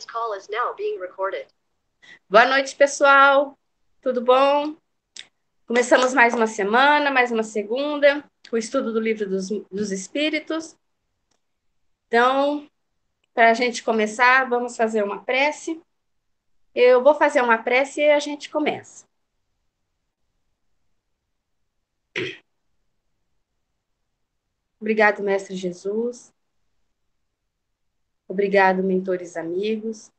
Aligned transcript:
This 0.00 0.06
call 0.06 0.32
is 0.32 0.48
now 0.48 0.72
being 0.74 0.98
recorded. 0.98 1.46
Boa 2.26 2.46
noite, 2.46 2.74
pessoal. 2.74 3.58
Tudo 4.00 4.22
bom? 4.22 4.74
Começamos 5.66 6.14
mais 6.14 6.32
uma 6.32 6.46
semana, 6.46 7.10
mais 7.10 7.30
uma 7.30 7.42
segunda, 7.42 8.24
o 8.50 8.56
estudo 8.56 8.94
do 8.94 8.98
livro 8.98 9.28
dos, 9.28 9.50
dos 9.70 9.92
Espíritos. 9.92 10.74
Então, 12.06 12.66
para 13.34 13.50
a 13.50 13.52
gente 13.54 13.84
começar, 13.84 14.48
vamos 14.48 14.74
fazer 14.74 15.04
uma 15.04 15.22
prece. 15.22 15.78
Eu 16.74 17.02
vou 17.02 17.14
fazer 17.14 17.42
uma 17.42 17.58
prece 17.58 18.00
e 18.00 18.10
a 18.10 18.18
gente 18.18 18.48
começa. 18.48 19.04
Obrigado, 24.80 25.22
Mestre 25.22 25.54
Jesus. 25.54 26.32
Obrigado, 28.30 28.80
mentores 28.80 29.36
amigos, 29.36 30.12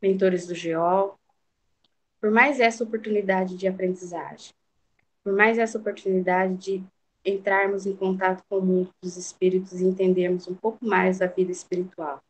mentores 0.00 0.46
do 0.46 0.54
GEOL, 0.54 1.20
por 2.18 2.30
mais 2.30 2.60
essa 2.60 2.82
oportunidade 2.82 3.58
de 3.58 3.68
aprendizagem, 3.68 4.54
por 5.22 5.34
mais 5.34 5.58
essa 5.58 5.76
oportunidade 5.76 6.54
de 6.54 6.84
entrarmos 7.22 7.84
em 7.84 7.94
contato 7.94 8.42
com 8.48 8.56
o 8.56 8.64
mundo 8.64 8.90
dos 9.02 9.18
espíritos 9.18 9.82
e 9.82 9.84
entendermos 9.84 10.48
um 10.48 10.54
pouco 10.54 10.82
mais 10.86 11.18
da 11.18 11.26
vida 11.26 11.52
espiritual, 11.52 12.24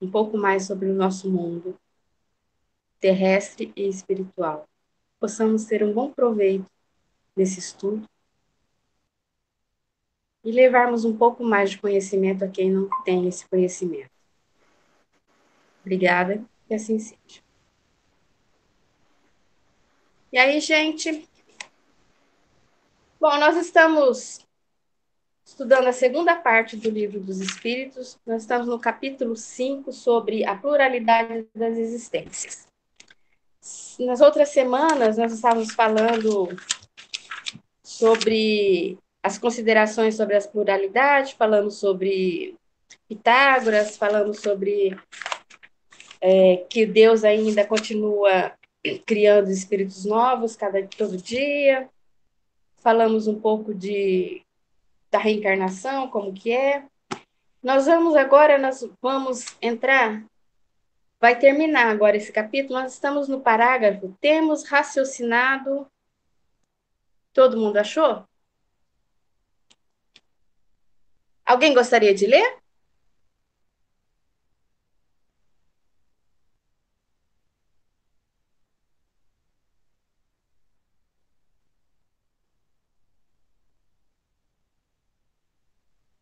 um 0.00 0.10
pouco 0.10 0.38
mais 0.38 0.64
sobre 0.64 0.88
o 0.88 0.94
nosso 0.94 1.30
mundo 1.30 1.78
terrestre 2.98 3.70
e 3.76 3.86
espiritual. 3.86 4.66
Possamos 5.20 5.66
ter 5.66 5.84
um 5.84 5.92
bom 5.92 6.10
proveito 6.10 6.64
desse 7.36 7.58
estudo 7.58 8.08
e 10.44 10.50
levarmos 10.50 11.04
um 11.04 11.16
pouco 11.16 11.44
mais 11.44 11.70
de 11.70 11.78
conhecimento 11.78 12.44
a 12.44 12.48
quem 12.48 12.70
não 12.70 12.88
tem 13.04 13.28
esse 13.28 13.46
conhecimento. 13.46 14.10
Obrigada, 15.80 16.42
que 16.66 16.74
assim 16.74 16.98
seja. 16.98 17.42
E 20.32 20.38
aí, 20.38 20.60
gente? 20.60 21.28
Bom, 23.20 23.38
nós 23.38 23.56
estamos 23.56 24.44
estudando 25.44 25.86
a 25.86 25.92
segunda 25.92 26.34
parte 26.34 26.76
do 26.76 26.90
livro 26.90 27.20
dos 27.20 27.40
Espíritos. 27.40 28.18
Nós 28.26 28.42
estamos 28.42 28.66
no 28.66 28.78
capítulo 28.78 29.36
5 29.36 29.92
sobre 29.92 30.44
a 30.44 30.56
pluralidade 30.56 31.46
das 31.54 31.76
existências. 31.76 32.66
Nas 34.00 34.20
outras 34.20 34.48
semanas, 34.48 35.18
nós 35.18 35.32
estávamos 35.32 35.72
falando 35.72 36.56
sobre 37.84 38.98
as 39.22 39.38
considerações 39.38 40.16
sobre 40.16 40.36
as 40.36 40.46
pluralidades, 40.46 41.32
falamos 41.32 41.76
sobre 41.76 42.56
Pitágoras, 43.08 43.96
falamos 43.96 44.40
sobre 44.40 44.98
é, 46.20 46.64
que 46.68 46.84
Deus 46.84 47.24
ainda 47.24 47.64
continua 47.64 48.52
criando 49.06 49.50
espíritos 49.50 50.04
novos 50.04 50.56
cada 50.56 50.84
todo 50.86 51.16
dia. 51.16 51.88
Falamos 52.78 53.28
um 53.28 53.38
pouco 53.38 53.72
de 53.72 54.42
da 55.10 55.18
reencarnação, 55.18 56.08
como 56.08 56.32
que 56.32 56.50
é. 56.52 56.84
Nós 57.62 57.84
vamos 57.86 58.16
agora, 58.16 58.58
nós 58.58 58.88
vamos 59.00 59.44
entrar, 59.60 60.24
vai 61.20 61.38
terminar 61.38 61.86
agora 61.88 62.16
esse 62.16 62.32
capítulo, 62.32 62.80
nós 62.80 62.94
estamos 62.94 63.28
no 63.28 63.40
parágrafo, 63.40 64.16
temos 64.20 64.64
raciocinado, 64.64 65.86
todo 67.32 67.58
mundo 67.58 67.76
achou? 67.76 68.24
Alguém 71.52 71.74
gostaria 71.74 72.14
de 72.14 72.26
ler? 72.26 72.62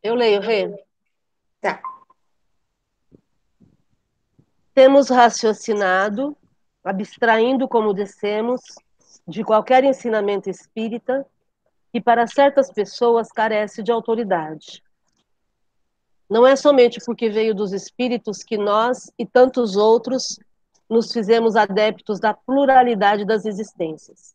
Eu 0.02 0.16
leio, 0.16 0.40
Rê. 0.40 0.84
Tá. 1.60 1.80
Temos 4.74 5.08
raciocinado, 5.10 6.36
abstraindo 6.82 7.68
como 7.68 7.94
descemos, 7.94 8.60
de 9.28 9.44
qualquer 9.44 9.84
ensinamento 9.84 10.50
espírita, 10.50 11.24
que 11.92 12.00
para 12.00 12.26
certas 12.26 12.72
pessoas 12.72 13.30
carece 13.30 13.80
de 13.80 13.92
autoridade 13.92 14.82
não 16.30 16.46
é 16.46 16.54
somente 16.54 17.00
porque 17.04 17.28
veio 17.28 17.52
dos 17.52 17.72
espíritos 17.72 18.44
que 18.44 18.56
nós 18.56 19.10
e 19.18 19.26
tantos 19.26 19.74
outros 19.74 20.38
nos 20.88 21.12
fizemos 21.12 21.56
adeptos 21.56 22.20
da 22.20 22.32
pluralidade 22.32 23.24
das 23.24 23.44
existências. 23.44 24.32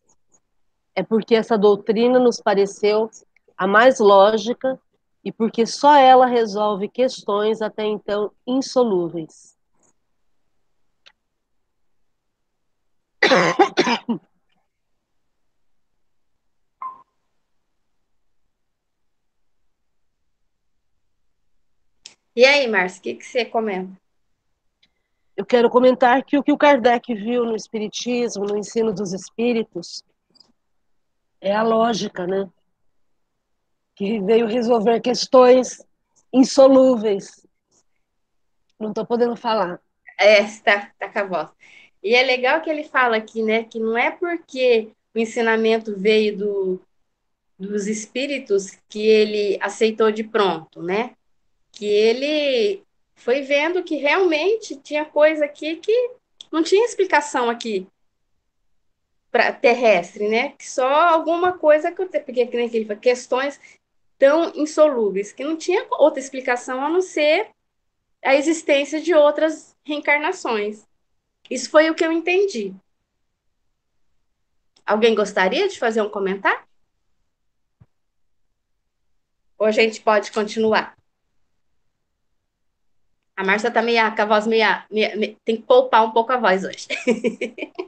É 0.94 1.02
porque 1.02 1.34
essa 1.34 1.56
doutrina 1.56 2.18
nos 2.18 2.38
pareceu 2.38 3.10
a 3.56 3.66
mais 3.66 3.98
lógica 3.98 4.78
e 5.24 5.32
porque 5.32 5.64
só 5.64 5.96
ela 5.96 6.26
resolve 6.26 6.86
questões 6.88 7.62
até 7.62 7.84
então 7.84 8.30
insolúveis. 8.46 9.56
E 22.36 22.44
aí, 22.44 22.68
Márcia, 22.68 23.00
o 23.00 23.02
que, 23.02 23.14
que 23.14 23.24
você 23.24 23.46
comenta? 23.46 23.98
Eu 25.34 25.46
quero 25.46 25.70
comentar 25.70 26.22
que 26.22 26.36
o 26.36 26.42
que 26.42 26.52
o 26.52 26.58
Kardec 26.58 27.14
viu 27.14 27.46
no 27.46 27.56
Espiritismo, 27.56 28.44
no 28.44 28.58
ensino 28.58 28.92
dos 28.92 29.14
espíritos, 29.14 30.04
é 31.40 31.54
a 31.54 31.62
lógica, 31.62 32.26
né? 32.26 32.46
Que 33.94 34.20
veio 34.20 34.46
resolver 34.46 35.00
questões 35.00 35.82
insolúveis. 36.30 37.46
Não 38.78 38.90
estou 38.90 39.06
podendo 39.06 39.34
falar. 39.34 39.80
É, 40.20 40.42
está 40.42 40.92
tá 40.98 41.08
com 41.08 41.18
a 41.18 41.24
voz. 41.24 41.50
E 42.02 42.14
é 42.14 42.22
legal 42.22 42.60
que 42.60 42.68
ele 42.68 42.84
fala 42.84 43.16
aqui, 43.16 43.42
né? 43.42 43.64
Que 43.64 43.78
não 43.78 43.96
é 43.96 44.10
porque 44.10 44.92
o 45.14 45.18
ensinamento 45.18 45.98
veio 45.98 46.36
do, 46.36 46.82
dos 47.58 47.86
espíritos 47.86 48.78
que 48.90 49.06
ele 49.06 49.58
aceitou 49.62 50.12
de 50.12 50.22
pronto, 50.22 50.82
né? 50.82 51.16
Que 51.76 51.84
ele 51.84 52.82
foi 53.14 53.42
vendo 53.42 53.84
que 53.84 53.96
realmente 53.96 54.76
tinha 54.76 55.04
coisa 55.04 55.44
aqui 55.44 55.76
que 55.76 56.10
não 56.50 56.62
tinha 56.62 56.86
explicação 56.86 57.50
aqui 57.50 57.86
terrestre, 59.60 60.26
né? 60.26 60.50
Que 60.52 60.68
só 60.68 60.88
alguma 60.88 61.58
coisa 61.58 61.92
que 61.92 62.00
eu 62.00 62.08
porque 62.08 62.46
que 62.46 62.56
nem 62.56 62.70
que 62.70 62.78
ele 62.78 62.86
falou, 62.86 63.00
questões 63.00 63.60
tão 64.18 64.54
insolúveis 64.54 65.32
que 65.32 65.44
não 65.44 65.54
tinha 65.54 65.86
outra 65.90 66.18
explicação 66.18 66.82
a 66.82 66.88
não 66.88 67.02
ser 67.02 67.50
a 68.24 68.34
existência 68.34 68.98
de 68.98 69.12
outras 69.12 69.76
reencarnações. 69.84 70.86
Isso 71.50 71.68
foi 71.68 71.90
o 71.90 71.94
que 71.94 72.06
eu 72.06 72.10
entendi. 72.10 72.74
Alguém 74.86 75.14
gostaria 75.14 75.68
de 75.68 75.78
fazer 75.78 76.00
um 76.00 76.08
comentário? 76.08 76.64
Ou 79.58 79.66
a 79.66 79.70
gente 79.70 80.00
pode 80.00 80.32
continuar? 80.32 80.95
A 83.36 83.44
Márcia 83.44 83.70
tá 83.70 83.82
meio, 83.82 84.00
com 84.16 84.22
a 84.22 84.24
voz 84.24 84.46
meio, 84.46 84.66
Tem 85.44 85.56
que 85.56 85.62
poupar 85.62 86.04
um 86.04 86.10
pouco 86.10 86.32
a 86.32 86.38
voz 86.38 86.64
hoje. 86.64 86.88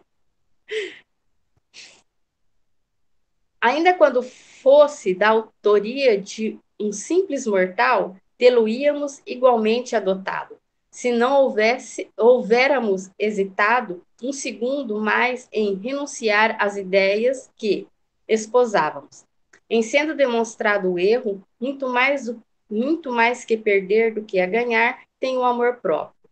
Ainda 3.61 3.95
quando 3.95 4.23
fosse 4.23 5.15
da 5.15 5.31
autoria 5.31 6.21
de 6.21 6.59
um 6.79 6.93
simples 6.93 7.47
mortal, 7.47 8.15
tê-lo-íamos 8.37 9.21
igualmente 9.27 9.97
adotado. 9.97 10.57
Se 10.91 11.11
não 11.11 11.43
houvesse, 11.43 12.11
houvéramos 12.17 13.11
hesitado 13.19 14.03
um 14.23 14.33
segundo 14.33 15.01
mais 15.01 15.49
em 15.53 15.75
renunciar 15.75 16.57
às 16.61 16.77
ideias 16.77 17.51
que 17.57 17.87
esposávamos. 18.29 19.25
Em 19.69 19.83
sendo 19.83 20.15
demonstrado 20.15 20.93
o 20.93 20.99
erro, 20.99 21.43
muito 21.61 21.89
mais, 21.89 22.33
muito 22.71 23.11
mais 23.13 23.45
que 23.45 23.57
perder 23.57 24.15
do 24.15 24.25
que 24.25 24.41
a 24.41 24.47
ganhar, 24.47 25.01
tem 25.19 25.37
o 25.37 25.45
amor 25.45 25.77
próprio. 25.77 26.31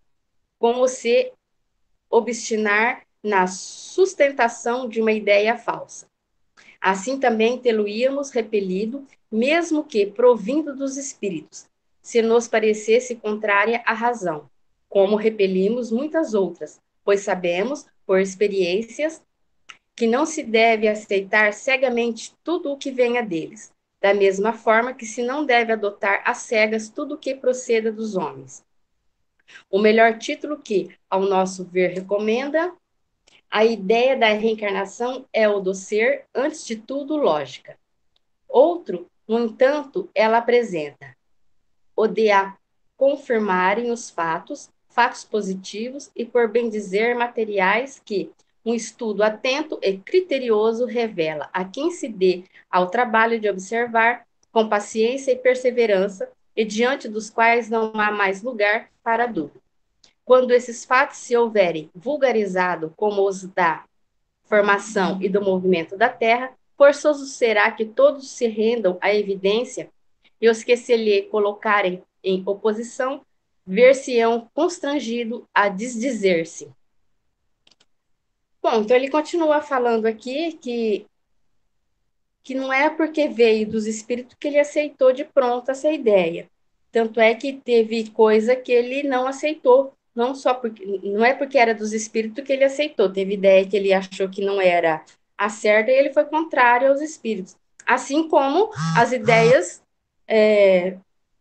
Como 0.59 0.87
se 0.89 1.33
obstinar 2.11 3.03
na 3.23 3.47
sustentação 3.47 4.89
de 4.89 5.01
uma 5.01 5.13
ideia 5.13 5.57
falsa. 5.57 6.07
Assim 6.81 7.19
também 7.19 7.59
tê-lo-íamos 7.59 8.31
repelido, 8.31 9.05
mesmo 9.31 9.83
que 9.83 10.07
provindo 10.07 10.75
dos 10.75 10.97
espíritos, 10.97 11.67
se 12.01 12.23
nos 12.23 12.47
parecesse 12.47 13.17
contrária 13.17 13.83
à 13.85 13.93
razão, 13.93 14.49
como 14.89 15.17
repelimos 15.17 15.91
muitas 15.91 16.35
outras, 16.35 16.81
pois 17.05 17.21
sabemos, 17.21 17.87
por 18.07 18.21
experiências, 18.21 19.21
que 19.97 20.07
não 20.07 20.25
se 20.27 20.43
deve 20.43 20.87
aceitar 20.87 21.53
cegamente 21.53 22.35
tudo 22.45 22.71
o 22.71 22.77
que 22.77 22.91
venha 22.91 23.23
deles, 23.23 23.73
da 24.01 24.15
mesma 24.15 24.53
forma 24.53 24.95
que 24.95 25.07
se 25.07 25.23
não 25.23 25.45
deve 25.45 25.73
adotar 25.73 26.23
às 26.25 26.39
cegas 26.39 26.89
tudo 26.89 27.15
o 27.15 27.19
que 27.19 27.35
proceda 27.35 27.91
dos 27.91 28.15
homens. 28.15 28.66
O 29.71 29.79
melhor 29.79 30.19
título 30.19 30.59
que, 30.59 30.95
ao 31.09 31.21
nosso 31.21 31.65
ver, 31.65 31.89
recomenda 31.89 32.73
a 33.51 33.65
ideia 33.65 34.17
da 34.17 34.29
reencarnação 34.29 35.25
é 35.33 35.49
o 35.49 35.61
do 35.61 35.75
ser, 35.75 36.25
antes 36.35 36.67
de 36.67 36.77
tudo, 36.77 37.17
lógica. 37.17 37.79
Outro, 38.49 39.09
no 39.27 39.39
entanto, 39.41 40.11
ela 40.15 40.39
apresenta 40.39 41.17
o 41.95 42.07
de 42.07 42.31
a 42.31 42.57
confirmarem 42.97 43.91
os 43.91 44.11
fatos, 44.11 44.71
fatos 44.89 45.25
positivos 45.25 46.11
e, 46.15 46.25
por 46.25 46.49
bem 46.49 46.69
dizer, 46.69 47.15
materiais 47.15 48.01
que 48.05 48.31
um 48.65 48.75
estudo 48.75 49.23
atento 49.23 49.79
e 49.81 49.97
criterioso 49.97 50.87
revela 50.87 51.49
a 51.53 51.65
quem 51.65 51.91
se 51.91 52.09
dê 52.09 52.43
ao 52.71 52.89
trabalho 52.89 53.39
de 53.39 53.49
observar 53.49 54.27
com 54.51 54.69
paciência 54.69 55.31
e 55.31 55.37
perseverança 55.37 56.29
e 56.57 56.65
diante 56.65 57.09
dos 57.09 57.29
quais 57.29 57.69
não 57.69 57.93
há 57.95 58.11
mais 58.11 58.43
lugar 58.43 58.91
para 59.03 59.27
dúvida. 59.27 59.61
Quando 60.25 60.53
esses 60.53 60.85
fatos 60.85 61.19
se 61.19 61.37
houverem 61.37 61.91
vulgarizado 61.95 62.93
como 62.97 63.29
os 63.29 63.45
da 63.45 63.85
formação 64.45 65.21
e 65.23 65.29
do 65.29 65.41
movimento 65.41 65.97
da 65.97 66.09
Terra, 66.09 66.53
forçoso 66.77 67.27
será 67.27 67.71
que 67.71 67.85
todos 67.85 68.31
se 68.31 68.47
rendam 68.47 68.99
à 69.01 69.15
evidência 69.15 69.91
e 70.41 70.49
os 70.49 70.65
que 70.65 70.77
se 70.77 70.97
lhe 70.97 71.23
colocarem 71.23 72.03
em 72.25 72.43
oposição 72.47 73.21
ver-se-ão 73.67 74.49
constrangidos 74.55 75.43
a 75.53 75.69
desdizer-se. 75.69 76.71
Bom, 78.63 78.83
então 78.83 78.97
ele 78.97 79.11
continua 79.11 79.61
falando 79.61 80.07
aqui 80.07 80.53
que 80.55 81.07
que 82.47 82.55
não 82.55 82.73
é 82.73 82.89
porque 82.89 83.27
veio 83.27 83.67
dos 83.69 83.89
espíritos 83.89 84.37
que 84.39 84.47
ele 84.47 84.61
aceitou 84.61 85.13
de 85.13 85.25
pronto 85.25 85.69
essa 85.69 85.91
ideia. 85.91 86.49
Tanto 86.93 87.19
é 87.19 87.35
que 87.35 87.55
teve 87.55 88.09
coisa 88.11 88.55
que 88.55 88.71
ele 88.71 89.03
não 89.03 89.27
aceitou, 89.27 89.93
não 90.15 90.33
só 90.33 90.55
porque 90.55 90.87
não 91.03 91.25
é 91.25 91.35
porque 91.35 91.59
era 91.59 91.75
dos 91.75 91.93
espíritos 91.93 92.45
que 92.45 92.53
ele 92.53 92.63
aceitou, 92.63 93.11
teve 93.11 93.35
ideia 93.35 93.67
que 93.67 93.77
ele 93.77 93.93
achou 93.93 94.29
que 94.29 94.45
não 94.45 94.61
era 94.61 95.05
a 95.37 95.49
certa 95.49 95.91
e 95.91 95.97
ele 95.97 96.13
foi 96.13 96.25
contrário 96.25 96.89
aos 96.89 97.01
espíritos. 97.01 97.57
Assim 97.85 98.29
como 98.29 98.71
as 98.97 99.11
ideias 99.11 99.83
é, 100.29 100.99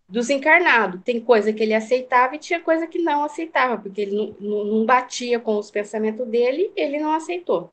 dos 0.10 0.32
encarnados. 0.32 1.04
Tem 1.04 1.20
coisa 1.20 1.54
que 1.54 1.62
ele 1.62 1.76
aceitava 1.76 2.36
e 2.36 2.40
tinha 2.40 2.60
coisa 2.60 2.88
que 2.88 2.98
não 2.98 3.24
aceitava, 3.24 3.78
porque 3.78 4.02
ele 4.02 4.36
não, 4.40 4.66
não, 4.66 4.86
batia 4.88 5.40
com 5.40 5.56
os 5.60 5.70
pensamentos 5.70 6.28
dele, 6.28 6.72
ele 6.76 7.00
não 7.00 7.12
aceitou. 7.12 7.72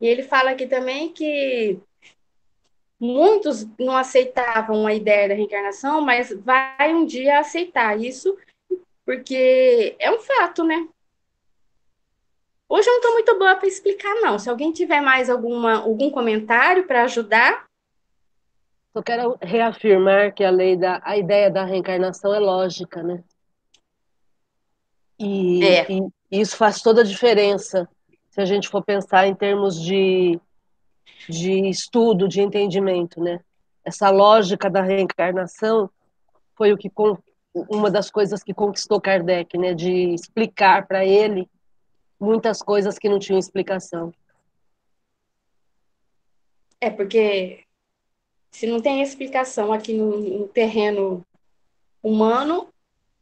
E 0.00 0.06
ele 0.06 0.22
fala 0.22 0.50
aqui 0.50 0.66
também 0.66 1.12
que 1.12 1.78
muitos 3.00 3.66
não 3.78 3.96
aceitavam 3.96 4.86
a 4.86 4.94
ideia 4.94 5.28
da 5.28 5.34
reencarnação, 5.34 6.00
mas 6.00 6.32
vai 6.32 6.94
um 6.94 7.04
dia 7.06 7.38
aceitar 7.38 7.98
isso, 7.98 8.36
porque 9.04 9.96
é 9.98 10.10
um 10.10 10.18
fato, 10.18 10.64
né? 10.64 10.88
Hoje 12.68 12.88
eu 12.88 12.92
não 12.92 12.98
estou 12.98 13.12
muito 13.12 13.38
boa 13.38 13.54
para 13.54 13.68
explicar, 13.68 14.14
não. 14.16 14.38
Se 14.38 14.50
alguém 14.50 14.72
tiver 14.72 15.00
mais 15.00 15.30
alguma, 15.30 15.76
algum 15.76 16.10
comentário 16.10 16.86
para 16.86 17.04
ajudar. 17.04 17.64
Só 18.92 19.02
quero 19.02 19.38
reafirmar 19.40 20.34
que 20.34 20.42
a 20.42 20.50
lei 20.50 20.76
da 20.76 21.00
a 21.04 21.16
ideia 21.16 21.50
da 21.50 21.64
reencarnação 21.64 22.34
é 22.34 22.40
lógica, 22.40 23.02
né? 23.02 23.22
E, 25.18 25.64
é. 25.64 25.86
e 25.90 26.40
isso 26.40 26.56
faz 26.56 26.82
toda 26.82 27.02
a 27.02 27.04
diferença 27.04 27.88
se 28.36 28.42
a 28.42 28.44
gente 28.44 28.68
for 28.68 28.84
pensar 28.84 29.26
em 29.26 29.34
termos 29.34 29.80
de, 29.80 30.38
de 31.26 31.70
estudo, 31.70 32.28
de 32.28 32.42
entendimento, 32.42 33.18
né? 33.18 33.40
Essa 33.82 34.10
lógica 34.10 34.68
da 34.68 34.82
reencarnação 34.82 35.88
foi 36.54 36.70
o 36.70 36.76
que 36.76 36.92
uma 37.54 37.90
das 37.90 38.10
coisas 38.10 38.42
que 38.42 38.52
conquistou 38.52 39.00
Kardec, 39.00 39.56
né? 39.56 39.72
De 39.72 40.12
explicar 40.12 40.86
para 40.86 41.02
ele 41.02 41.48
muitas 42.20 42.60
coisas 42.60 42.98
que 42.98 43.08
não 43.08 43.18
tinham 43.18 43.38
explicação. 43.38 44.12
É, 46.78 46.90
porque 46.90 47.64
se 48.50 48.66
não 48.66 48.82
tem 48.82 49.00
explicação 49.00 49.72
aqui 49.72 49.94
no, 49.94 50.40
no 50.40 50.48
terreno 50.48 51.24
humano, 52.02 52.68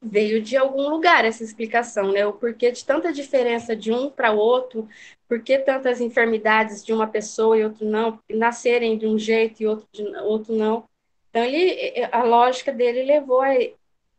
veio 0.04 0.42
de 0.42 0.56
algum 0.56 0.88
lugar 0.88 1.24
essa 1.24 1.42
explicação, 1.42 2.12
né? 2.12 2.26
O 2.26 2.32
porquê 2.32 2.70
de 2.70 2.84
tanta 2.84 3.12
diferença 3.12 3.74
de 3.74 3.90
um 3.92 4.10
para 4.10 4.32
outro, 4.32 4.88
por 5.28 5.40
que 5.42 5.58
tantas 5.58 6.00
enfermidades 6.00 6.84
de 6.84 6.92
uma 6.92 7.06
pessoa 7.06 7.56
e 7.56 7.64
outro 7.64 7.86
não, 7.86 8.20
nascerem 8.30 8.98
de 8.98 9.06
um 9.06 9.18
jeito 9.18 9.62
e 9.62 9.66
outro, 9.66 9.88
de, 9.92 10.02
outro 10.18 10.54
não. 10.54 10.88
Então, 11.30 11.42
ele, 11.42 12.04
a 12.12 12.22
lógica 12.22 12.72
dele 12.72 13.02
levou 13.02 13.40
a, 13.40 13.48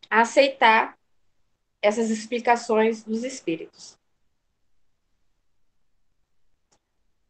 a 0.10 0.22
aceitar 0.22 0.98
essas 1.82 2.10
explicações 2.10 3.04
dos 3.04 3.24
espíritos. 3.24 3.98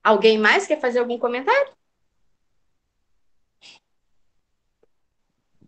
Alguém 0.03 0.37
mais 0.37 0.65
quer 0.65 0.79
fazer 0.79 0.99
algum 0.99 1.19
comentário? 1.19 1.73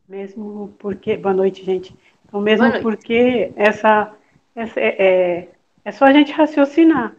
Mesmo 0.08 0.74
porque. 0.80 1.18
Boa 1.18 1.34
noite, 1.34 1.66
gente. 1.66 1.94
Então, 2.28 2.42
mesmo 2.42 2.82
porque 2.82 3.52
essa, 3.56 4.14
essa 4.56 4.80
é, 4.80 4.96
é, 5.00 5.50
é 5.86 5.92
só 5.92 6.06
a 6.06 6.14
gente 6.14 6.32
raciocinar, 6.32 7.16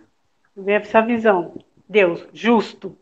ver 0.56 0.82
essa 0.82 1.00
visão. 1.00 1.54
Deus, 1.88 2.26
justo. 2.32 2.96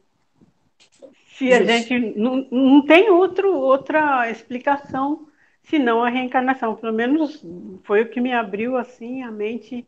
Se 1.28 1.52
a 1.52 1.62
gente 1.64 2.18
não, 2.18 2.46
não 2.50 2.82
tem 2.86 3.10
outro, 3.10 3.54
outra 3.54 4.30
explicação 4.30 5.26
senão 5.64 6.02
a 6.02 6.08
reencarnação. 6.08 6.76
Pelo 6.76 6.92
menos 6.92 7.44
foi 7.84 8.02
o 8.02 8.08
que 8.08 8.20
me 8.20 8.32
abriu 8.32 8.76
assim 8.76 9.22
a 9.22 9.30
mente 9.30 9.86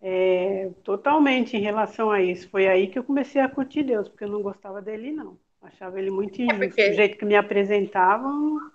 é, 0.00 0.70
totalmente 0.84 1.56
em 1.56 1.60
relação 1.60 2.10
a 2.10 2.22
isso. 2.22 2.48
Foi 2.48 2.66
aí 2.66 2.86
que 2.86 2.98
eu 2.98 3.04
comecei 3.04 3.40
a 3.40 3.48
curtir 3.48 3.82
Deus, 3.82 4.08
porque 4.08 4.24
eu 4.24 4.28
não 4.28 4.42
gostava 4.42 4.80
dele, 4.80 5.12
não. 5.12 5.36
Achava 5.60 5.98
ele 5.98 6.10
muito 6.10 6.40
é 6.40 6.44
injusto. 6.44 6.62
É 6.62 6.66
porque... 6.68 6.88
Do 6.88 6.94
jeito 6.94 7.18
que 7.18 7.24
me 7.24 7.36
apresentavam. 7.36 8.70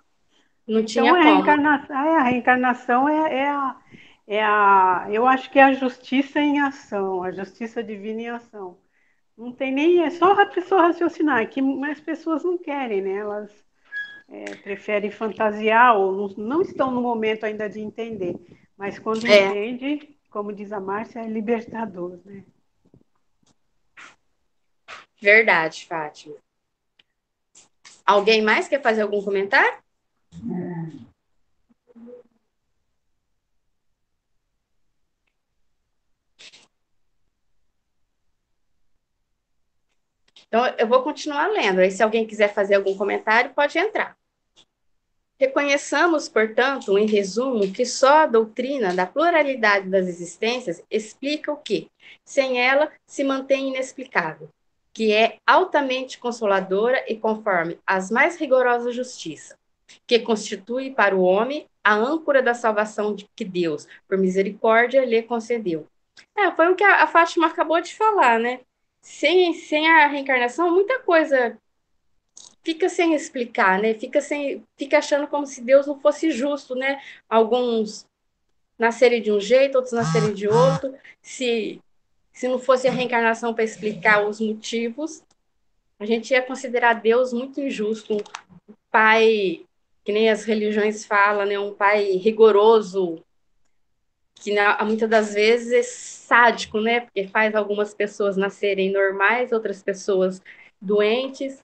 Não 0.66 0.80
então, 0.80 0.86
tinha 0.86 1.12
a 1.12 1.22
reencarnação, 1.22 1.96
é, 1.96 2.16
a 2.16 2.22
reencarnação 2.22 3.08
é, 3.08 3.34
é, 3.34 3.48
a, 3.48 3.76
é 4.26 4.42
a. 4.42 5.06
Eu 5.10 5.26
acho 5.26 5.50
que 5.50 5.58
é 5.58 5.62
a 5.62 5.74
justiça 5.74 6.40
em 6.40 6.60
ação, 6.60 7.22
a 7.22 7.30
justiça 7.30 7.82
divina 7.82 8.22
em 8.22 8.28
ação. 8.28 8.78
Não 9.36 9.52
tem 9.52 9.72
nem. 9.72 10.02
É 10.02 10.10
só 10.10 10.32
a 10.32 10.46
pessoa 10.46 10.88
raciocinar, 10.88 11.48
que 11.50 11.60
as 11.90 12.00
pessoas 12.00 12.42
não 12.42 12.56
querem, 12.56 13.02
né? 13.02 13.16
Elas 13.16 13.50
é, 14.28 14.56
preferem 14.56 15.10
fantasiar 15.10 15.96
ou 15.98 16.12
não, 16.12 16.44
não, 16.44 16.62
estão 16.62 16.90
no 16.90 17.02
momento 17.02 17.44
ainda 17.44 17.68
de 17.68 17.80
entender. 17.80 18.34
Mas 18.76 18.98
quando 18.98 19.26
é. 19.26 19.48
entende, 19.48 20.16
como 20.30 20.52
diz 20.52 20.72
a 20.72 20.80
Márcia, 20.80 21.20
é 21.20 21.28
libertador, 21.28 22.18
né? 22.24 22.42
Verdade, 25.20 25.86
Fátima. 25.86 26.36
Alguém 28.04 28.42
mais 28.42 28.68
quer 28.68 28.82
fazer 28.82 29.02
algum 29.02 29.22
comentário? 29.22 29.83
Então, 40.46 40.66
eu 40.78 40.86
vou 40.86 41.02
continuar 41.02 41.48
lendo. 41.48 41.80
Aí, 41.80 41.90
se 41.90 42.02
alguém 42.02 42.26
quiser 42.26 42.54
fazer 42.54 42.76
algum 42.76 42.96
comentário, 42.96 43.52
pode 43.54 43.76
entrar. 43.76 44.16
Reconheçamos, 45.36 46.28
portanto, 46.28 46.96
em 46.96 47.06
resumo, 47.06 47.72
que 47.72 47.84
só 47.84 48.18
a 48.18 48.26
doutrina 48.26 48.94
da 48.94 49.04
pluralidade 49.04 49.88
das 49.88 50.06
existências 50.06 50.80
explica 50.88 51.52
o 51.52 51.56
que, 51.56 51.90
sem 52.24 52.60
ela, 52.60 52.90
se 53.04 53.24
mantém 53.24 53.68
inexplicável, 53.68 54.48
que 54.92 55.12
é 55.12 55.38
altamente 55.44 56.18
consoladora 56.18 57.04
e 57.08 57.16
conforme 57.16 57.80
as 57.84 58.12
mais 58.12 58.36
rigorosas 58.36 58.94
justiça, 58.94 59.58
que 60.06 60.18
constitui 60.18 60.90
para 60.90 61.14
o 61.14 61.22
homem 61.22 61.66
a 61.82 61.94
âncora 61.94 62.42
da 62.42 62.54
salvação 62.54 63.14
de 63.14 63.28
que 63.36 63.44
Deus, 63.44 63.86
por 64.08 64.16
misericórdia, 64.16 65.04
lhe 65.04 65.22
concedeu. 65.22 65.86
É, 66.36 66.50
foi 66.52 66.72
o 66.72 66.76
que 66.76 66.84
a, 66.84 67.02
a 67.02 67.06
Fátima 67.06 67.46
acabou 67.46 67.80
de 67.80 67.94
falar, 67.94 68.38
né? 68.38 68.60
Sem, 69.00 69.52
sem 69.54 69.86
a 69.86 70.06
reencarnação, 70.06 70.70
muita 70.70 70.98
coisa 71.00 71.58
fica 72.62 72.88
sem 72.88 73.14
explicar, 73.14 73.78
né? 73.78 73.94
Fica 73.94 74.20
sem, 74.20 74.64
fica 74.76 74.98
achando 74.98 75.26
como 75.26 75.46
se 75.46 75.60
Deus 75.60 75.86
não 75.86 76.00
fosse 76.00 76.30
justo, 76.30 76.74
né? 76.74 77.00
Alguns 77.28 78.06
nascerem 78.78 79.20
de 79.20 79.30
um 79.30 79.40
jeito, 79.40 79.76
outros 79.76 79.92
nascerem 79.92 80.32
de 80.32 80.48
outro. 80.48 80.94
Se 81.20 81.80
se 82.34 82.48
não 82.48 82.58
fosse 82.58 82.88
a 82.88 82.90
reencarnação 82.90 83.54
para 83.54 83.62
explicar 83.62 84.26
os 84.26 84.40
motivos, 84.40 85.22
a 86.00 86.04
gente 86.04 86.32
ia 86.32 86.42
considerar 86.42 86.94
Deus 86.94 87.32
muito 87.32 87.60
injusto, 87.60 88.16
um 88.68 88.74
pai 88.90 89.64
que 90.04 90.12
nem 90.12 90.28
as 90.30 90.44
religiões 90.44 91.04
falam, 91.04 91.46
né? 91.46 91.58
Um 91.58 91.74
pai 91.74 92.12
rigoroso 92.12 93.24
que 94.34 94.54
muitas 94.84 95.08
das 95.08 95.32
vezes 95.34 95.72
é 95.72 95.82
sádico, 95.82 96.80
né? 96.80 97.00
Porque 97.00 97.26
faz 97.28 97.54
algumas 97.54 97.94
pessoas 97.94 98.36
nascerem 98.36 98.92
normais, 98.92 99.52
outras 99.52 99.82
pessoas 99.82 100.42
doentes. 100.80 101.62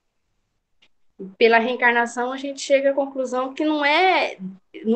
pela 1.37 1.59
reencarnação 1.59 2.33
a 2.33 2.37
gente 2.39 2.63
chega 2.63 2.93
à 2.93 2.95
conclusão 2.95 3.53
que 3.53 3.65
não 3.65 3.85
é 3.85 4.39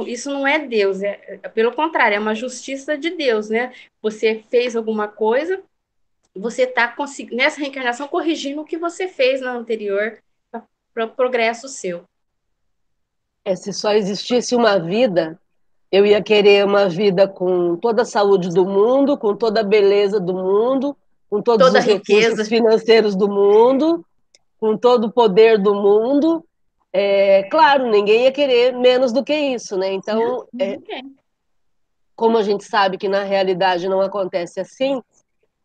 isso 0.07 0.31
não 0.31 0.47
é 0.47 0.59
Deus, 0.59 1.03
é, 1.03 1.39
é 1.43 1.49
pelo 1.51 1.73
contrário, 1.73 2.17
é 2.17 2.19
uma 2.19 2.35
justiça 2.35 2.97
de 2.97 3.11
Deus, 3.11 3.51
né? 3.51 3.75
Você 4.01 4.43
fez 4.51 4.75
alguma 4.75 5.07
coisa, 5.07 5.63
você 6.35 6.63
está 6.63 6.95
nessa 7.33 7.61
reencarnação 7.61 8.09
corrigindo 8.09 8.63
o 8.63 8.65
que 8.65 8.79
você 8.79 9.07
fez 9.09 9.41
na 9.43 9.53
anterior 9.53 10.19
para 10.95 11.05
o 11.05 11.11
progresso 11.11 11.69
seu. 11.69 12.05
É, 13.45 13.55
se 13.55 13.73
só 13.73 13.93
existisse 13.93 14.55
uma 14.55 14.79
vida, 14.79 15.39
eu 15.93 16.07
ia 16.07 16.23
querer 16.23 16.65
uma 16.65 16.89
vida 16.89 17.29
com 17.29 17.77
toda 17.77 18.03
a 18.03 18.07
saúde 18.07 18.49
do 18.49 18.65
mundo, 18.65 19.19
com 19.19 19.37
toda 19.37 19.61
a 19.61 19.65
beleza 19.65 20.19
do 20.19 20.33
mundo, 20.33 20.97
com 21.29 21.43
todos 21.43 21.67
toda 21.67 21.79
os 21.79 21.85
recursos 21.85 22.49
financeiros 22.49 23.15
do 23.15 23.29
mundo, 23.29 24.05
com 24.59 24.77
todo 24.77 25.07
o 25.07 25.13
poder 25.13 25.59
do 25.59 25.75
mundo. 25.75 26.45
É, 26.93 27.43
claro, 27.45 27.91
ninguém 27.91 28.25
ia 28.25 28.33
querer 28.33 28.73
menos 28.73 29.13
do 29.13 29.23
que 29.23 29.35
isso, 29.35 29.77
né? 29.77 29.93
Então, 29.93 30.47
é, 30.59 30.79
como 32.17 32.39
a 32.39 32.43
gente 32.43 32.65
sabe 32.65 32.97
que 32.97 33.09
na 33.09 33.25
realidade 33.25 33.89
não 33.89 34.01
acontece 34.01 34.61
assim, 34.61 35.03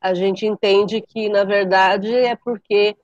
a 0.02 0.14
gente 0.14 0.46
entende 0.46 1.02
que 1.02 1.30
na 1.30 1.44
verdade 1.44 2.14
é 2.14 2.36
porque 2.36 2.96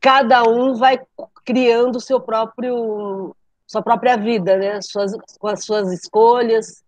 cada 0.00 0.42
um 0.42 0.74
vai 0.74 1.00
criando 1.44 2.00
seu 2.00 2.20
próprio 2.20 3.34
sua 3.72 3.80
própria 3.80 4.18
vida, 4.18 4.58
né? 4.58 4.82
Suas, 4.82 5.12
com 5.38 5.48
as 5.48 5.64
suas 5.64 5.90
escolhas, 5.90 6.84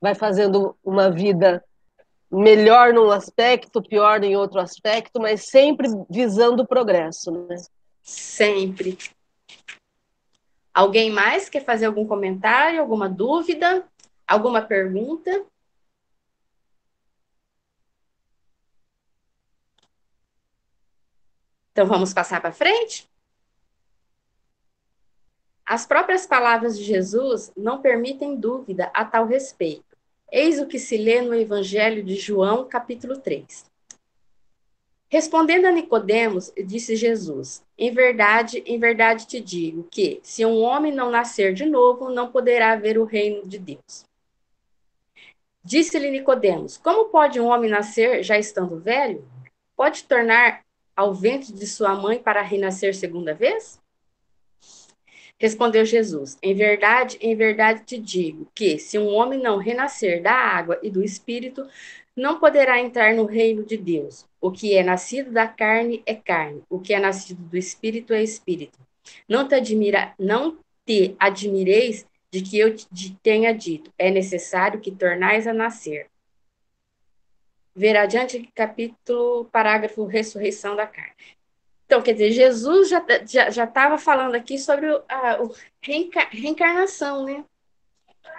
vai 0.00 0.14
fazendo 0.14 0.76
uma 0.84 1.10
vida 1.10 1.64
melhor 2.30 2.92
num 2.92 3.10
aspecto, 3.10 3.82
pior 3.82 4.22
em 4.22 4.36
outro 4.36 4.60
aspecto, 4.60 5.20
mas 5.20 5.48
sempre 5.48 5.88
visando 6.08 6.62
o 6.62 6.66
progresso, 6.66 7.32
né? 7.32 7.56
Sempre. 8.04 8.96
Alguém 10.72 11.10
mais 11.10 11.48
quer 11.48 11.64
fazer 11.64 11.86
algum 11.86 12.06
comentário, 12.06 12.80
alguma 12.80 13.08
dúvida, 13.08 13.84
alguma 14.24 14.62
pergunta? 14.62 15.44
Então 21.72 21.84
vamos 21.84 22.14
passar 22.14 22.40
para 22.40 22.52
frente? 22.52 23.08
As 25.68 25.84
próprias 25.84 26.26
palavras 26.26 26.78
de 26.78 26.82
Jesus 26.82 27.52
não 27.54 27.82
permitem 27.82 28.34
dúvida 28.34 28.90
a 28.94 29.04
tal 29.04 29.26
respeito. 29.26 29.84
Eis 30.32 30.58
o 30.58 30.66
que 30.66 30.78
se 30.78 30.96
lê 30.96 31.20
no 31.20 31.34
Evangelho 31.34 32.02
de 32.02 32.16
João, 32.16 32.66
capítulo 32.66 33.18
3. 33.18 33.66
Respondendo 35.10 35.66
a 35.66 35.70
Nicodemos, 35.70 36.50
disse 36.64 36.96
Jesus: 36.96 37.62
Em 37.76 37.92
verdade, 37.92 38.62
em 38.64 38.78
verdade 38.78 39.26
te 39.26 39.42
digo 39.42 39.86
que, 39.90 40.20
se 40.22 40.42
um 40.42 40.58
homem 40.62 40.90
não 40.90 41.10
nascer 41.10 41.52
de 41.52 41.66
novo, 41.66 42.08
não 42.08 42.32
poderá 42.32 42.74
ver 42.74 42.96
o 42.96 43.04
reino 43.04 43.46
de 43.46 43.58
Deus. 43.58 44.06
Disse-lhe 45.62 46.10
Nicodemos: 46.10 46.78
Como 46.78 47.10
pode 47.10 47.38
um 47.38 47.46
homem 47.46 47.68
nascer 47.68 48.22
já 48.22 48.38
estando 48.38 48.80
velho? 48.80 49.22
Pode 49.76 50.04
tornar 50.04 50.64
ao 50.96 51.12
ventre 51.12 51.52
de 51.52 51.66
sua 51.66 51.94
mãe 51.94 52.18
para 52.18 52.40
renascer 52.40 52.94
segunda 52.94 53.34
vez? 53.34 53.78
Respondeu 55.40 55.84
Jesus: 55.84 56.36
Em 56.42 56.54
verdade, 56.54 57.16
em 57.20 57.36
verdade 57.36 57.84
te 57.84 57.96
digo 57.96 58.50
que, 58.54 58.78
se 58.78 58.98
um 58.98 59.14
homem 59.14 59.40
não 59.40 59.56
renascer 59.56 60.20
da 60.20 60.32
água 60.32 60.78
e 60.82 60.90
do 60.90 61.02
espírito, 61.02 61.66
não 62.16 62.40
poderá 62.40 62.80
entrar 62.80 63.14
no 63.14 63.24
reino 63.24 63.64
de 63.64 63.76
Deus. 63.76 64.26
O 64.40 64.50
que 64.50 64.74
é 64.74 64.82
nascido 64.82 65.30
da 65.30 65.46
carne 65.46 66.02
é 66.04 66.14
carne, 66.14 66.62
o 66.68 66.80
que 66.80 66.92
é 66.92 66.98
nascido 66.98 67.40
do 67.40 67.56
espírito 67.56 68.12
é 68.12 68.22
espírito. 68.22 68.78
Não 69.28 69.46
te 69.46 69.54
admira, 69.54 70.12
não 70.18 70.58
te 70.84 71.14
admireis 71.18 72.04
de 72.32 72.42
que 72.42 72.58
eu 72.58 72.74
te 72.74 73.16
tenha 73.22 73.52
dito: 73.52 73.92
é 73.96 74.10
necessário 74.10 74.80
que 74.80 74.90
tornais 74.90 75.46
a 75.46 75.54
nascer. 75.54 76.08
Ver 77.76 77.96
adiante 77.96 78.50
capítulo, 78.56 79.44
parágrafo 79.52 80.04
ressurreição 80.04 80.74
da 80.74 80.84
carne. 80.84 81.37
Então, 81.88 82.02
quer 82.02 82.12
dizer, 82.12 82.32
Jesus 82.32 82.90
já 82.90 82.98
estava 82.98 83.26
já, 83.26 83.50
já 83.50 83.98
falando 83.98 84.34
aqui 84.34 84.58
sobre 84.58 84.86
a 85.08 85.38
reenca, 85.80 86.28
reencarnação, 86.30 87.24
né? 87.24 87.42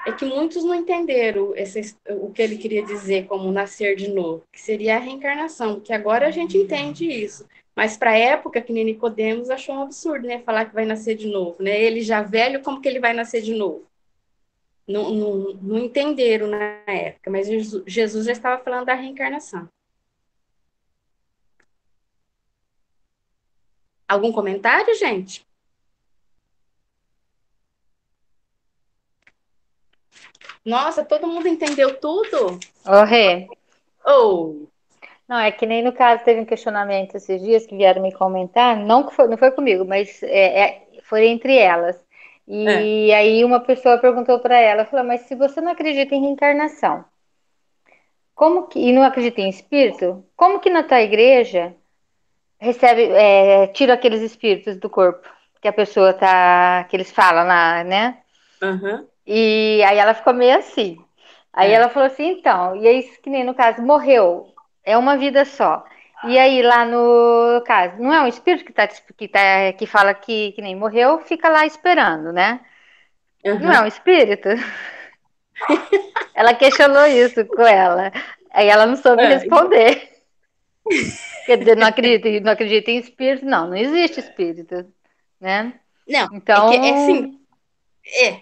É 0.06 0.12
que 0.12 0.24
muitos 0.24 0.64
não 0.64 0.76
entenderam 0.76 1.56
esse, 1.56 1.96
o 2.12 2.32
que 2.32 2.44
ele 2.44 2.60
queria 2.60 2.86
dizer 2.86 3.26
como 3.26 3.52
nascer 3.52 3.96
de 3.96 4.08
novo, 4.08 4.44
que 4.52 4.62
seria 4.62 4.98
a 4.98 5.00
reencarnação, 5.00 5.76
porque 5.76 5.92
agora 5.92 6.28
a 6.28 6.32
gente 6.32 6.60
entende 6.60 7.06
isso. 7.06 7.44
Mas 7.76 7.98
para 7.98 8.12
a 8.12 8.18
época, 8.18 8.62
que 8.62 8.72
nem 8.72 8.86
Nicodemos 8.86 9.50
achou 9.50 9.74
um 9.74 9.82
absurdo, 9.82 10.28
né? 10.28 10.44
Falar 10.46 10.66
que 10.66 10.76
vai 10.76 10.86
nascer 10.86 11.16
de 11.16 11.28
novo, 11.28 11.64
né? 11.64 11.82
Ele 11.82 12.02
já 12.02 12.22
velho, 12.22 12.62
como 12.62 12.80
que 12.80 12.88
ele 12.88 13.00
vai 13.00 13.14
nascer 13.14 13.42
de 13.42 13.56
novo? 13.56 13.84
Não, 14.88 15.10
não, 15.10 15.54
não 15.56 15.80
entenderam 15.80 16.46
na 16.46 16.84
época, 16.86 17.32
mas 17.32 17.48
Jesus 17.88 18.26
já 18.28 18.32
estava 18.32 18.64
falando 18.64 18.86
da 18.86 18.94
reencarnação. 18.94 19.68
Algum 24.10 24.32
comentário, 24.32 24.96
gente? 24.96 25.48
Nossa, 30.66 31.06
todo 31.06 31.28
mundo 31.28 31.48
entendeu 31.48 32.00
tudo? 32.00 32.60
Ô, 32.88 33.04
Rê. 33.04 33.48
Oh. 34.04 34.66
Não, 35.28 35.38
é 35.38 35.52
que 35.52 35.68
nem 35.68 35.84
no 35.84 35.94
caso 35.94 36.24
teve 36.24 36.42
um 36.42 36.46
questionamento 36.46 37.16
esses 37.16 37.40
dias 37.40 37.68
que 37.68 37.78
vieram 37.78 38.02
me 38.02 38.12
comentar, 38.12 38.76
não, 38.76 39.08
foi, 39.12 39.28
não 39.28 39.38
foi 39.38 39.52
comigo, 39.52 39.86
mas 39.86 40.24
é, 40.24 40.60
é, 40.60 40.88
foi 41.04 41.28
entre 41.28 41.56
elas. 41.56 42.04
E 42.48 43.12
é. 43.12 43.16
aí 43.16 43.46
uma 43.46 43.60
pessoa 43.60 44.00
perguntou 44.00 44.40
para 44.40 44.58
ela, 44.60 44.86
falou, 44.86 45.06
mas 45.06 45.22
se 45.22 45.36
você 45.36 45.62
não 45.62 45.72
acredita 45.72 46.16
em 46.16 46.22
reencarnação, 46.22 47.06
como 48.34 48.68
que, 48.68 48.80
e 48.80 48.92
não 48.92 49.04
acredita 49.04 49.40
em 49.42 49.50
espírito, 49.50 50.26
como 50.36 50.60
que 50.60 50.70
na 50.72 50.82
tua 50.82 51.02
igreja 51.02 51.76
recebe, 52.60 53.10
é, 53.12 53.68
tira 53.68 53.94
aqueles 53.94 54.22
espíritos 54.22 54.78
do 54.78 54.90
corpo 54.90 55.28
que 55.62 55.68
a 55.68 55.74
pessoa 55.74 56.14
tá, 56.14 56.86
que 56.90 56.96
eles 56.96 57.12
falam 57.12 57.48
lá, 57.48 57.84
né? 57.84 58.18
Uhum. 58.62 59.08
E 59.26 59.82
aí 59.86 59.98
ela 59.98 60.14
ficou 60.14 60.34
meio 60.34 60.58
assim. 60.58 60.98
Aí 61.54 61.72
é. 61.72 61.74
ela 61.74 61.90
falou 61.90 62.08
assim, 62.08 62.32
então, 62.32 62.76
e 62.76 62.88
aí 62.88 63.04
que 63.22 63.30
nem 63.30 63.44
no 63.44 63.54
caso, 63.54 63.82
morreu, 63.82 64.54
é 64.84 64.98
uma 64.98 65.18
vida 65.18 65.46
só. 65.46 65.84
E 66.26 66.38
aí 66.38 66.62
lá 66.62 66.86
no 66.86 67.62
caso, 67.66 68.02
não 68.02 68.14
é 68.14 68.22
um 68.22 68.28
espírito 68.28 68.66
que 68.66 68.74
tá, 68.74 68.88
que, 68.88 69.28
tá, 69.28 69.74
que 69.78 69.86
fala 69.86 70.14
que, 70.14 70.52
que 70.52 70.62
nem 70.62 70.76
morreu, 70.76 71.20
fica 71.20 71.50
lá 71.50 71.66
esperando, 71.66 72.34
né? 72.34 72.60
Uhum. 73.46 73.60
Não 73.60 73.72
é 73.72 73.82
um 73.82 73.88
espírito? 73.88 74.50
ela 76.36 76.54
questionou 76.54 77.06
isso 77.06 77.46
com 77.46 77.62
ela. 77.62 78.12
Aí 78.52 78.68
ela 78.68 78.86
não 78.86 78.96
soube 78.96 79.24
é. 79.24 79.28
responder. 79.28 80.19
Quer 81.46 81.58
dizer, 81.58 81.78
não 81.78 81.88
acredita, 81.88 82.40
não 82.42 82.52
acredita 82.52 82.92
em 82.92 82.98
espírito? 82.98 83.46
Não, 83.46 83.70
não 83.70 83.76
existe 83.76 84.20
espírito, 84.20 84.86
né? 85.40 85.80
Não, 86.08 86.28
então... 86.34 86.72
é, 86.72 86.80
que, 86.80 86.86
é 86.86 86.94
assim, 86.94 87.40
é, 88.24 88.42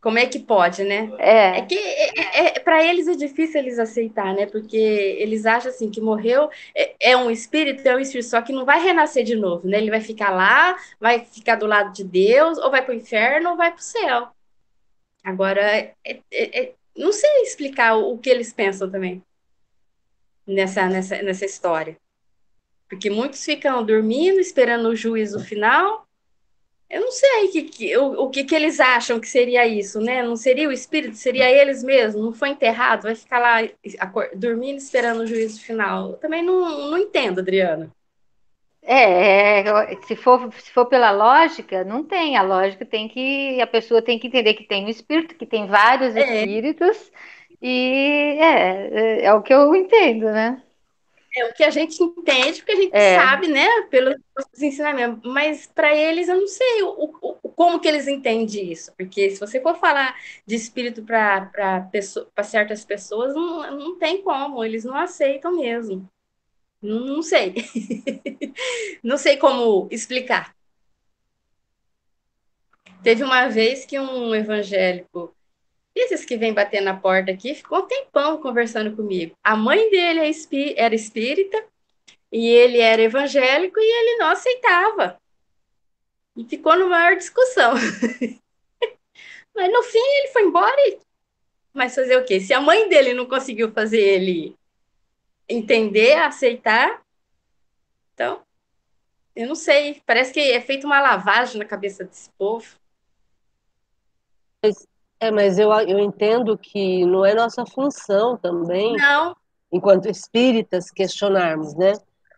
como 0.00 0.18
é 0.18 0.26
que 0.26 0.38
pode, 0.38 0.82
né? 0.82 1.10
É, 1.18 1.58
é 1.58 1.62
que 1.62 1.76
é, 1.76 2.20
é, 2.20 2.46
é 2.46 2.60
para 2.60 2.82
eles 2.84 3.06
é 3.06 3.14
difícil 3.14 3.60
eles 3.60 3.78
aceitar, 3.78 4.34
né? 4.34 4.46
Porque 4.46 4.76
eles 4.76 5.46
acham 5.46 5.70
assim 5.70 5.90
que 5.90 6.00
morreu 6.00 6.50
é, 6.74 6.94
é, 7.00 7.16
um 7.16 7.30
espírito, 7.30 7.86
é 7.86 7.94
um 7.94 8.00
espírito, 8.00 8.28
só 8.28 8.40
que 8.40 8.52
não 8.52 8.64
vai 8.64 8.82
renascer 8.82 9.24
de 9.24 9.36
novo, 9.36 9.68
né? 9.68 9.78
Ele 9.78 9.90
vai 9.90 10.00
ficar 10.00 10.30
lá, 10.30 10.76
vai 10.98 11.20
ficar 11.20 11.56
do 11.56 11.66
lado 11.66 11.92
de 11.92 12.02
Deus, 12.02 12.58
ou 12.58 12.70
vai 12.70 12.82
para 12.82 12.92
o 12.92 12.96
inferno, 12.96 13.50
ou 13.50 13.56
vai 13.56 13.70
para 13.70 13.80
o 13.80 13.82
céu. 13.82 14.28
Agora, 15.22 15.60
é, 15.62 15.94
é, 16.32 16.72
não 16.96 17.12
sei 17.12 17.42
explicar 17.42 17.96
o, 17.96 18.14
o 18.14 18.18
que 18.18 18.30
eles 18.30 18.52
pensam 18.52 18.90
também 18.90 19.22
nessa, 20.54 20.88
nessa, 20.88 21.22
nessa 21.22 21.44
história. 21.44 21.96
Porque 22.88 23.08
muitos 23.08 23.44
ficam 23.44 23.84
dormindo, 23.84 24.40
esperando 24.40 24.88
o 24.88 24.96
juízo 24.96 25.40
final. 25.40 26.06
Eu 26.88 27.02
não 27.02 27.12
sei 27.12 27.48
que, 27.48 27.62
que, 27.62 27.96
o, 27.96 28.24
o 28.24 28.30
que, 28.30 28.42
que 28.42 28.54
eles 28.54 28.80
acham 28.80 29.20
que 29.20 29.28
seria 29.28 29.64
isso, 29.64 30.00
né? 30.00 30.24
Não 30.24 30.34
seria 30.34 30.68
o 30.68 30.72
espírito, 30.72 31.14
seria 31.14 31.48
eles 31.48 31.84
mesmos, 31.84 32.24
não 32.24 32.32
foi 32.32 32.48
enterrado, 32.48 33.04
vai 33.04 33.14
ficar 33.14 33.38
lá 33.38 33.68
dormindo, 34.34 34.78
esperando 34.78 35.20
o 35.20 35.26
juízo 35.26 35.60
final. 35.62 36.10
Eu 36.10 36.16
também 36.16 36.42
não, 36.42 36.90
não 36.90 36.98
entendo, 36.98 37.38
Adriana. 37.38 37.90
É, 38.82 39.60
é, 39.60 39.96
se 40.02 40.16
for, 40.16 40.52
se 40.54 40.72
for 40.72 40.86
pela 40.86 41.10
lógica, 41.10 41.84
não 41.84 42.02
tem. 42.02 42.36
A 42.36 42.42
lógica 42.42 42.84
tem 42.84 43.08
que. 43.08 43.60
A 43.60 43.66
pessoa 43.66 44.02
tem 44.02 44.18
que 44.18 44.26
entender 44.26 44.54
que 44.54 44.64
tem 44.64 44.84
um 44.84 44.88
espírito, 44.88 45.36
que 45.36 45.46
tem 45.46 45.66
vários 45.66 46.16
é. 46.16 46.20
E 47.60 48.36
é, 48.40 48.88
é, 48.92 49.24
é 49.24 49.34
o 49.34 49.42
que 49.42 49.52
eu 49.52 49.74
entendo, 49.74 50.26
né? 50.26 50.62
É 51.36 51.44
o 51.44 51.54
que 51.54 51.62
a 51.62 51.70
gente 51.70 52.02
entende, 52.02 52.58
porque 52.58 52.72
a 52.72 52.76
gente 52.76 52.96
é. 52.96 53.16
sabe, 53.16 53.46
né, 53.46 53.66
pelos 53.88 54.16
ensinamentos, 54.60 55.20
mas 55.30 55.66
para 55.66 55.94
eles 55.94 56.28
eu 56.28 56.40
não 56.40 56.48
sei 56.48 56.82
o, 56.82 56.88
o, 57.22 57.34
como 57.50 57.78
que 57.78 57.86
eles 57.86 58.08
entendem 58.08 58.72
isso, 58.72 58.92
porque 58.96 59.30
se 59.30 59.38
você 59.38 59.60
for 59.60 59.76
falar 59.78 60.16
de 60.44 60.56
espírito 60.56 61.04
para 61.04 61.88
certas 62.42 62.84
pessoas, 62.84 63.32
não, 63.32 63.78
não 63.78 63.98
tem 63.98 64.22
como, 64.22 64.64
eles 64.64 64.84
não 64.84 64.96
aceitam 64.96 65.56
mesmo. 65.56 66.08
Não, 66.82 67.00
não 67.00 67.22
sei. 67.22 67.54
não 69.02 69.16
sei 69.16 69.36
como 69.36 69.86
explicar. 69.90 70.54
Teve 73.02 73.22
uma 73.22 73.48
vez 73.48 73.84
que 73.86 73.98
um 73.98 74.34
evangélico, 74.34 75.34
esses 76.04 76.24
que 76.24 76.36
vêm 76.36 76.54
bater 76.54 76.80
na 76.80 76.96
porta 76.96 77.30
aqui, 77.30 77.54
ficou 77.54 77.80
um 77.80 77.86
tempão 77.86 78.40
conversando 78.40 78.94
comigo. 78.94 79.34
A 79.42 79.56
mãe 79.56 79.90
dele 79.90 80.20
é 80.20 80.30
era 80.76 80.94
espírita 80.94 81.64
e 82.32 82.48
ele 82.48 82.78
era 82.78 83.02
evangélico 83.02 83.78
e 83.78 83.82
ele 83.82 84.18
não 84.18 84.28
aceitava. 84.28 85.20
E 86.36 86.44
ficou 86.44 86.76
numa 86.76 86.90
maior 86.90 87.16
discussão. 87.16 87.74
Mas 89.54 89.72
no 89.72 89.82
fim 89.82 89.98
ele 89.98 90.28
foi 90.28 90.42
embora 90.42 90.88
e... 90.88 90.98
Mas 91.72 91.94
fazer 91.94 92.16
o 92.16 92.24
quê? 92.24 92.40
Se 92.40 92.52
a 92.52 92.60
mãe 92.60 92.88
dele 92.88 93.14
não 93.14 93.26
conseguiu 93.26 93.72
fazer 93.72 94.00
ele 94.00 94.56
entender, 95.48 96.14
aceitar, 96.14 97.02
então, 98.20 98.44
eu 99.34 99.48
não 99.48 99.54
sei. 99.54 100.02
Parece 100.04 100.30
que 100.30 100.40
é 100.40 100.60
feita 100.60 100.86
uma 100.86 101.00
lavagem 101.00 101.58
na 101.58 101.64
cabeça 101.64 102.04
desse 102.04 102.28
povo. 102.36 102.78
É, 105.20 105.30
mas 105.30 105.58
eu, 105.58 105.70
eu 105.70 105.98
entendo 105.98 106.56
que 106.56 107.04
não 107.04 107.26
é 107.26 107.34
nossa 107.34 107.66
função 107.66 108.38
também, 108.38 108.96
não. 108.96 109.36
enquanto 109.70 110.08
espíritas, 110.08 110.90
questionarmos, 110.90 111.74
né? 111.74 111.92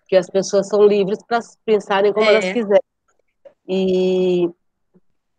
Que 0.09 0.17
as 0.17 0.29
pessoas 0.29 0.69
são 0.69 0.83
livres 0.83 1.23
para 1.23 1.39
pensarem 1.65 2.13
como 2.13 2.27
é. 2.27 2.35
elas 2.35 2.53
quiserem. 2.53 2.83
E, 3.69 4.51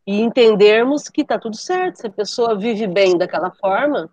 e 0.07 0.21
entendermos 0.21 1.09
que 1.09 1.21
está 1.21 1.37
tudo 1.37 1.57
certo. 1.57 1.97
Se 1.97 2.07
a 2.07 2.09
pessoa 2.09 2.57
vive 2.57 2.87
bem 2.87 3.17
daquela 3.17 3.51
forma, 3.51 4.09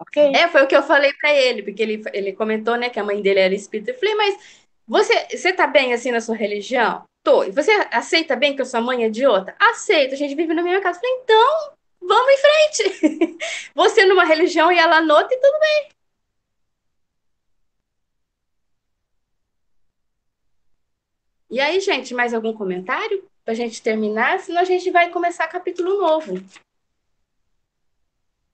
ok. 0.00 0.32
É, 0.34 0.48
foi 0.48 0.62
o 0.62 0.66
que 0.66 0.74
eu 0.74 0.82
falei 0.82 1.12
para 1.20 1.34
ele, 1.34 1.62
porque 1.62 1.82
ele, 1.82 2.02
ele 2.14 2.32
comentou, 2.32 2.76
né, 2.76 2.88
que 2.88 2.98
a 2.98 3.04
mãe 3.04 3.20
dele 3.20 3.40
era 3.40 3.54
espírita. 3.54 3.90
Eu 3.90 3.98
falei, 3.98 4.14
mas 4.14 4.38
você, 4.86 5.36
você 5.36 5.52
tá 5.52 5.66
bem 5.66 5.92
assim 5.92 6.10
na 6.10 6.22
sua 6.22 6.34
religião? 6.34 7.04
Tô. 7.22 7.44
E 7.44 7.50
você 7.50 7.70
aceita 7.90 8.34
bem 8.34 8.56
que 8.56 8.62
a 8.62 8.64
sua 8.64 8.80
mãe 8.80 9.04
é 9.04 9.28
outra? 9.28 9.54
Aceito, 9.60 10.14
a 10.14 10.16
gente 10.16 10.34
vive 10.34 10.54
na 10.54 10.62
mesma 10.62 10.80
casa. 10.80 10.98
Eu 10.98 11.02
falei, 11.02 11.20
então, 11.22 11.77
vamos 12.00 12.32
em 12.32 12.38
frente. 12.38 13.38
você 13.74 14.04
numa 14.04 14.24
religião 14.24 14.70
e 14.72 14.78
ela 14.78 15.00
noutra 15.00 15.34
e 15.34 15.40
tudo 15.40 15.60
bem. 15.60 15.88
E 21.50 21.60
aí, 21.60 21.80
gente, 21.80 22.12
mais 22.14 22.34
algum 22.34 22.52
comentário 22.52 23.26
para 23.44 23.52
a 23.52 23.56
gente 23.56 23.80
terminar? 23.80 24.38
Senão 24.40 24.60
a 24.60 24.64
gente 24.64 24.90
vai 24.90 25.10
começar 25.10 25.48
capítulo 25.48 25.98
novo. 25.98 26.34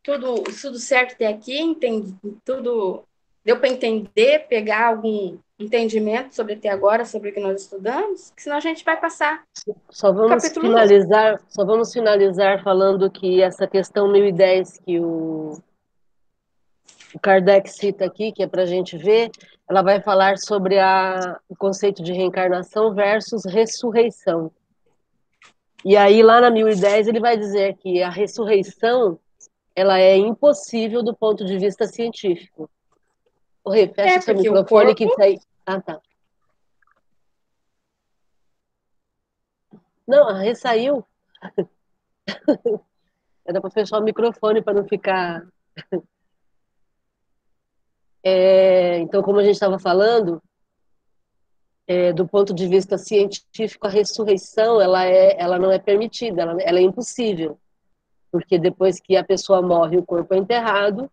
Tudo, 0.03 0.45
tudo 0.61 0.79
certo 0.79 1.15
até 1.15 1.27
aqui, 1.27 1.59
entendi, 1.59 2.15
tudo 2.45 3.03
deu 3.43 3.59
para 3.59 3.69
entender, 3.69 4.47
pegar 4.49 4.89
algum 4.89 5.39
entendimento 5.59 6.35
sobre 6.35 6.55
até 6.55 6.69
agora, 6.69 7.05
sobre 7.05 7.31
o 7.31 7.33
que 7.33 7.41
nós 7.41 7.63
estudamos, 7.63 8.33
senão 8.37 8.57
a 8.57 8.61
gente 8.61 8.85
vai 8.85 9.01
passar. 9.01 9.45
Só 9.91 10.13
vamos 10.13 10.49
finalizar, 10.49 11.41
só 11.49 11.65
vamos 11.65 11.93
finalizar 11.93 12.63
falando 12.63 13.11
que 13.11 13.41
essa 13.41 13.67
questão 13.67 14.11
1010 14.11 14.79
que 14.79 14.99
o, 14.99 15.59
o 17.15 17.21
Kardec 17.21 17.71
cita 17.71 18.05
aqui, 18.05 18.33
que 18.33 18.43
é 18.43 18.47
para 18.47 18.63
a 18.63 18.67
gente 18.67 18.97
ver, 18.97 19.31
ela 19.69 19.83
vai 19.83 20.01
falar 20.01 20.39
sobre 20.39 20.79
a, 20.79 21.39
o 21.49 21.57
conceito 21.57 22.03
de 22.03 22.13
reencarnação 22.13 22.93
versus 22.93 23.45
ressurreição. 23.45 24.51
E 25.85 25.97
aí, 25.97 26.23
lá 26.23 26.41
na 26.41 26.51
1010, 26.51 27.09
ele 27.09 27.21
vai 27.21 27.37
dizer 27.37 27.77
que 27.77 28.03
a 28.03 28.11
ressurreição 28.11 29.19
ela 29.77 29.99
é 29.99 30.17
impossível 30.17 31.03
do 31.03 31.15
ponto 31.15 31.45
de 31.45 31.59
vista 31.59 31.87
científico. 31.87 32.71
O 33.65 33.73
fecha 33.73 34.03
é, 34.03 34.21
seu 34.21 34.37
microfone 34.37 34.95
corpo... 34.95 35.17
que 35.17 35.23
aí. 35.23 35.41
Ah, 35.65 35.81
tá. 35.81 36.01
Não, 40.07 40.29
a 40.29 40.39
Rê 40.39 40.55
saiu. 40.55 41.03
Era 43.47 43.61
para 43.61 43.71
fechar 43.71 43.99
o 43.99 44.05
microfone 44.05 44.63
para 44.63 44.75
não 44.75 44.87
ficar. 44.87 45.47
É, 48.27 49.01
então, 49.01 49.23
como 49.23 49.39
a 49.39 49.43
gente 49.43 49.53
estava 49.53 49.79
falando, 49.79 50.43
é, 51.87 52.11
do 52.11 52.27
ponto 52.27 52.55
de 52.55 52.67
vista 52.67 52.97
científico, 52.97 53.87
a 53.87 53.91
ressurreição 53.91 54.81
ela, 54.81 55.05
é, 55.05 55.39
ela 55.39 55.59
não 55.59 55.71
é 55.71 55.79
permitida, 55.79 56.41
ela, 56.41 56.57
ela 56.63 56.79
é 56.79 56.83
impossível. 56.83 57.59
Porque 58.33 58.59
depois 58.59 58.99
que 58.99 59.15
a 59.15 59.23
pessoa 59.23 59.61
morre, 59.61 59.99
o 59.99 60.03
corpo 60.03 60.33
é 60.33 60.39
enterrado, 60.39 61.11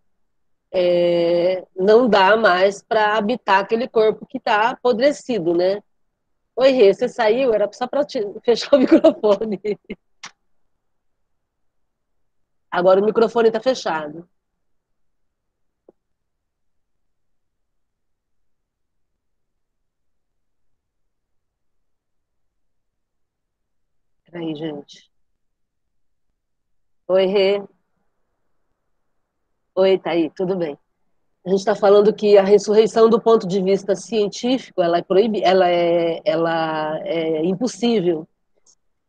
é, 0.74 1.66
não 1.76 2.08
dá 2.10 2.38
mais 2.38 2.82
para 2.84 3.18
habitar 3.18 3.60
aquele 3.60 3.88
corpo 3.88 4.26
que 4.26 4.38
está 4.38 4.72
apodrecido, 4.72 5.54
né? 5.56 5.82
Oi, 6.56 6.72
Rê, 6.72 6.94
você 6.94 7.10
saiu? 7.10 7.54
Era 7.54 7.72
só 7.74 7.88
para 7.88 8.06
fechar 8.46 8.76
o 8.76 8.80
microfone. 8.80 9.60
Agora 12.70 13.02
o 13.02 13.06
microfone 13.06 13.48
está 13.50 13.60
fechado. 13.62 14.28
Peraí, 24.26 24.56
gente. 24.56 25.12
Oi, 27.08 27.26
Rê. 27.28 27.62
Oi, 29.74 29.98
Thaí, 29.98 30.30
tudo 30.36 30.58
bem? 30.58 30.78
A 31.46 31.50
gente 31.50 31.60
está 31.60 31.74
falando 31.74 32.14
que 32.14 32.38
a 32.38 32.44
ressurreição, 32.44 33.10
do 33.10 33.22
ponto 33.22 33.48
de 33.48 33.62
vista 33.62 33.96
científico, 33.96 34.82
ela 34.82 35.00
é 35.00 35.04
ela 35.44 35.70
é, 35.70 36.22
ela 36.26 37.00
é 37.06 37.46
impossível, 37.46 38.28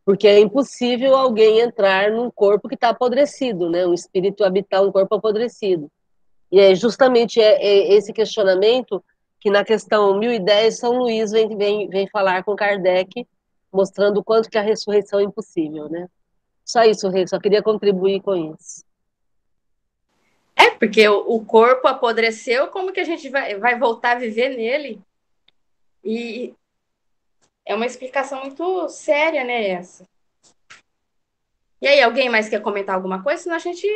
porque 0.05 0.25
é 0.25 0.39
impossível 0.39 1.17
alguém 1.17 1.59
entrar 1.59 2.11
num 2.11 2.31
corpo 2.31 2.69
que 2.69 2.75
está 2.75 2.89
apodrecido, 2.89 3.69
né? 3.69 3.85
Um 3.85 3.93
espírito 3.93 4.45
habitar 4.45 4.81
um 4.81 4.91
corpo 4.91 5.15
apodrecido. 5.15 5.91
E 6.49 6.59
é 6.61 6.73
justamente 6.73 7.41
é, 7.41 7.61
é 7.61 7.93
esse 7.93 8.13
questionamento 8.13 9.03
que 9.41 9.49
na 9.49 9.65
questão 9.65 10.17
1010 10.17 10.77
São 10.77 10.97
Luís 10.97 11.31
vem, 11.31 11.57
vem, 11.57 11.89
vem 11.89 12.07
falar 12.07 12.41
com 12.45 12.55
Kardec, 12.55 13.27
mostrando 13.71 14.21
o 14.21 14.23
quanto 14.23 14.49
que 14.49 14.57
a 14.57 14.61
ressurreição 14.61 15.19
é 15.19 15.23
impossível, 15.23 15.89
né? 15.89 16.07
Só 16.63 16.83
isso, 16.83 17.09
Rei, 17.09 17.27
só 17.27 17.37
queria 17.37 17.61
contribuir 17.61 18.21
com 18.21 18.33
isso. 18.33 18.92
É, 20.55 20.71
porque 20.71 21.07
o, 21.07 21.35
o 21.35 21.45
corpo 21.45 21.87
apodreceu, 21.87 22.67
como 22.67 22.91
que 22.91 22.99
a 22.99 23.05
gente 23.05 23.29
vai, 23.29 23.55
vai 23.55 23.77
voltar 23.77 24.11
a 24.11 24.19
viver 24.19 24.49
nele? 24.49 25.01
E 26.03 26.53
é 27.65 27.73
uma 27.73 27.85
explicação 27.85 28.41
muito 28.41 28.89
séria, 28.89 29.43
né, 29.43 29.69
essa. 29.69 30.05
E 31.81 31.87
aí, 31.87 32.01
alguém 32.01 32.29
mais 32.29 32.47
quer 32.47 32.61
comentar 32.61 32.95
alguma 32.95 33.21
coisa? 33.21 33.43
Senão 33.43 33.55
a 33.55 33.59
gente 33.59 33.87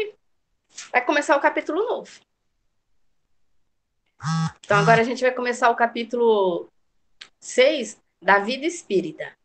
vai 0.92 1.06
começar 1.06 1.38
o 1.38 1.42
capítulo 1.42 1.86
novo. 1.86 2.10
Então, 4.60 4.78
agora 4.78 5.02
a 5.02 5.04
gente 5.04 5.22
vai 5.22 5.32
começar 5.32 5.70
o 5.70 5.76
capítulo 5.76 6.68
6 7.40 8.02
da 8.22 8.40
vida 8.40 8.66
espírita. 8.66 9.37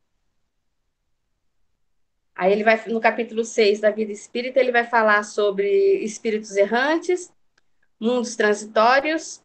Aí 2.42 2.50
ele 2.50 2.64
vai, 2.64 2.83
no 2.88 3.00
capítulo 3.00 3.44
6 3.44 3.78
da 3.78 3.92
vida 3.92 4.11
espírita, 4.11 4.59
ele 4.59 4.72
vai 4.72 4.83
falar 4.83 5.22
sobre 5.22 5.98
espíritos 5.98 6.57
errantes, 6.57 7.33
mundos 8.00 8.35
transitórios, 8.35 9.40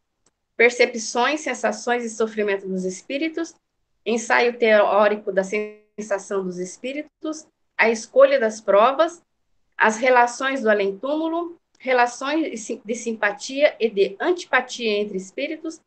percepções, 0.55 1.41
sensações 1.41 2.03
e 2.03 2.09
sofrimento 2.09 2.67
dos 2.67 2.85
espíritos, 2.85 3.53
ensaio 4.03 4.57
teórico 4.57 5.31
da 5.31 5.43
sensação 5.43 6.43
dos 6.43 6.57
espíritos, 6.57 7.45
a 7.77 7.87
escolha 7.87 8.39
das 8.39 8.59
provas, 8.59 9.21
as 9.77 9.97
relações 9.97 10.63
do 10.63 10.69
além-túmulo, 10.71 11.55
relações 11.77 12.67
de 12.83 12.95
simpatia 12.95 13.75
e 13.79 13.91
de 13.91 14.17
antipatia 14.19 14.89
entre 14.89 15.17
espíritos, 15.17 15.79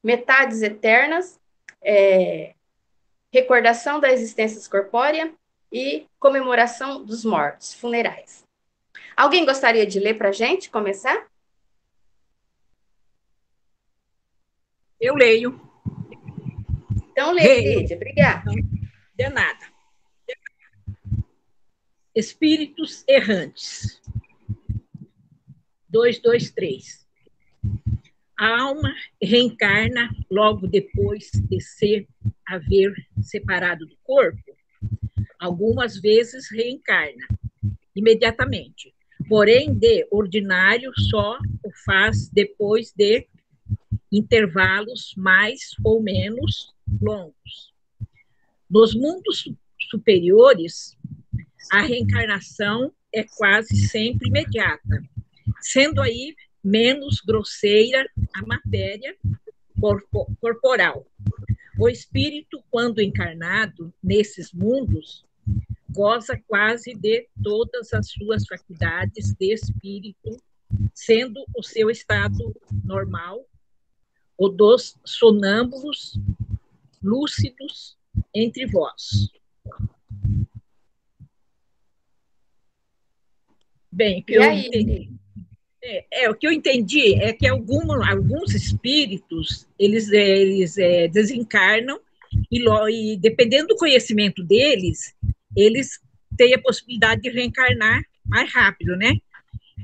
metades 0.00 0.62
eternas, 0.62 1.40
é, 1.82 2.54
recordação 3.32 3.98
da 3.98 4.12
existência 4.12 4.70
corpórea, 4.70 5.34
e 5.72 6.06
comemoração 6.18 7.04
dos 7.04 7.24
mortos, 7.24 7.74
funerais. 7.74 8.44
Alguém 9.16 9.44
gostaria 9.44 9.86
de 9.86 10.00
ler 10.00 10.14
para 10.14 10.30
a 10.30 10.32
gente, 10.32 10.70
começar? 10.70 11.28
Eu 15.00 15.14
leio. 15.14 15.60
Então, 17.10 17.32
leia, 17.32 17.80
Lídia, 17.80 17.96
obrigada. 17.96 18.50
De 19.14 19.28
nada. 19.28 19.66
Espíritos 22.14 23.04
errantes. 23.06 24.00
223. 25.88 27.06
A 28.38 28.62
alma 28.62 28.94
reencarna 29.22 30.08
logo 30.30 30.66
depois 30.66 31.30
de 31.32 31.60
ser 31.60 32.08
haver 32.46 32.92
separado 33.22 33.86
do 33.86 33.96
corpo 34.02 34.59
algumas 35.40 35.98
vezes 35.98 36.50
reencarna 36.50 37.26
imediatamente, 37.96 38.94
porém, 39.28 39.74
de 39.74 40.06
ordinário, 40.10 40.92
só 41.10 41.38
o 41.64 41.70
faz 41.84 42.28
depois 42.28 42.92
de 42.94 43.26
intervalos 44.12 45.14
mais 45.16 45.60
ou 45.84 46.02
menos 46.02 46.74
longos. 47.00 47.72
Nos 48.68 48.94
mundos 48.94 49.48
superiores, 49.90 50.96
a 51.72 51.82
reencarnação 51.82 52.92
é 53.12 53.24
quase 53.24 53.76
sempre 53.88 54.28
imediata, 54.28 55.02
sendo 55.60 56.00
aí 56.00 56.34
menos 56.62 57.20
grosseira 57.20 58.08
a 58.34 58.46
matéria 58.46 59.16
corporal. 60.40 61.06
O 61.78 61.88
espírito, 61.88 62.62
quando 62.70 63.00
encarnado 63.00 63.92
nesses 64.02 64.52
mundos, 64.52 65.24
goza 65.92 66.40
quase 66.46 66.94
de 66.94 67.28
todas 67.42 67.92
as 67.92 68.08
suas 68.10 68.46
faculdades 68.46 69.34
de 69.34 69.52
espírito, 69.52 70.36
sendo 70.94 71.44
o 71.56 71.62
seu 71.62 71.90
estado 71.90 72.54
normal 72.84 73.44
o 74.40 74.48
dos 74.48 74.96
sonâmbulos 75.04 76.18
lúcidos 77.02 77.98
entre 78.34 78.64
vós. 78.66 79.28
Bem, 83.92 84.20
o 84.20 84.24
que 84.24 84.34
eu 84.34 84.42
entendi, 84.44 85.10
é, 85.82 86.24
é, 86.24 86.30
o 86.30 86.34
que 86.34 86.46
eu 86.46 86.52
entendi 86.52 87.14
é 87.14 87.34
que 87.34 87.46
algum, 87.46 87.92
alguns 88.02 88.54
espíritos 88.54 89.66
eles, 89.78 90.08
eles 90.08 90.78
é, 90.78 91.08
desencarnam 91.08 92.00
e, 92.50 92.62
e, 92.90 93.16
dependendo 93.16 93.68
do 93.68 93.76
conhecimento 93.76 94.42
deles, 94.42 95.14
eles 95.56 95.98
têm 96.36 96.54
a 96.54 96.60
possibilidade 96.60 97.22
de 97.22 97.30
reencarnar 97.30 98.02
mais 98.24 98.52
rápido, 98.52 98.96
né? 98.96 99.16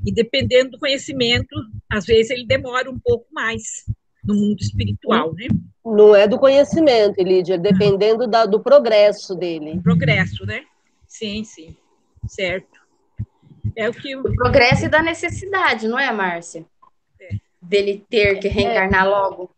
E 0.05 0.11
dependendo 0.11 0.71
do 0.71 0.79
conhecimento, 0.79 1.55
às 1.89 2.05
vezes 2.05 2.31
ele 2.31 2.45
demora 2.45 2.89
um 2.89 2.99
pouco 2.99 3.25
mais 3.31 3.85
no 4.23 4.35
mundo 4.35 4.59
espiritual, 4.59 5.33
né? 5.33 5.47
Não 5.85 6.15
é 6.15 6.27
do 6.27 6.37
conhecimento, 6.37 7.21
Lídia, 7.23 7.57
dependendo 7.57 8.27
da, 8.27 8.45
do 8.45 8.59
progresso 8.59 9.35
dele. 9.35 9.79
Progresso, 9.81 10.45
né? 10.45 10.65
Sim, 11.07 11.43
sim. 11.43 11.75
Certo. 12.27 12.77
É 13.75 13.89
o 13.89 13.93
que 13.93 14.15
o 14.15 14.23
progresso 14.35 14.85
e 14.85 14.89
da 14.89 15.01
necessidade, 15.01 15.87
não 15.87 15.97
é, 15.97 16.11
Márcia? 16.11 16.65
É. 17.19 17.35
Dele 17.61 18.05
ter 18.09 18.39
que 18.39 18.47
reencarnar 18.47 19.05
é. 19.05 19.09
logo. 19.09 19.51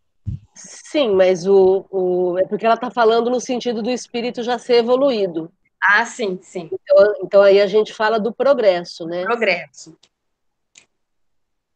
Sim, 0.55 1.15
mas 1.15 1.47
o, 1.47 1.85
o 1.89 2.37
é 2.37 2.45
porque 2.45 2.65
ela 2.65 2.75
está 2.75 2.91
falando 2.91 3.29
no 3.29 3.39
sentido 3.39 3.81
do 3.81 3.89
espírito 3.89 4.43
já 4.43 4.57
ser 4.59 4.75
evoluído. 4.75 5.51
Ah, 5.81 6.05
sim, 6.05 6.39
sim. 6.41 6.69
Então, 6.71 7.13
então 7.23 7.41
aí 7.41 7.61
a 7.61 7.67
gente 7.67 7.93
fala 7.93 8.19
do 8.19 8.33
progresso, 8.33 9.05
né? 9.05 9.23
Progresso. 9.23 9.97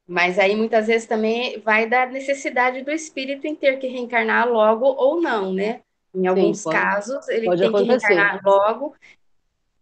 Mas 0.05 0.37
aí 0.37 0.55
muitas 0.55 0.87
vezes 0.87 1.07
também 1.07 1.59
vai 1.61 1.87
da 1.87 2.05
necessidade 2.05 2.81
do 2.83 2.91
espírito 2.91 3.47
em 3.47 3.55
ter 3.55 3.79
que 3.79 3.87
reencarnar 3.87 4.47
logo 4.47 4.85
ou 4.85 5.21
não, 5.21 5.53
né? 5.53 5.81
Em 6.13 6.27
alguns 6.27 6.59
Sim, 6.59 6.63
pode, 6.65 6.77
casos, 6.77 7.27
ele 7.29 7.49
tem 7.49 7.67
acontecer. 7.67 8.07
que 8.07 8.13
reencarnar 8.13 8.41
logo, 8.43 8.95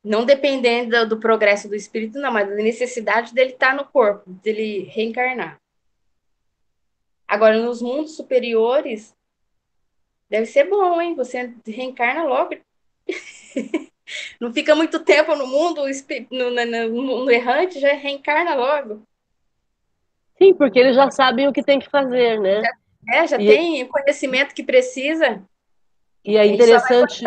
não 0.04 0.24
dependendo 0.24 1.08
do, 1.08 1.20
progresso 1.20 1.68
do 1.68 1.76
espírito, 1.76 2.20
não, 2.20 2.32
mas 2.32 2.48
da 2.48 2.56
necessidade 2.56 3.34
dele 3.34 3.52
estar 3.52 3.76
no 3.76 3.86
corpo, 3.86 4.30
dele 4.30 4.84
reencarnar. 4.84 5.60
Agora, 7.28 7.58
nos 7.58 7.82
mundos 7.82 8.16
superiores, 8.16 9.16
deve 10.30 10.46
ser 10.46 10.70
bom, 10.70 11.02
hein? 11.02 11.16
Você 11.16 11.54
reencarna 11.66 12.24
logo. 12.24 12.56
não 14.40 14.52
fica 14.54 14.76
muito 14.76 15.00
tempo 15.00 15.36
no 15.36 15.48
mundo, 15.48 15.84
no, 16.30 16.50
no, 16.52 16.90
no 16.90 17.04
mundo 17.04 17.32
errante, 17.32 17.80
já 17.80 17.94
reencarna 17.94 18.56
logo. 18.56 19.04
Sim, 20.38 20.54
porque 20.54 20.80
eles 20.80 20.96
já 20.96 21.12
sabem 21.12 21.48
o 21.48 21.54
que 21.54 21.64
tem 21.64 21.80
que 21.80 21.90
fazer, 21.90 22.40
né? 22.40 22.64
É, 23.10 23.28
já 23.28 23.38
e 23.38 23.46
tem 23.46 23.84
o 23.84 23.88
conhecimento 23.88 24.56
que 24.56 24.64
precisa. 24.64 25.44
E 26.24 26.38
é 26.38 26.46
interessante 26.46 27.24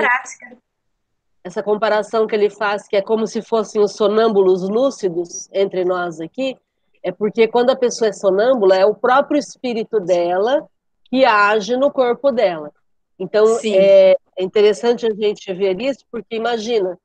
essa 1.44 1.62
comparação 1.62 2.26
que 2.26 2.34
ele 2.34 2.48
faz, 2.48 2.88
que 2.88 2.96
é 2.96 3.02
como 3.02 3.26
se 3.26 3.42
fossem 3.42 3.82
os 3.82 3.92
sonâmbulos 3.92 4.66
lúcidos 4.66 5.48
entre 5.52 5.84
nós 5.84 6.18
aqui, 6.18 6.56
é 7.02 7.12
porque 7.12 7.46
quando 7.46 7.68
a 7.68 7.76
pessoa 7.76 8.08
é 8.08 8.12
sonâmbula, 8.12 8.76
é 8.76 8.86
o 8.86 8.94
próprio 8.94 9.38
espírito 9.38 10.00
dela 10.00 10.66
que 11.04 11.24
age 11.24 11.76
no 11.76 11.92
corpo 11.92 12.32
dela. 12.32 12.72
Então, 13.18 13.58
é, 13.64 14.16
é 14.36 14.42
interessante 14.42 15.06
a 15.06 15.14
gente 15.14 15.52
ver 15.52 15.80
isso, 15.80 16.04
porque 16.10 16.36
imagina, 16.36 16.98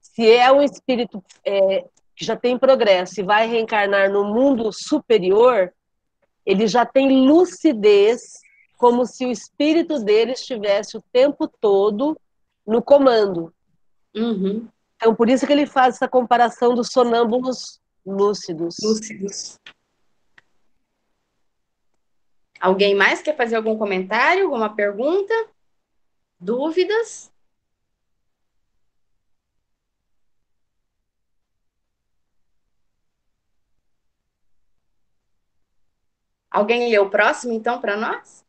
se 0.00 0.30
é 0.30 0.50
um 0.52 0.62
espírito 0.62 1.22
é, 1.44 1.84
que 2.14 2.24
já 2.24 2.36
tem 2.36 2.58
progresso 2.58 3.20
e 3.20 3.24
vai 3.24 3.46
reencarnar 3.46 4.10
no 4.10 4.24
mundo 4.24 4.72
superior, 4.72 5.72
ele 6.44 6.66
já 6.66 6.86
tem 6.86 7.26
lucidez, 7.26 8.40
como 8.78 9.04
se 9.04 9.26
o 9.26 9.30
espírito 9.30 9.98
dele 9.98 10.32
estivesse 10.32 10.96
o 10.96 11.04
tempo 11.12 11.48
todo 11.48 12.16
no 12.66 12.80
comando. 12.80 13.52
Uhum. 14.14 14.68
Então, 14.96 15.14
por 15.14 15.28
isso 15.28 15.46
que 15.46 15.52
ele 15.52 15.66
faz 15.66 15.96
essa 15.96 16.08
comparação 16.08 16.74
dos 16.74 16.88
sonâmbulos 16.90 17.80
lúcidos. 18.04 18.76
Lúcidos. 18.82 19.58
Alguém 22.60 22.94
mais 22.94 23.20
quer 23.20 23.36
fazer 23.36 23.56
algum 23.56 23.76
comentário, 23.76 24.44
alguma 24.44 24.74
pergunta? 24.74 25.34
Dúvidas? 26.40 27.30
Alguém 36.50 36.90
lê 36.90 36.98
o 36.98 37.10
próximo, 37.10 37.52
então, 37.52 37.80
para 37.80 37.96
nós? 37.96 38.44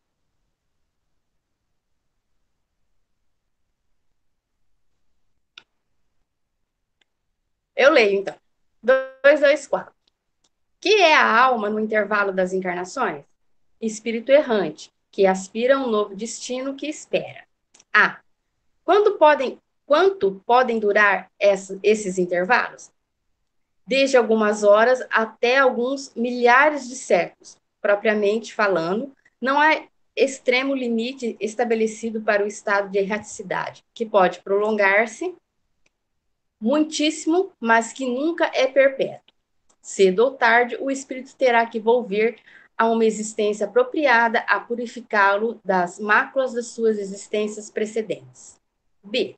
Eu 7.75 7.91
leio, 7.91 8.19
então. 8.19 8.35
224. 8.83 9.93
Que 10.79 11.01
é 11.01 11.15
a 11.15 11.39
alma 11.43 11.69
no 11.69 11.79
intervalo 11.79 12.31
das 12.33 12.53
encarnações? 12.53 13.25
Espírito 13.81 14.31
errante, 14.31 14.91
que 15.11 15.27
aspira 15.27 15.77
a 15.77 15.79
um 15.79 15.89
novo 15.89 16.15
destino 16.15 16.75
que 16.75 16.87
espera. 16.87 17.46
A. 17.97 18.19
Quando 18.85 19.17
podem, 19.17 19.59
quanto 19.83 20.39
podem 20.45 20.77
durar 20.77 21.31
essa, 21.39 21.79
esses 21.81 22.19
intervalos? 22.19 22.91
Desde 23.87 24.15
algumas 24.15 24.63
horas 24.63 25.01
até 25.09 25.57
alguns 25.57 26.13
milhares 26.13 26.87
de 26.87 26.95
séculos, 26.95 27.57
propriamente 27.81 28.53
falando, 28.53 29.11
não 29.41 29.59
há 29.59 29.81
extremo 30.15 30.75
limite 30.75 31.35
estabelecido 31.39 32.21
para 32.21 32.43
o 32.43 32.47
estado 32.47 32.89
de 32.89 32.99
erraticidade, 32.99 33.83
que 33.95 34.05
pode 34.05 34.41
prolongar-se 34.41 35.35
muitíssimo, 36.61 37.51
mas 37.59 37.93
que 37.93 38.05
nunca 38.05 38.51
é 38.53 38.67
perpétuo. 38.67 39.33
Cedo 39.81 40.19
ou 40.19 40.31
tarde, 40.33 40.77
o 40.79 40.91
espírito 40.91 41.35
terá 41.35 41.65
que 41.65 41.79
volver 41.79 42.37
a 42.77 42.87
uma 42.87 43.05
existência 43.05 43.65
apropriada 43.65 44.39
a 44.41 44.59
purificá-lo 44.59 45.59
das 45.65 45.99
máculas 45.99 46.53
das 46.53 46.67
suas 46.67 46.99
existências 46.99 47.71
precedentes. 47.71 48.59
B. 49.03 49.35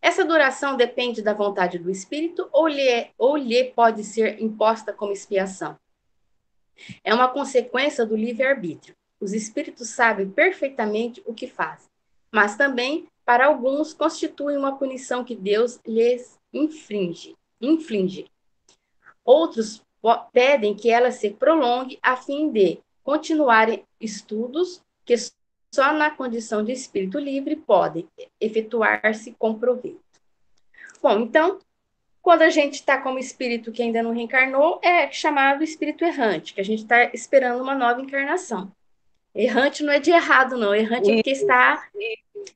Essa 0.00 0.24
duração 0.24 0.76
depende 0.76 1.20
da 1.20 1.34
vontade 1.34 1.78
do 1.78 1.90
espírito 1.90 2.48
ou 2.52 2.66
lhe, 2.66 2.88
é, 2.88 3.10
ou 3.18 3.36
lhe 3.36 3.64
pode 3.64 4.02
ser 4.04 4.40
imposta 4.42 4.92
como 4.92 5.12
expiação? 5.12 5.76
É 7.04 7.14
uma 7.14 7.28
consequência 7.28 8.04
do 8.06 8.16
livre-arbítrio. 8.16 8.94
Os 9.20 9.32
espíritos 9.32 9.88
sabem 9.90 10.28
perfeitamente 10.28 11.22
o 11.26 11.34
que 11.34 11.46
fazem, 11.46 11.88
mas 12.30 12.56
também, 12.56 13.06
para 13.24 13.46
alguns, 13.46 13.94
constitui 13.94 14.56
uma 14.56 14.76
punição 14.76 15.24
que 15.24 15.34
Deus 15.34 15.80
lhes 15.86 16.38
infringe. 16.52 17.34
inflige. 17.60 18.30
Outros 19.24 19.82
pedem 20.32 20.74
que 20.74 20.90
ela 20.90 21.10
se 21.10 21.30
prolongue 21.30 21.98
a 22.02 22.16
fim 22.16 22.50
de 22.50 22.78
continuarem 23.02 23.84
estudos 24.00 24.82
que 25.04 25.14
só 25.72 25.92
na 25.92 26.10
condição 26.10 26.64
de 26.64 26.72
espírito 26.72 27.18
livre 27.18 27.56
podem 27.56 28.08
efetuar-se 28.40 29.32
com 29.38 29.54
proveito. 29.54 30.00
Bom, 31.02 31.20
então, 31.20 31.58
quando 32.22 32.42
a 32.42 32.50
gente 32.50 32.74
está 32.74 32.98
como 33.00 33.18
espírito 33.18 33.70
que 33.70 33.82
ainda 33.82 34.02
não 34.02 34.12
reencarnou, 34.12 34.80
é 34.82 35.10
chamado 35.12 35.62
espírito 35.62 36.04
errante, 36.04 36.54
que 36.54 36.60
a 36.60 36.64
gente 36.64 36.82
está 36.82 37.04
esperando 37.12 37.62
uma 37.62 37.74
nova 37.74 38.00
encarnação. 38.00 38.72
Errante 39.34 39.82
não 39.82 39.92
é 39.92 40.00
de 40.00 40.10
errado, 40.10 40.56
não. 40.56 40.74
Errante 40.74 41.10
é 41.10 41.14
porque 41.16 41.30
está 41.30 41.86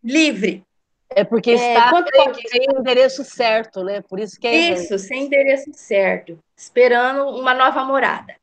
livre. 0.02 0.64
É 1.10 1.24
porque 1.24 1.50
é, 1.50 1.54
está 1.54 1.90
sem, 1.90 2.48
sem 2.48 2.66
endereço 2.78 3.24
certo, 3.24 3.82
né? 3.82 4.00
Por 4.00 4.20
isso 4.20 4.38
que 4.38 4.46
é 4.46 4.72
Isso, 4.72 4.98
sem 4.98 5.24
endereço 5.24 5.70
certo. 5.74 6.38
Esperando 6.56 7.28
uma 7.30 7.52
nova 7.52 7.84
morada. 7.84 8.36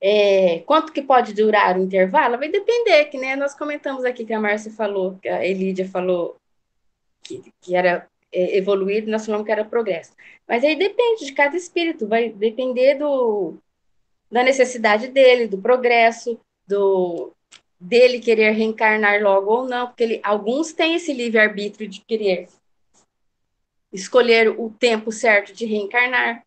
É, 0.00 0.60
quanto 0.60 0.92
que 0.92 1.02
pode 1.02 1.34
durar 1.34 1.76
o 1.76 1.82
intervalo? 1.82 2.38
Vai 2.38 2.48
depender, 2.48 3.06
que 3.06 3.18
né, 3.18 3.36
nós 3.36 3.54
comentamos 3.54 4.04
aqui 4.04 4.24
que 4.24 4.32
a 4.32 4.40
Márcia 4.40 4.72
falou, 4.72 5.18
que 5.20 5.28
a 5.28 5.44
Elídia 5.44 5.88
falou 5.88 6.36
que, 7.22 7.52
que 7.60 7.74
era 7.74 8.08
é, 8.32 8.56
evoluir, 8.56 9.06
nós 9.06 9.24
falamos 9.24 9.44
que 9.44 9.52
era 9.52 9.64
progresso. 9.64 10.12
Mas 10.46 10.64
aí 10.64 10.76
depende 10.76 11.26
de 11.26 11.32
cada 11.32 11.56
espírito, 11.56 12.06
vai 12.06 12.30
depender 12.30 12.94
do, 12.94 13.56
da 14.30 14.42
necessidade 14.42 15.08
dele, 15.08 15.46
do 15.46 15.58
progresso, 15.58 16.40
do 16.66 17.32
dele 17.80 18.20
querer 18.20 18.50
reencarnar 18.50 19.22
logo 19.22 19.52
ou 19.52 19.64
não, 19.64 19.86
porque 19.86 20.02
ele, 20.02 20.20
alguns 20.22 20.72
têm 20.72 20.94
esse 20.94 21.12
livre-arbítrio 21.12 21.88
de 21.88 22.00
querer. 22.00 22.48
escolher 23.92 24.48
o 24.50 24.70
tempo 24.70 25.10
certo 25.10 25.52
de 25.52 25.64
reencarnar. 25.64 26.44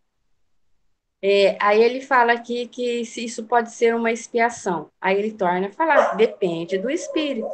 É, 1.24 1.56
aí 1.60 1.82
ele 1.82 2.02
fala 2.02 2.34
aqui 2.34 2.67
que 2.67 3.02
isso 3.02 3.44
pode 3.46 3.72
ser 3.72 3.96
uma 3.96 4.12
expiação. 4.12 4.89
Aí 5.00 5.17
ele 5.17 5.32
torna 5.32 5.67
a 5.67 5.72
falar, 5.72 6.15
depende 6.15 6.78
do 6.78 6.89
espírito. 6.89 7.48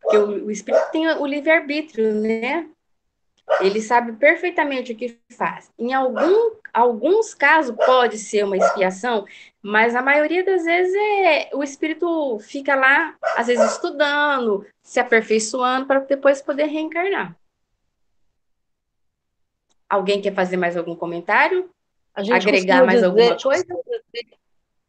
Porque 0.00 0.16
o, 0.16 0.46
o 0.46 0.50
espírito 0.50 0.90
tem 0.90 1.06
o 1.08 1.26
livre-arbítrio, 1.26 2.12
né? 2.14 2.68
Ele 3.60 3.80
sabe 3.80 4.12
perfeitamente 4.12 4.92
o 4.92 4.96
que 4.96 5.18
faz. 5.36 5.70
Em 5.78 5.92
algum, 5.92 6.52
alguns 6.72 7.34
casos 7.34 7.76
pode 7.76 8.18
ser 8.18 8.44
uma 8.44 8.56
expiação, 8.56 9.26
mas 9.62 9.94
a 9.94 10.02
maioria 10.02 10.44
das 10.44 10.64
vezes 10.64 10.94
é, 10.94 11.50
o 11.52 11.62
espírito 11.62 12.38
fica 12.40 12.74
lá, 12.74 13.14
às 13.36 13.46
vezes 13.46 13.72
estudando, 13.72 14.66
se 14.82 14.98
aperfeiçoando 14.98 15.86
para 15.86 16.00
depois 16.00 16.40
poder 16.40 16.66
reencarnar. 16.66 17.36
Alguém 19.88 20.20
quer 20.20 20.34
fazer 20.34 20.56
mais 20.56 20.76
algum 20.76 20.96
comentário? 20.96 21.70
Agregar 22.14 22.84
mais 22.84 23.00
dizer, 23.00 23.06
alguma 23.06 23.36
coisa? 23.36 23.66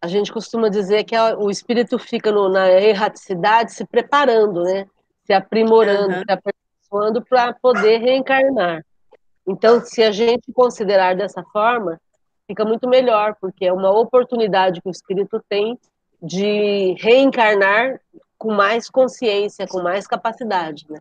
A 0.01 0.07
gente 0.07 0.31
costuma 0.31 0.69
dizer 0.69 1.03
que 1.03 1.15
o 1.17 1.49
espírito 1.49 1.97
fica 1.97 2.31
no, 2.31 2.47
na 2.47 2.69
erraticidade 2.69 3.73
se 3.73 3.85
preparando, 3.85 4.63
né? 4.63 4.87
Se 5.25 5.33
aprimorando, 5.33 6.15
uhum. 6.15 6.23
se 6.23 6.31
aperfeiçoando 6.85 7.23
para 7.23 7.53
poder 7.53 7.99
reencarnar. 7.99 8.85
Então, 9.47 9.81
se 9.81 10.03
a 10.03 10.11
gente 10.11 10.51
considerar 10.53 11.15
dessa 11.15 11.43
forma, 11.43 11.99
fica 12.47 12.65
muito 12.65 12.87
melhor, 12.87 13.35
porque 13.39 13.65
é 13.65 13.73
uma 13.73 13.91
oportunidade 13.91 14.81
que 14.81 14.87
o 14.87 14.91
espírito 14.91 15.43
tem 15.47 15.77
de 16.21 16.95
reencarnar 16.99 17.99
com 18.37 18.53
mais 18.53 18.89
consciência, 18.89 19.67
com 19.67 19.81
mais 19.81 20.07
capacidade, 20.07 20.85
né? 20.89 20.99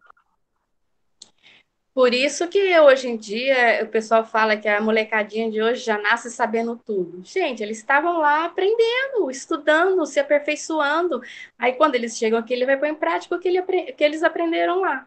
Por 1.94 2.12
isso 2.12 2.49
que 2.49 2.81
hoje 2.81 3.09
em 3.09 3.16
dia 3.16 3.85
o 3.85 3.87
pessoal 3.87 4.25
fala 4.25 4.57
que 4.57 4.66
a 4.66 4.81
molecadinha 4.81 5.49
de 5.49 5.62
hoje 5.62 5.85
já 5.85 5.97
nasce 5.97 6.29
sabendo 6.29 6.77
tudo. 6.77 7.23
Gente, 7.25 7.62
eles 7.62 7.79
estavam 7.79 8.18
lá 8.18 8.47
aprendendo, 8.47 9.31
estudando, 9.31 10.05
se 10.05 10.18
aperfeiçoando. 10.18 11.23
Aí 11.57 11.75
quando 11.75 11.94
eles 11.94 12.18
chegam 12.18 12.40
aqui, 12.40 12.53
ele 12.53 12.66
vai 12.66 12.77
pôr 12.77 12.87
em 12.87 12.97
prática 12.97 13.37
o 13.37 13.38
que, 13.38 13.47
ele, 13.47 13.62
que 13.62 14.03
eles 14.03 14.25
aprenderam 14.25 14.81
lá. 14.81 15.07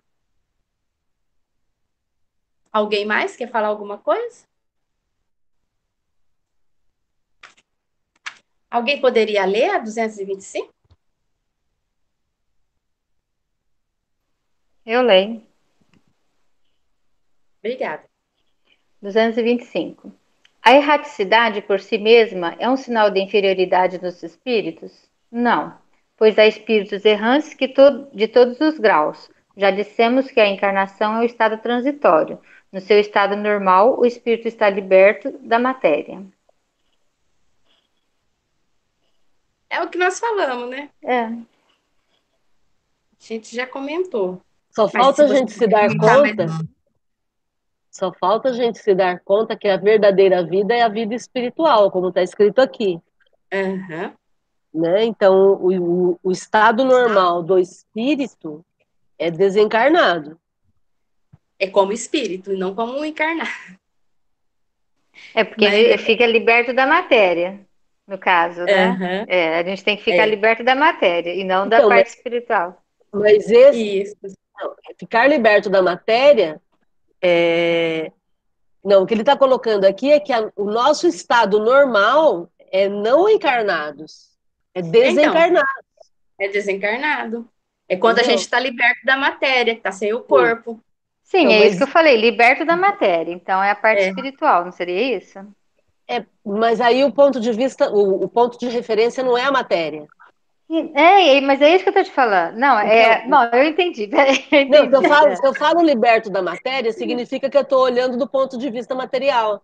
Alguém 2.78 3.06
mais 3.06 3.36
quer 3.36 3.50
falar 3.50 3.70
alguma 3.70 3.98
coisa? 3.98 4.46
Alguém 8.70 9.02
poderia 9.02 9.46
ler 9.46 9.72
a 9.72 9.80
225? 9.80 10.72
Eu 14.86 15.02
leio. 15.02 15.42
Obrigada. 17.64 18.04
225. 19.02 20.12
A 20.62 20.76
erraticidade 20.76 21.64
por 21.64 21.80
si 21.80 21.98
mesma 21.98 22.56
é 22.60 22.70
um 22.70 22.78
sinal 22.78 23.10
de 23.10 23.20
inferioridade 23.20 23.98
dos 23.98 24.22
espíritos? 24.22 25.10
Não, 25.32 25.76
pois 26.16 26.38
há 26.38 26.46
espíritos 26.46 27.04
errantes 27.04 27.56
que 27.56 27.70
to 27.70 28.08
de 28.14 28.28
todos 28.28 28.62
os 28.62 28.78
graus. 28.78 29.32
Já 29.58 29.72
dissemos 29.72 30.30
que 30.30 30.40
a 30.40 30.48
encarnação 30.48 31.16
é 31.16 31.22
o 31.22 31.26
estado 31.26 31.58
transitório. 31.58 32.40
No 32.72 32.82
seu 32.82 33.00
estado 33.00 33.36
normal, 33.36 34.00
o 34.00 34.06
espírito 34.06 34.48
está 34.48 34.70
liberto 34.70 35.32
da 35.40 35.58
matéria. 35.58 36.26
É 39.70 39.82
o 39.82 39.90
que 39.90 39.98
nós 39.98 40.20
falamos, 40.20 40.70
né? 40.70 40.90
É. 41.04 41.24
A 41.26 41.36
gente 43.20 43.56
já 43.56 43.66
comentou. 43.66 44.42
Só 44.72 44.88
falta 44.88 45.24
a 45.24 45.28
gente 45.28 45.52
se 45.52 45.68
dar 45.68 45.90
conta. 45.90 46.46
Só 47.90 48.14
falta 48.14 48.50
a 48.50 48.54
gente 48.54 48.78
se 48.78 48.94
dar 48.94 49.20
conta 49.22 49.58
que 49.58 49.68
a 49.68 49.76
verdadeira 49.76 50.46
vida 50.46 50.74
é 50.74 50.84
a 50.84 50.88
vida 50.88 51.16
espiritual, 51.16 51.90
como 51.90 52.10
está 52.10 52.22
escrito 52.22 52.62
aqui. 52.62 53.02
Uhum. 53.52 54.14
Né? 54.74 55.06
Então, 55.06 55.54
o, 55.54 56.12
o, 56.12 56.20
o, 56.22 56.32
estado 56.32 56.86
normal 56.86 57.42
do 57.42 57.58
espírito 57.58 58.64
é 59.18 59.32
desencarnado. 59.32 60.40
É 61.60 61.68
como 61.68 61.92
espírito, 61.92 62.54
e 62.54 62.58
não 62.58 62.76
como 62.76 63.04
encarnado. 63.04 63.50
É 65.34 65.44
porque 65.44 65.66
Mas... 65.66 65.74
ele 65.74 65.98
fica 65.98 66.26
liberto 66.26 66.74
da 66.74 66.86
matéria, 66.86 67.60
no 68.08 68.18
caso, 68.18 68.64
né? 68.64 68.90
Uhum. 68.90 69.26
É, 69.28 69.60
a 69.60 69.64
gente 69.64 69.84
tem 69.84 69.98
que 69.98 70.04
ficar 70.04 70.24
é. 70.24 70.28
liberto 70.28 70.64
da 70.64 70.76
matéria 70.76 71.34
e 71.34 71.44
não 71.44 71.68
da 71.68 71.78
então, 71.78 71.90
parte 71.90 72.08
mas, 72.08 72.16
espiritual. 72.16 72.82
Mas 73.12 73.50
esse, 73.50 74.02
Isso. 74.02 74.16
Ficar 74.98 75.28
liberto 75.28 75.70
da 75.70 75.82
matéria 75.82 76.60
é... 77.22 78.12
Não, 78.84 79.04
o 79.04 79.06
que 79.06 79.14
ele 79.14 79.22
está 79.22 79.36
colocando 79.36 79.86
aqui 79.86 80.12
é 80.12 80.20
que 80.20 80.32
a, 80.32 80.50
o 80.56 80.66
nosso 80.66 81.08
estado 81.08 81.60
normal 81.60 82.50
é 82.72 82.88
não 82.88 83.28
encarnados, 83.28 84.30
é 84.74 84.82
desencarnado. 84.82 85.68
Então, 86.36 86.48
é 86.48 86.48
desencarnado. 86.48 87.50
É 87.90 87.98
quando 87.98 88.20
Entendeu? 88.20 88.34
a 88.34 88.38
gente 88.38 88.46
está 88.46 88.60
liberto 88.60 89.06
da 89.06 89.18
matéria, 89.18 89.74
está 89.74 89.92
sem 89.92 90.14
o 90.14 90.22
corpo. 90.22 90.82
Sim, 91.28 91.44
então, 91.44 91.52
é 91.52 91.60
mas... 91.60 91.68
isso 91.68 91.78
que 91.78 91.84
eu 91.84 91.88
falei, 91.88 92.16
liberto 92.16 92.66
da 92.66 92.76
matéria. 92.76 93.34
Então 93.34 93.62
é 93.62 93.72
a 93.72 93.76
parte 93.76 94.02
é. 94.02 94.08
espiritual, 94.10 94.64
não 94.64 94.72
seria 94.72 95.18
isso? 95.18 95.40
É, 96.08 96.26
mas 96.44 96.80
aí 96.80 97.04
o 97.04 97.12
ponto 97.12 97.40
de 97.40 97.52
vista, 97.52 97.92
o, 97.92 98.24
o 98.24 98.30
ponto 98.30 98.58
de 98.58 98.70
referência 98.70 99.22
não 99.22 99.38
é 99.38 99.44
a 99.44 99.52
matéria. 99.52 100.08
É, 100.96 101.40
mas 101.42 101.62
é 101.62 101.76
isso 101.76 101.84
que 101.84 101.90
eu 101.90 101.92
estou 101.92 102.04
te 102.04 102.12
falando. 102.12 102.58
Não, 102.58 102.80
é, 102.80 103.26
então, 103.26 103.30
não, 103.30 103.44
eu 103.52 103.64
entendi. 103.66 104.10
Eu 104.52 104.62
entendi. 104.62 104.70
Não, 104.70 104.90
se 104.90 104.96
eu, 104.96 105.04
falo, 105.04 105.36
se 105.36 105.48
eu 105.48 105.54
falo 105.54 105.82
liberto 105.82 106.30
da 106.30 106.42
matéria, 106.42 106.92
significa 106.92 107.50
que 107.50 107.58
eu 107.58 107.62
estou 107.62 107.82
olhando 107.82 108.18
do 108.18 108.28
ponto 108.28 108.58
de 108.58 108.70
vista 108.70 108.94
material. 108.94 109.62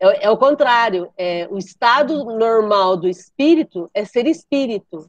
É, 0.00 0.26
é 0.26 0.30
o 0.30 0.36
contrário. 0.36 1.10
É, 1.16 1.48
o 1.50 1.56
estado 1.56 2.24
normal 2.24 2.98
do 2.98 3.08
espírito 3.08 3.90
é 3.94 4.04
ser 4.04 4.26
espírito 4.26 5.06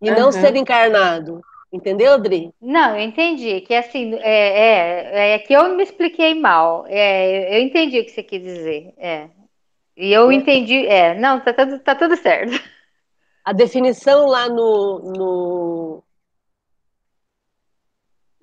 e 0.00 0.10
uhum. 0.10 0.18
não 0.18 0.32
ser 0.32 0.56
encarnado. 0.56 1.42
Entendeu, 1.72 2.12
Adri? 2.12 2.54
Não, 2.60 2.94
eu 2.96 3.02
entendi. 3.02 3.62
Que 3.62 3.74
assim, 3.74 4.14
é, 4.16 5.30
é, 5.30 5.34
é 5.34 5.38
que 5.38 5.54
eu 5.54 5.74
me 5.74 5.82
expliquei 5.82 6.34
mal. 6.34 6.84
É, 6.86 7.56
eu 7.56 7.62
entendi 7.62 7.98
o 7.98 8.04
que 8.04 8.10
você 8.10 8.22
quis 8.22 8.42
dizer. 8.42 8.92
É. 8.98 9.30
E 9.96 10.12
eu 10.12 10.30
é. 10.30 10.34
entendi. 10.34 10.86
É, 10.86 11.14
não, 11.18 11.40
tá 11.40 11.54
tudo, 11.54 11.78
tá 11.78 11.94
tudo 11.94 12.16
certo. 12.16 12.62
A 13.42 13.52
definição 13.54 14.26
lá 14.26 14.48
no, 14.48 14.98
no. 14.98 16.04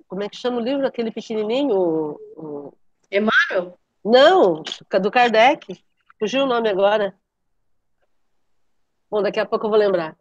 Como 0.08 0.22
é 0.24 0.28
que 0.28 0.36
chama 0.36 0.58
o 0.58 0.64
livro? 0.64 0.86
Aquele 0.86 1.12
pequenininho? 1.12 1.74
O, 1.74 2.20
o... 2.36 2.74
Emmanuel? 3.10 3.78
Não, 4.04 4.62
do 5.00 5.10
Kardec. 5.10 5.82
Fugiu 6.18 6.42
o 6.42 6.46
nome 6.46 6.68
agora. 6.68 7.14
Bom, 9.08 9.22
daqui 9.22 9.38
a 9.38 9.46
pouco 9.46 9.66
eu 9.66 9.70
vou 9.70 9.78
lembrar. 9.78 10.16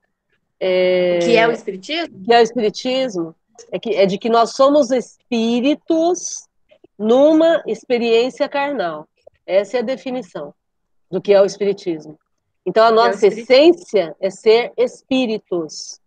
É... 0.60 1.20
Que 1.20 1.38
é 1.38 1.48
o 1.48 1.52
Espiritismo? 1.52 2.24
Que 2.26 2.34
é 2.34 2.40
o 2.40 2.44
Espiritismo. 2.44 3.36
É, 3.72 3.80
que, 3.80 3.90
é 3.96 4.06
de 4.06 4.18
que 4.18 4.30
nós 4.30 4.52
somos 4.54 4.92
espíritos 4.92 6.48
numa 6.98 7.62
experiência 7.66 8.48
carnal. 8.48 9.08
Essa 9.46 9.78
é 9.78 9.80
a 9.80 9.84
definição 9.84 10.54
do 11.10 11.22
que 11.22 11.34
é 11.34 11.42
o 11.42 11.46
Espiritismo. 11.46 12.18
Então, 12.66 12.86
a 12.86 12.92
nossa 12.92 13.26
é 13.26 13.30
essência 13.30 14.16
é 14.20 14.30
ser 14.30 14.72
espíritos. 14.78 16.00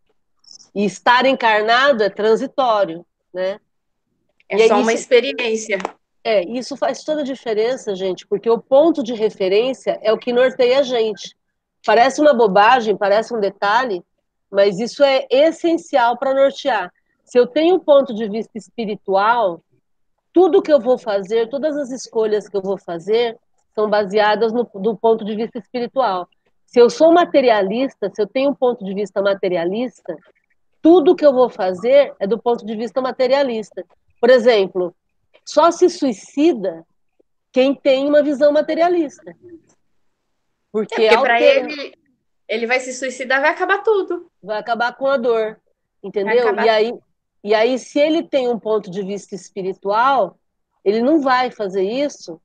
E 0.74 0.84
estar 0.84 1.26
encarnado 1.26 2.02
é 2.02 2.10
transitório, 2.10 3.04
né? 3.32 3.58
É 4.48 4.68
só 4.68 4.80
uma 4.80 4.92
experiência. 4.92 5.78
É, 6.22 6.44
isso 6.44 6.76
faz 6.76 7.02
toda 7.02 7.22
a 7.22 7.24
diferença, 7.24 7.94
gente, 7.96 8.26
porque 8.26 8.48
o 8.48 8.58
ponto 8.58 9.02
de 9.02 9.12
referência 9.12 9.98
é 10.02 10.12
o 10.12 10.18
que 10.18 10.32
norteia 10.32 10.80
a 10.80 10.82
gente. 10.82 11.34
Parece 11.84 12.20
uma 12.20 12.32
bobagem, 12.32 12.96
parece 12.96 13.34
um 13.34 13.40
detalhe, 13.40 14.02
mas 14.52 14.78
isso 14.78 15.02
é 15.02 15.26
essencial 15.30 16.18
para 16.18 16.34
nortear. 16.34 16.92
Se 17.24 17.38
eu 17.38 17.46
tenho 17.46 17.76
um 17.76 17.80
ponto 17.80 18.14
de 18.14 18.28
vista 18.28 18.58
espiritual, 18.58 19.62
tudo 20.32 20.60
que 20.60 20.72
eu 20.72 20.78
vou 20.78 20.98
fazer, 20.98 21.48
todas 21.48 21.74
as 21.76 21.90
escolhas 21.90 22.48
que 22.48 22.56
eu 22.56 22.60
vou 22.60 22.76
fazer, 22.76 23.38
são 23.74 23.88
baseadas 23.88 24.52
no, 24.52 24.68
do 24.74 24.94
ponto 24.94 25.24
de 25.24 25.34
vista 25.34 25.58
espiritual. 25.58 26.28
Se 26.66 26.78
eu 26.78 26.90
sou 26.90 27.12
materialista, 27.12 28.10
se 28.14 28.20
eu 28.20 28.26
tenho 28.26 28.50
um 28.50 28.54
ponto 28.54 28.84
de 28.84 28.92
vista 28.92 29.22
materialista, 29.22 30.14
tudo 30.82 31.16
que 31.16 31.24
eu 31.24 31.32
vou 31.32 31.48
fazer 31.48 32.14
é 32.20 32.26
do 32.26 32.38
ponto 32.38 32.66
de 32.66 32.76
vista 32.76 33.00
materialista. 33.00 33.84
Por 34.20 34.28
exemplo, 34.28 34.94
só 35.46 35.70
se 35.70 35.88
suicida 35.88 36.84
quem 37.50 37.74
tem 37.74 38.06
uma 38.06 38.22
visão 38.22 38.52
materialista. 38.52 39.34
Porque, 40.70 41.04
é 41.04 41.10
porque 41.10 41.22
para 41.22 41.40
ele, 41.40 41.94
ele 42.52 42.66
vai 42.66 42.80
se 42.80 42.92
suicidar, 42.92 43.40
vai 43.40 43.48
acabar 43.48 43.82
tudo. 43.82 44.30
Vai 44.42 44.58
acabar 44.58 44.94
com 44.94 45.06
a 45.06 45.16
dor, 45.16 45.58
entendeu? 46.02 46.54
E 46.56 46.68
aí, 46.68 46.92
e 47.42 47.54
aí, 47.54 47.78
se 47.78 47.98
ele 47.98 48.22
tem 48.22 48.46
um 48.46 48.58
ponto 48.58 48.90
de 48.90 49.02
vista 49.02 49.34
espiritual, 49.34 50.36
ele 50.84 51.00
não 51.00 51.22
vai 51.22 51.50
fazer 51.50 51.82
isso, 51.82 52.38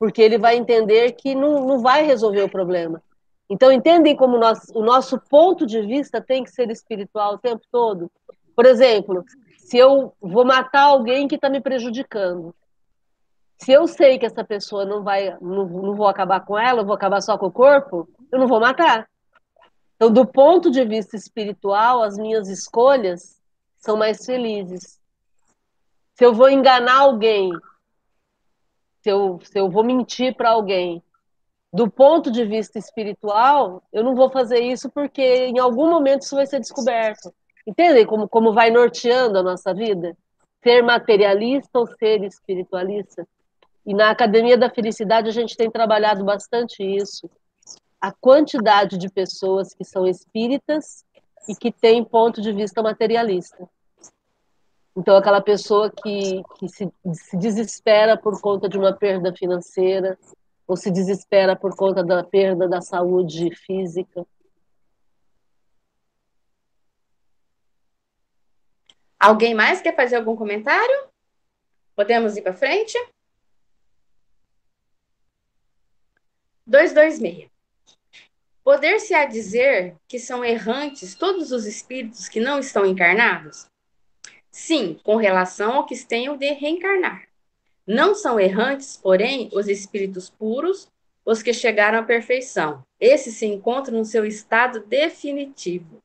porque 0.00 0.20
ele 0.20 0.36
vai 0.36 0.56
entender 0.56 1.12
que 1.12 1.32
não, 1.32 1.64
não 1.64 1.78
vai 1.78 2.04
resolver 2.04 2.42
o 2.42 2.48
problema. 2.48 3.00
Então, 3.48 3.70
entendem 3.70 4.16
como 4.16 4.36
nós, 4.36 4.68
o 4.74 4.82
nosso 4.82 5.16
ponto 5.30 5.64
de 5.64 5.80
vista 5.80 6.20
tem 6.20 6.42
que 6.42 6.50
ser 6.50 6.68
espiritual 6.68 7.34
o 7.34 7.38
tempo 7.38 7.62
todo? 7.70 8.10
Por 8.56 8.66
exemplo, 8.66 9.24
se 9.58 9.78
eu 9.78 10.12
vou 10.20 10.44
matar 10.44 10.86
alguém 10.86 11.28
que 11.28 11.36
está 11.36 11.48
me 11.48 11.60
prejudicando, 11.60 12.52
Se 13.58 13.70
eu 13.70 13.86
sei 13.86 14.18
que 14.18 14.26
essa 14.26 14.42
pessoa 14.42 14.84
não 14.84 15.04
vai, 15.04 15.38
não, 15.40 15.64
não 15.66 15.94
vou 15.94 16.08
acabar 16.08 16.40
com 16.40 16.58
ela, 16.58 16.80
eu 16.80 16.84
vou 16.84 16.96
acabar 16.96 17.20
só 17.20 17.38
com 17.38 17.46
o 17.46 17.52
corpo, 17.52 18.08
eu 18.32 18.40
não 18.40 18.48
vou 18.48 18.58
matar. 18.58 19.08
Então, 20.02 20.12
do 20.12 20.26
ponto 20.26 20.68
de 20.68 20.84
vista 20.84 21.14
espiritual, 21.14 22.02
as 22.02 22.18
minhas 22.18 22.48
escolhas 22.48 23.40
são 23.78 23.96
mais 23.96 24.26
felizes. 24.26 24.98
Se 26.16 26.26
eu 26.26 26.34
vou 26.34 26.50
enganar 26.50 27.02
alguém, 27.02 27.52
se 29.00 29.10
eu, 29.10 29.38
se 29.44 29.56
eu 29.56 29.70
vou 29.70 29.84
mentir 29.84 30.34
para 30.34 30.50
alguém, 30.50 31.00
do 31.72 31.88
ponto 31.88 32.32
de 32.32 32.44
vista 32.44 32.80
espiritual, 32.80 33.80
eu 33.92 34.02
não 34.02 34.16
vou 34.16 34.28
fazer 34.28 34.58
isso 34.58 34.90
porque 34.90 35.22
em 35.22 35.60
algum 35.60 35.88
momento 35.88 36.22
isso 36.22 36.34
vai 36.34 36.48
ser 36.48 36.58
descoberto. 36.58 37.32
Entendem 37.64 38.04
como, 38.04 38.28
como 38.28 38.52
vai 38.52 38.72
norteando 38.72 39.38
a 39.38 39.42
nossa 39.44 39.72
vida? 39.72 40.16
Ser 40.64 40.82
materialista 40.82 41.78
ou 41.78 41.86
ser 41.86 42.24
espiritualista? 42.24 43.24
E 43.86 43.94
na 43.94 44.10
Academia 44.10 44.58
da 44.58 44.68
Felicidade 44.68 45.28
a 45.28 45.32
gente 45.32 45.56
tem 45.56 45.70
trabalhado 45.70 46.24
bastante 46.24 46.82
isso. 46.82 47.30
A 48.02 48.10
quantidade 48.12 48.98
de 48.98 49.08
pessoas 49.08 49.72
que 49.72 49.84
são 49.84 50.08
espíritas 50.08 51.04
e 51.48 51.54
que 51.54 51.70
têm 51.70 52.04
ponto 52.04 52.42
de 52.42 52.52
vista 52.52 52.82
materialista. 52.82 53.68
Então, 54.96 55.16
aquela 55.16 55.40
pessoa 55.40 55.88
que, 55.88 56.42
que 56.58 56.68
se, 56.68 56.92
se 57.14 57.36
desespera 57.36 58.16
por 58.16 58.40
conta 58.40 58.68
de 58.68 58.76
uma 58.76 58.92
perda 58.92 59.32
financeira, 59.32 60.18
ou 60.66 60.76
se 60.76 60.90
desespera 60.90 61.54
por 61.54 61.76
conta 61.76 62.02
da 62.02 62.24
perda 62.24 62.68
da 62.68 62.80
saúde 62.80 63.54
física. 63.54 64.26
Alguém 69.18 69.54
mais 69.54 69.80
quer 69.80 69.94
fazer 69.94 70.16
algum 70.16 70.34
comentário? 70.34 71.08
Podemos 71.94 72.36
ir 72.36 72.42
para 72.42 72.54
frente? 72.54 72.98
226. 76.66 77.51
Poder-se-á 78.64 79.24
dizer 79.24 79.96
que 80.06 80.18
são 80.18 80.44
errantes 80.44 81.14
todos 81.14 81.50
os 81.50 81.66
espíritos 81.66 82.28
que 82.28 82.38
não 82.38 82.60
estão 82.60 82.86
encarnados? 82.86 83.66
Sim, 84.50 85.00
com 85.02 85.16
relação 85.16 85.72
ao 85.72 85.86
que 85.86 85.98
tenham 86.04 86.36
de 86.36 86.52
reencarnar. 86.52 87.26
Não 87.86 88.14
são 88.14 88.38
errantes, 88.38 88.96
porém, 88.96 89.48
os 89.52 89.66
espíritos 89.66 90.30
puros, 90.30 90.88
os 91.24 91.42
que 91.42 91.52
chegaram 91.52 91.98
à 91.98 92.02
perfeição. 92.02 92.84
Esses 93.00 93.36
se 93.36 93.46
encontram 93.46 93.98
no 93.98 94.04
seu 94.04 94.24
estado 94.24 94.80
definitivo. 94.86 96.02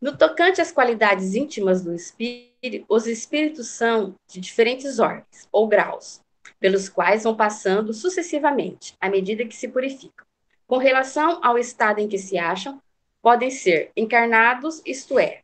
No 0.00 0.16
tocante 0.16 0.60
às 0.60 0.72
qualidades 0.72 1.36
íntimas 1.36 1.82
do 1.82 1.94
espírito, 1.94 2.84
os 2.88 3.06
espíritos 3.06 3.68
são 3.68 4.16
de 4.26 4.40
diferentes 4.40 4.98
ordens 4.98 5.48
ou 5.52 5.68
graus, 5.68 6.21
pelos 6.62 6.88
quais 6.88 7.24
vão 7.24 7.34
passando 7.34 7.92
sucessivamente, 7.92 8.96
à 9.00 9.10
medida 9.10 9.44
que 9.44 9.56
se 9.56 9.66
purificam. 9.66 10.24
Com 10.64 10.78
relação 10.78 11.40
ao 11.42 11.58
estado 11.58 11.98
em 11.98 12.06
que 12.06 12.16
se 12.16 12.38
acham, 12.38 12.80
podem 13.20 13.50
ser 13.50 13.90
encarnados, 13.96 14.80
isto 14.86 15.18
é, 15.18 15.40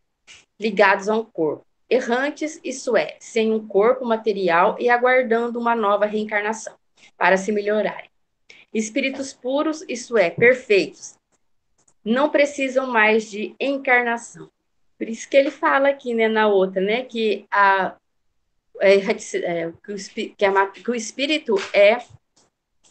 ligados 0.60 1.08
a 1.08 1.16
um 1.16 1.24
corpo, 1.24 1.66
errantes, 1.90 2.60
isto 2.62 2.96
é, 2.96 3.16
sem 3.18 3.52
um 3.52 3.66
corpo 3.66 4.04
material 4.04 4.76
e 4.78 4.88
aguardando 4.88 5.58
uma 5.58 5.74
nova 5.74 6.06
reencarnação, 6.06 6.74
para 7.16 7.36
se 7.36 7.50
melhorarem. 7.50 8.08
Espíritos 8.72 9.32
puros, 9.32 9.84
isto 9.88 10.16
é, 10.16 10.30
perfeitos, 10.30 11.16
não 12.04 12.30
precisam 12.30 12.86
mais 12.86 13.28
de 13.28 13.56
encarnação. 13.58 14.48
Por 14.96 15.08
isso 15.08 15.28
que 15.28 15.36
ele 15.36 15.50
fala 15.50 15.88
aqui, 15.88 16.14
né, 16.14 16.28
na 16.28 16.46
outra, 16.46 16.80
né, 16.80 17.02
que 17.02 17.44
a 17.50 17.96
é, 18.80 18.96
é, 18.96 19.72
que, 20.36 20.44
a, 20.44 20.66
que 20.68 20.90
o 20.90 20.94
espírito 20.94 21.56
é 21.72 21.98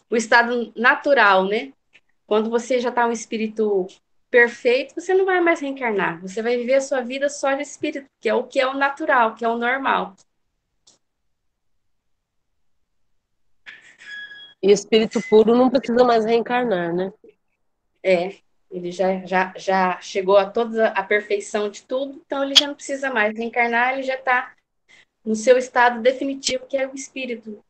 o 0.10 0.15
estado 0.15 0.71
natural, 0.76 1.45
né? 1.45 1.73
Quando 2.26 2.50
você 2.50 2.80
já 2.80 2.89
está 2.89 3.06
um 3.08 3.12
espírito 3.12 3.88
perfeito, 4.30 4.95
você 4.95 5.13
não 5.13 5.26
vai 5.26 5.39
mais 5.41 5.60
reencarnar. 5.60 6.21
Você 6.21 6.41
vai 6.41 6.58
viver 6.58 6.76
a 6.76 6.82
sua 6.82 7.02
vida 7.02 7.30
só 7.30 7.54
de 7.54 7.62
espírito, 7.62 8.10
que 8.19 8.30
é 8.30 8.34
o 8.34 8.43
que 8.43 8.60
é 8.60 8.67
o 8.67 8.73
natural, 8.73 9.36
que 9.36 9.45
é 9.45 9.50
o 9.50 9.58
normal. 9.58 10.15
E 14.62 14.71
espírito 14.71 15.21
puro 15.30 15.56
não 15.56 15.69
precisa 15.69 16.04
mais 16.04 16.26
reencarnar, 16.26 16.93
né? 16.93 17.13
É, 18.04 18.38
ele 18.69 18.91
já, 18.91 19.26
já, 19.26 19.54
já 19.56 20.02
chegou 20.02 20.38
a 20.38 20.50
toda 20.50 20.89
a 20.89 21.04
perfeição 21.04 21.69
de 21.69 21.84
tudo, 21.84 22.21
então 22.26 22.43
ele 22.43 22.56
já 22.56 22.67
não 22.67 22.76
precisa 22.76 23.10
mais 23.10 23.38
reencarnar, 23.38 23.93
ele 23.93 24.04
já 24.04 24.15
está 24.15 24.57
no 25.27 25.35
seu 25.35 25.57
estado 25.57 26.01
definitivo, 26.01 26.65
que 26.65 26.77
é 26.77 26.87
o 26.87 26.95
espírito 26.95 27.61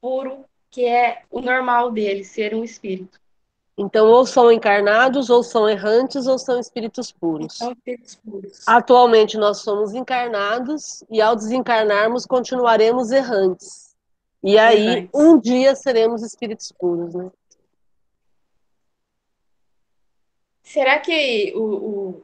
puro, 0.00 0.44
que 0.68 0.84
é 0.84 1.22
o 1.30 1.40
normal 1.40 1.92
dele, 1.92 2.24
ser 2.24 2.52
um 2.52 2.64
espírito. 2.64 3.20
Então, 3.76 4.08
ou 4.08 4.26
são 4.26 4.50
encarnados, 4.50 5.30
ou 5.30 5.44
são 5.44 5.68
errantes, 5.68 6.26
ou 6.26 6.36
são 6.36 6.58
espíritos 6.58 7.12
puros. 7.12 7.56
São 7.56 7.70
espíritos 7.70 8.16
puros. 8.16 8.64
Atualmente 8.66 9.38
nós 9.38 9.58
somos 9.58 9.94
encarnados 9.94 11.04
e 11.08 11.20
ao 11.20 11.36
desencarnarmos 11.36 12.26
continuaremos 12.26 13.12
errantes. 13.12 13.96
E 14.42 14.58
aí, 14.58 14.84
errantes. 14.84 15.10
um 15.14 15.38
dia 15.38 15.76
seremos 15.76 16.24
espíritos 16.24 16.72
puros, 16.72 17.14
né? 17.14 17.30
Será 20.64 20.98
que 20.98 21.52
o, 21.54 21.62
o, 21.62 22.22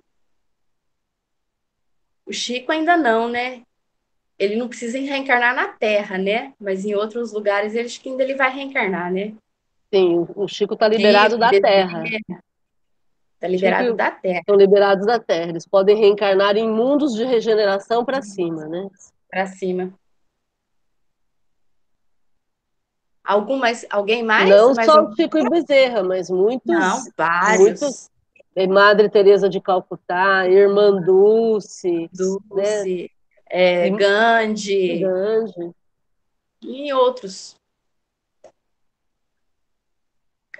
o 2.26 2.32
Chico 2.32 2.72
ainda 2.72 2.96
não, 2.96 3.28
né? 3.28 3.64
Ele 4.38 4.56
não 4.56 4.68
precisa 4.68 4.98
reencarnar 4.98 5.54
na 5.54 5.68
Terra, 5.68 6.18
né? 6.18 6.52
Mas 6.60 6.84
em 6.84 6.94
outros 6.94 7.32
lugares 7.32 7.74
ele 7.74 7.88
ainda 8.06 8.22
ele 8.22 8.34
vai 8.34 8.50
reencarnar, 8.52 9.12
né? 9.12 9.34
Sim, 9.92 10.26
o 10.34 10.48
Chico 10.48 10.74
está 10.74 10.88
liberado 10.88 11.38
da 11.38 11.50
Terra. 11.50 12.02
Está 13.34 13.48
liberado 13.48 13.94
da 13.94 14.10
Terra. 14.10 14.40
Estão 14.40 14.56
liberados 14.56 15.06
da 15.06 15.20
Terra. 15.20 15.50
Eles 15.50 15.66
podem 15.66 15.96
reencarnar 15.96 16.56
em 16.56 16.68
mundos 16.68 17.14
de 17.14 17.24
regeneração 17.24 18.04
para 18.04 18.20
cima, 18.22 18.66
né? 18.66 18.88
Para 19.30 19.46
cima. 19.46 19.92
Algum 23.22 23.56
mais, 23.56 23.86
alguém 23.88 24.22
mais? 24.22 24.48
Não 24.48 24.74
mais 24.74 24.86
só 24.86 25.04
o 25.04 25.14
Chico 25.14 25.38
e 25.38 25.48
Bezerra, 25.48 26.02
mas 26.02 26.28
muitos. 26.28 26.66
Não, 26.66 27.04
vários. 27.16 27.80
Muitos, 27.80 28.10
Madre 28.68 29.08
Teresa 29.08 29.48
de 29.48 29.60
Calcutá, 29.60 30.48
Irmã 30.48 31.00
Dulce, 31.00 32.08
Dulce. 32.12 33.02
Né? 33.02 33.08
É, 33.46 33.90
Gandhi, 33.90 35.00
Gandhi 35.00 35.74
e 36.62 36.92
outros. 36.92 37.56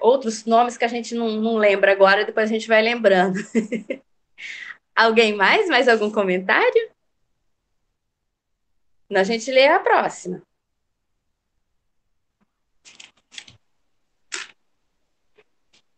Outros 0.00 0.44
nomes 0.44 0.76
que 0.76 0.84
a 0.84 0.88
gente 0.88 1.14
não, 1.14 1.30
não 1.30 1.56
lembra 1.56 1.92
agora, 1.92 2.24
depois 2.24 2.50
a 2.50 2.52
gente 2.52 2.68
vai 2.68 2.82
lembrando. 2.82 3.38
Alguém 4.94 5.34
mais? 5.34 5.68
Mais 5.68 5.88
algum 5.88 6.10
comentário? 6.10 6.90
A 9.12 9.24
gente 9.24 9.50
lê 9.50 9.66
a 9.66 9.80
próxima. 9.80 10.42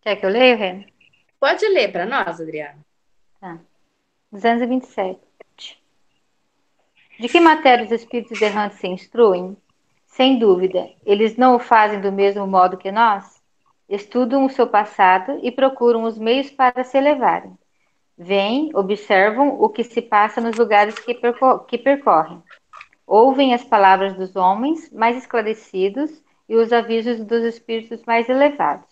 Quer 0.01 0.17
que 0.17 0.25
eu 0.25 0.31
leia, 0.31 0.57
Rê? 0.57 0.87
Pode 1.41 1.67
ler 1.67 1.91
para 1.91 2.07
nós, 2.07 2.41
Adriana. 2.41 2.79
Tá. 3.41 3.59
227. 4.31 5.26
De 7.19 7.29
que 7.29 7.41
matéria 7.41 7.85
os 7.85 7.91
espíritos 7.91 8.41
errantes 8.43 8.79
se 8.79 8.87
instruem? 8.87 9.57
Sem 10.07 10.39
dúvida, 10.39 10.91
eles 11.05 11.37
não 11.37 11.57
o 11.57 11.59
fazem 11.59 11.99
do 11.99 12.13
mesmo 12.13 12.47
modo 12.47 12.77
que 12.77 12.93
nós? 12.93 13.43
Estudam 13.89 14.45
o 14.45 14.51
seu 14.51 14.67
passado 14.67 15.39
e 15.43 15.51
procuram 15.51 16.03
os 16.03 16.19
meios 16.19 16.51
para 16.51 16.85
se 16.85 16.99
elevarem. 16.99 17.57
Vêm, 18.19 18.71
observam 18.75 19.61
o 19.61 19.69
que 19.69 19.83
se 19.83 20.03
passa 20.03 20.41
nos 20.43 20.57
lugares 20.59 20.99
que, 20.99 21.15
percor 21.15 21.65
que 21.65 21.79
percorrem. 21.79 22.43
Ouvem 23.07 23.55
as 23.55 23.65
palavras 23.65 24.15
dos 24.15 24.37
homens 24.37 24.91
mais 24.91 25.17
esclarecidos 25.17 26.23
e 26.47 26.55
os 26.55 26.71
avisos 26.71 27.25
dos 27.25 27.45
espíritos 27.45 28.03
mais 28.05 28.29
elevados. 28.29 28.89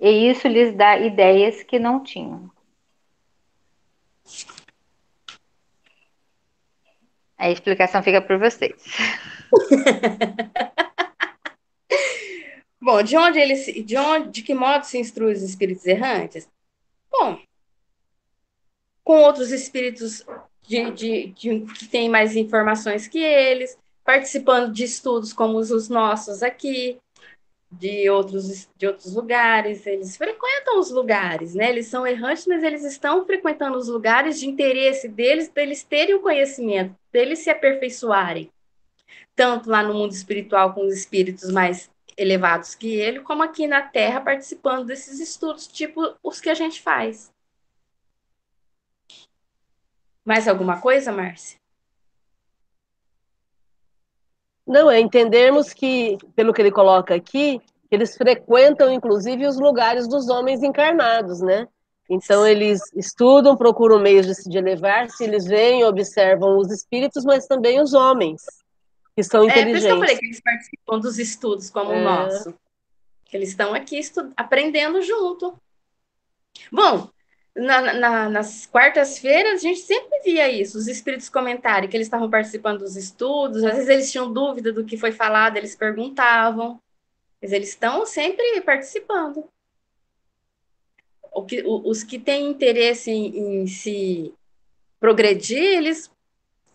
E 0.00 0.28
isso 0.28 0.48
lhes 0.48 0.74
dá 0.74 0.98
ideias 0.98 1.62
que 1.62 1.78
não 1.78 2.02
tinham. 2.02 2.50
A 7.38 7.50
explicação 7.50 8.02
fica 8.02 8.20
por 8.20 8.36
vocês. 8.38 8.74
Bom, 12.80 13.02
de 13.02 13.16
onde 13.16 13.38
eles, 13.38 13.66
de 13.84 13.96
onde, 13.96 14.30
de 14.30 14.42
que 14.42 14.54
modo 14.54 14.84
se 14.84 14.98
instrui 14.98 15.32
os 15.32 15.42
espíritos 15.42 15.86
errantes? 15.86 16.48
Bom, 17.10 17.38
com 19.04 19.22
outros 19.22 19.52
espíritos 19.52 20.24
de, 20.62 20.90
de, 20.90 21.26
de, 21.28 21.60
que 21.60 21.86
têm 21.88 22.08
mais 22.08 22.36
informações 22.36 23.06
que 23.06 23.18
eles, 23.18 23.78
participando 24.04 24.72
de 24.72 24.84
estudos 24.84 25.32
como 25.32 25.58
os 25.58 25.88
nossos 25.88 26.42
aqui, 26.42 26.98
de 27.70 28.08
outros, 28.08 28.68
de 28.76 28.86
outros 28.86 29.14
lugares, 29.14 29.86
eles 29.86 30.16
frequentam 30.16 30.78
os 30.78 30.90
lugares, 30.90 31.54
né? 31.54 31.68
Eles 31.68 31.86
são 31.86 32.06
errantes, 32.06 32.46
mas 32.46 32.62
eles 32.62 32.82
estão 32.84 33.26
frequentando 33.26 33.76
os 33.76 33.88
lugares 33.88 34.40
de 34.40 34.48
interesse 34.48 35.08
deles, 35.08 35.48
para 35.48 35.62
eles 35.62 35.82
terem 35.82 36.14
o 36.14 36.20
conhecimento, 36.20 36.94
para 37.10 37.20
eles 37.20 37.40
se 37.40 37.50
aperfeiçoarem. 37.50 38.50
tanto 39.34 39.70
lá 39.70 39.82
no 39.82 39.94
mundo 39.94 40.12
espiritual 40.12 40.74
com 40.74 40.84
os 40.84 40.92
espíritos 40.92 41.50
mais 41.52 41.90
elevados 42.16 42.74
que 42.74 42.96
ele, 42.96 43.20
como 43.20 43.42
aqui 43.42 43.66
na 43.68 43.80
Terra 43.80 44.20
participando 44.20 44.84
desses 44.86 45.20
estudos, 45.20 45.68
tipo 45.68 46.14
os 46.22 46.40
que 46.40 46.50
a 46.50 46.54
gente 46.54 46.82
faz. 46.82 47.32
Mais 50.24 50.48
alguma 50.48 50.80
coisa, 50.80 51.12
Márcia? 51.12 51.58
Não, 54.66 54.90
é 54.90 55.00
entendermos 55.00 55.72
que, 55.72 56.18
pelo 56.34 56.52
que 56.52 56.60
ele 56.60 56.72
coloca 56.72 57.14
aqui, 57.14 57.60
eles 57.90 58.16
frequentam, 58.16 58.92
inclusive, 58.92 59.46
os 59.46 59.58
lugares 59.58 60.06
dos 60.06 60.28
homens 60.28 60.62
encarnados, 60.62 61.40
né? 61.40 61.66
Então, 62.08 62.46
eles 62.46 62.80
estudam, 62.96 63.56
procuram 63.56 64.00
meios 64.00 64.26
de, 64.26 64.50
de 64.50 64.56
elevar-se, 64.56 65.22
eles 65.22 65.44
veem, 65.44 65.84
observam 65.84 66.56
os 66.56 66.70
espíritos, 66.70 67.24
mas 67.24 67.46
também 67.46 67.80
os 67.80 67.92
homens, 67.92 68.42
que 69.14 69.22
são 69.22 69.44
inteligentes. 69.44 69.66
É, 69.66 69.70
por 69.72 69.76
isso 69.76 69.86
que 69.86 69.92
eu 69.92 69.98
falei 69.98 70.16
que 70.16 70.26
eles 70.26 70.40
participam 70.40 70.98
dos 70.98 71.18
estudos 71.18 71.70
como 71.70 71.92
é. 71.92 72.00
o 72.00 72.04
nosso. 72.04 72.54
Que 73.26 73.36
eles 73.36 73.50
estão 73.50 73.74
aqui 73.74 74.00
aprendendo 74.36 75.02
junto. 75.02 75.54
Bom, 76.72 77.10
na, 77.54 77.92
na, 77.92 78.28
nas 78.30 78.66
quartas-feiras, 78.66 79.54
a 79.54 79.62
gente 79.62 79.80
sempre 79.80 80.20
via 80.22 80.50
isso, 80.50 80.78
os 80.78 80.86
espíritos 80.86 81.28
comentarem 81.28 81.88
que 81.90 81.96
eles 81.96 82.06
estavam 82.06 82.30
participando 82.30 82.78
dos 82.78 82.96
estudos, 82.96 83.64
às 83.64 83.74
vezes 83.74 83.88
eles 83.88 84.12
tinham 84.12 84.32
dúvida 84.32 84.72
do 84.72 84.84
que 84.84 84.96
foi 84.96 85.12
falado, 85.12 85.56
eles 85.56 85.74
perguntavam, 85.74 86.80
mas 87.42 87.52
eles 87.52 87.70
estão 87.70 88.06
sempre 88.06 88.60
participando. 88.62 89.48
Que, 91.46 91.62
os 91.66 92.02
que 92.02 92.18
têm 92.18 92.50
interesse 92.50 93.10
em, 93.10 93.62
em 93.62 93.66
se 93.66 94.34
progredir, 95.00 95.58
eles 95.58 96.10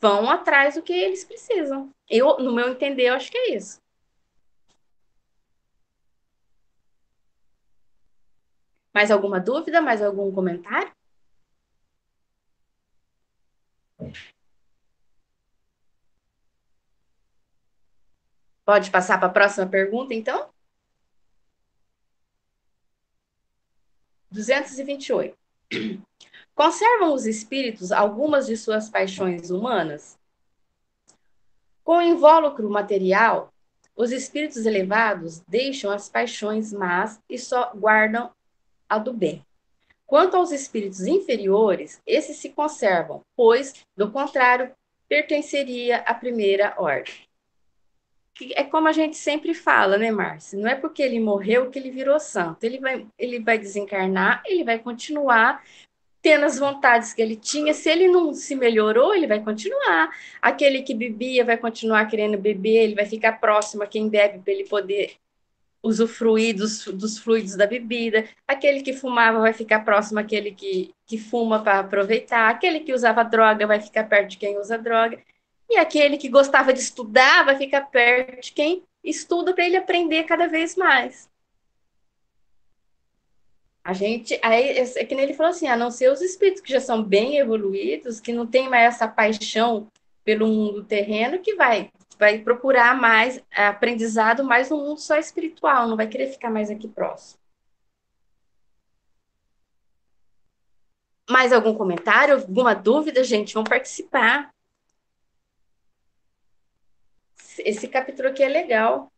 vão 0.02 0.30
atrás 0.30 0.76
do 0.76 0.82
que 0.82 0.94
eles 0.94 1.24
precisam. 1.24 1.90
Eu, 2.10 2.38
no 2.40 2.54
meu 2.54 2.70
entender, 2.70 3.10
eu 3.10 3.14
acho 3.16 3.32
que 3.32 3.38
é 3.38 3.56
isso. 3.56 3.82
Mais 8.94 9.10
alguma 9.12 9.40
dúvida? 9.40 9.82
Mais 9.82 10.02
algum 10.02 10.32
comentário? 10.32 10.92
Pode 18.66 18.92
passar 18.92 19.18
para 19.20 19.28
a 19.28 19.32
próxima 19.32 19.68
pergunta, 19.68 20.14
então? 20.14 20.53
228. 24.34 25.38
Conservam 26.56 27.14
os 27.14 27.28
espíritos 27.28 27.92
algumas 27.92 28.48
de 28.48 28.58
suas 28.58 28.90
paixões 28.90 29.52
humanas? 29.52 30.18
Com 31.84 31.98
o 31.98 32.02
invólucro 32.02 32.68
material, 32.70 33.54
os 33.96 34.12
espíritos 34.12 34.66
elevados 34.66 35.42
deixam 35.48 35.92
as 35.92 36.10
paixões 36.10 36.74
más 36.74 37.22
e 37.30 37.38
só 37.38 37.72
guardam 37.76 38.32
a 38.90 38.98
do 38.98 39.14
bem. 39.14 39.46
Quanto 40.08 40.36
aos 40.36 40.52
espíritos 40.52 41.02
inferiores, 41.02 42.02
esses 42.06 42.38
se 42.38 42.50
conservam, 42.50 43.22
pois, 43.36 43.86
do 43.96 44.12
contrário, 44.12 44.72
pertenceria 45.08 45.98
à 45.98 46.14
primeira 46.14 46.74
ordem. 46.78 47.14
É 48.56 48.64
como 48.64 48.88
a 48.88 48.92
gente 48.92 49.16
sempre 49.16 49.54
fala, 49.54 49.98
né, 49.98 50.12
Márcia? 50.12 50.60
Não 50.60 50.68
é 50.68 50.76
porque 50.76 51.04
ele 51.04 51.20
morreu 51.20 51.70
que 51.70 51.78
ele 51.78 51.92
virou 51.92 52.20
santo. 52.20 52.64
Ele 52.64 52.80
vai, 52.80 53.06
ele 53.18 53.40
vai 53.40 53.58
desencarnar, 53.58 54.42
ele 54.46 54.64
vai 54.64 54.80
continuar 54.80 55.64
tendo 56.22 56.46
as 56.46 56.58
vontades 56.58 57.14
que 57.14 57.22
ele 57.22 57.36
tinha. 57.36 57.74
Se 57.74 57.90
ele 57.90 58.08
não 58.08 58.34
se 58.34 58.56
melhorou, 58.56 59.14
ele 59.14 59.28
vai 59.28 59.42
continuar. 59.44 60.10
Aquele 60.42 60.82
que 60.82 60.96
bebia 60.96 61.46
vai 61.46 61.58
continuar 61.58 62.06
querendo 62.08 62.38
beber, 62.38 62.84
ele 62.84 62.96
vai 62.96 63.06
ficar 63.06 63.34
próximo 63.34 63.84
a 63.84 63.88
quem 63.88 64.10
bebe 64.10 64.40
para 64.40 64.54
ele 64.54 64.64
poder 64.68 65.18
usufruir 65.84 66.56
dos, 66.56 66.86
dos 66.86 67.20
fluidos 67.20 67.58
da 67.58 67.68
bebida, 67.68 68.26
aquele 68.48 68.82
que 68.82 68.94
fumava 68.94 69.42
vai 69.42 69.52
ficar 69.52 69.82
próximo 69.82 70.18
àquele 70.18 70.52
que, 70.52 70.94
que 71.06 71.18
fuma 71.18 71.62
para 71.62 71.80
aproveitar, 71.80 72.50
aquele 72.50 72.80
que 72.80 72.94
usava 72.94 73.22
droga 73.22 73.68
vai 73.68 73.82
ficar 73.82 74.06
perto 74.06 74.30
de 74.30 74.38
quem 74.38 74.58
usa 74.58 74.78
droga, 74.78 75.20
e 75.70 75.78
aquele 75.78 76.18
que 76.18 76.30
gostava 76.30 76.74
de 76.74 76.80
estudar 76.80 77.46
vai 77.46 77.56
ficar 77.56 77.82
perto 77.82 78.42
de 78.42 78.52
quem 78.52 78.84
estuda 79.04 79.54
para 79.54 79.66
ele 79.66 79.78
aprender 79.78 80.24
cada 80.24 80.48
vez 80.48 80.76
mais. 80.76 81.30
A 83.84 83.92
gente, 83.92 84.40
aí, 84.42 84.78
é 84.78 85.06
que 85.06 85.14
nem 85.14 85.26
ele 85.26 85.34
falou 85.34 85.50
assim, 85.50 85.68
a 85.68 85.76
não 85.76 85.92
ser 85.92 86.10
os 86.10 86.22
espíritos 86.22 86.62
que 86.62 86.72
já 86.72 86.80
são 86.80 87.04
bem 87.04 87.38
evoluídos, 87.38 88.22
que 88.22 88.32
não 88.32 88.48
tem 88.48 88.70
mais 88.70 88.96
essa 88.96 89.08
paixão 89.08 89.88
pelo 90.24 90.48
mundo 90.48 90.86
terreno, 90.86 91.40
que 91.40 91.56
vai 91.56 91.92
vai 92.18 92.38
procurar 92.40 92.96
mais 92.96 93.42
aprendizado 93.54 94.44
mais 94.44 94.70
no 94.70 94.78
mundo 94.78 95.00
só 95.00 95.18
espiritual, 95.18 95.88
não 95.88 95.98
vai 95.98 96.08
querer 96.08 96.28
ficar 96.28 96.50
mais 96.50 96.70
aqui 96.70 96.88
próximo. 96.88 97.38
Mais 101.30 101.52
algum 101.52 101.74
comentário, 101.74 102.36
alguma 102.36 102.74
dúvida, 102.74 103.24
gente? 103.24 103.54
Vão 103.54 103.64
participar. 103.64 104.53
Esse 107.60 107.88
capítulo 107.88 108.30
aqui 108.30 108.44
é 108.44 108.50
legal. 108.50 109.12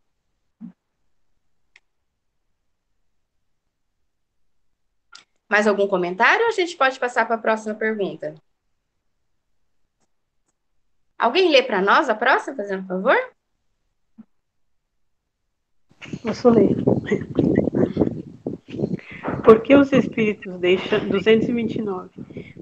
Mais 5.48 5.66
algum 5.66 5.86
comentário 5.86 6.42
ou 6.42 6.48
a 6.48 6.52
gente 6.52 6.76
pode 6.76 6.98
passar 6.98 7.24
para 7.26 7.36
a 7.36 7.40
próxima 7.40 7.74
pergunta? 7.74 8.34
Alguém 11.18 11.50
lê 11.50 11.62
para 11.62 11.80
nós 11.80 12.08
a 12.08 12.14
próxima, 12.14 12.56
fazendo 12.56 12.84
um 12.84 12.86
favor? 12.86 13.16
Posso 16.22 16.50
ler. 16.50 16.76
Por 19.46 19.60
que 19.60 19.76
os 19.76 19.92
espíritos 19.92 20.58
deixam 20.58 21.08
229. 21.08 22.10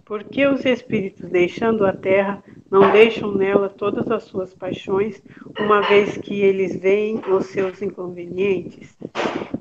Por 0.04 0.22
que 0.22 0.46
os 0.46 0.66
espíritos 0.66 1.30
deixando 1.30 1.86
a 1.86 1.94
terra 1.94 2.44
não 2.70 2.92
deixam 2.92 3.32
nela 3.32 3.70
todas 3.70 4.10
as 4.10 4.24
suas 4.24 4.52
paixões, 4.52 5.22
uma 5.58 5.80
vez 5.80 6.18
que 6.18 6.42
eles 6.42 6.76
veem 6.76 7.22
os 7.26 7.46
seus 7.46 7.80
inconvenientes? 7.80 8.94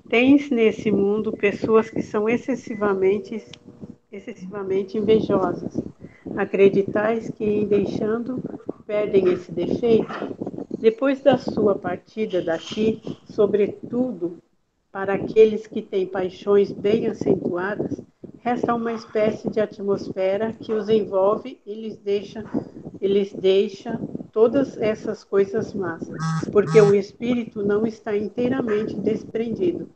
Tens 0.10 0.50
nesse 0.50 0.92
mundo 0.92 1.32
pessoas 1.32 1.90
que 1.90 2.02
são 2.02 2.28
excessivamente 2.28 3.42
excessivamente 4.12 4.98
invejosas. 4.98 5.82
Acreditais 6.36 7.30
que 7.30 7.46
em 7.46 7.66
deixando 7.66 8.44
perdem 8.86 9.32
esse 9.32 9.50
defeito, 9.50 10.36
depois 10.78 11.22
da 11.22 11.38
sua 11.38 11.74
partida 11.74 12.42
daqui, 12.42 13.02
sobretudo 13.24 14.43
para 14.94 15.16
aqueles 15.16 15.66
que 15.66 15.82
têm 15.82 16.06
paixões 16.06 16.72
bem 16.72 17.08
acentuadas, 17.08 18.00
resta 18.42 18.76
uma 18.76 18.94
espécie 18.94 19.50
de 19.50 19.60
atmosfera 19.60 20.54
que 20.54 20.72
os 20.72 20.88
envolve 20.88 21.60
e 21.66 21.74
lhes 21.74 21.98
deixa, 21.98 22.44
deixa 23.42 24.00
todas 24.32 24.78
essas 24.78 25.24
coisas 25.24 25.74
massas, 25.74 26.16
porque 26.52 26.80
o 26.80 26.94
espírito 26.94 27.66
não 27.66 27.88
está 27.88 28.16
inteiramente 28.16 28.94
desprendido, 29.00 29.90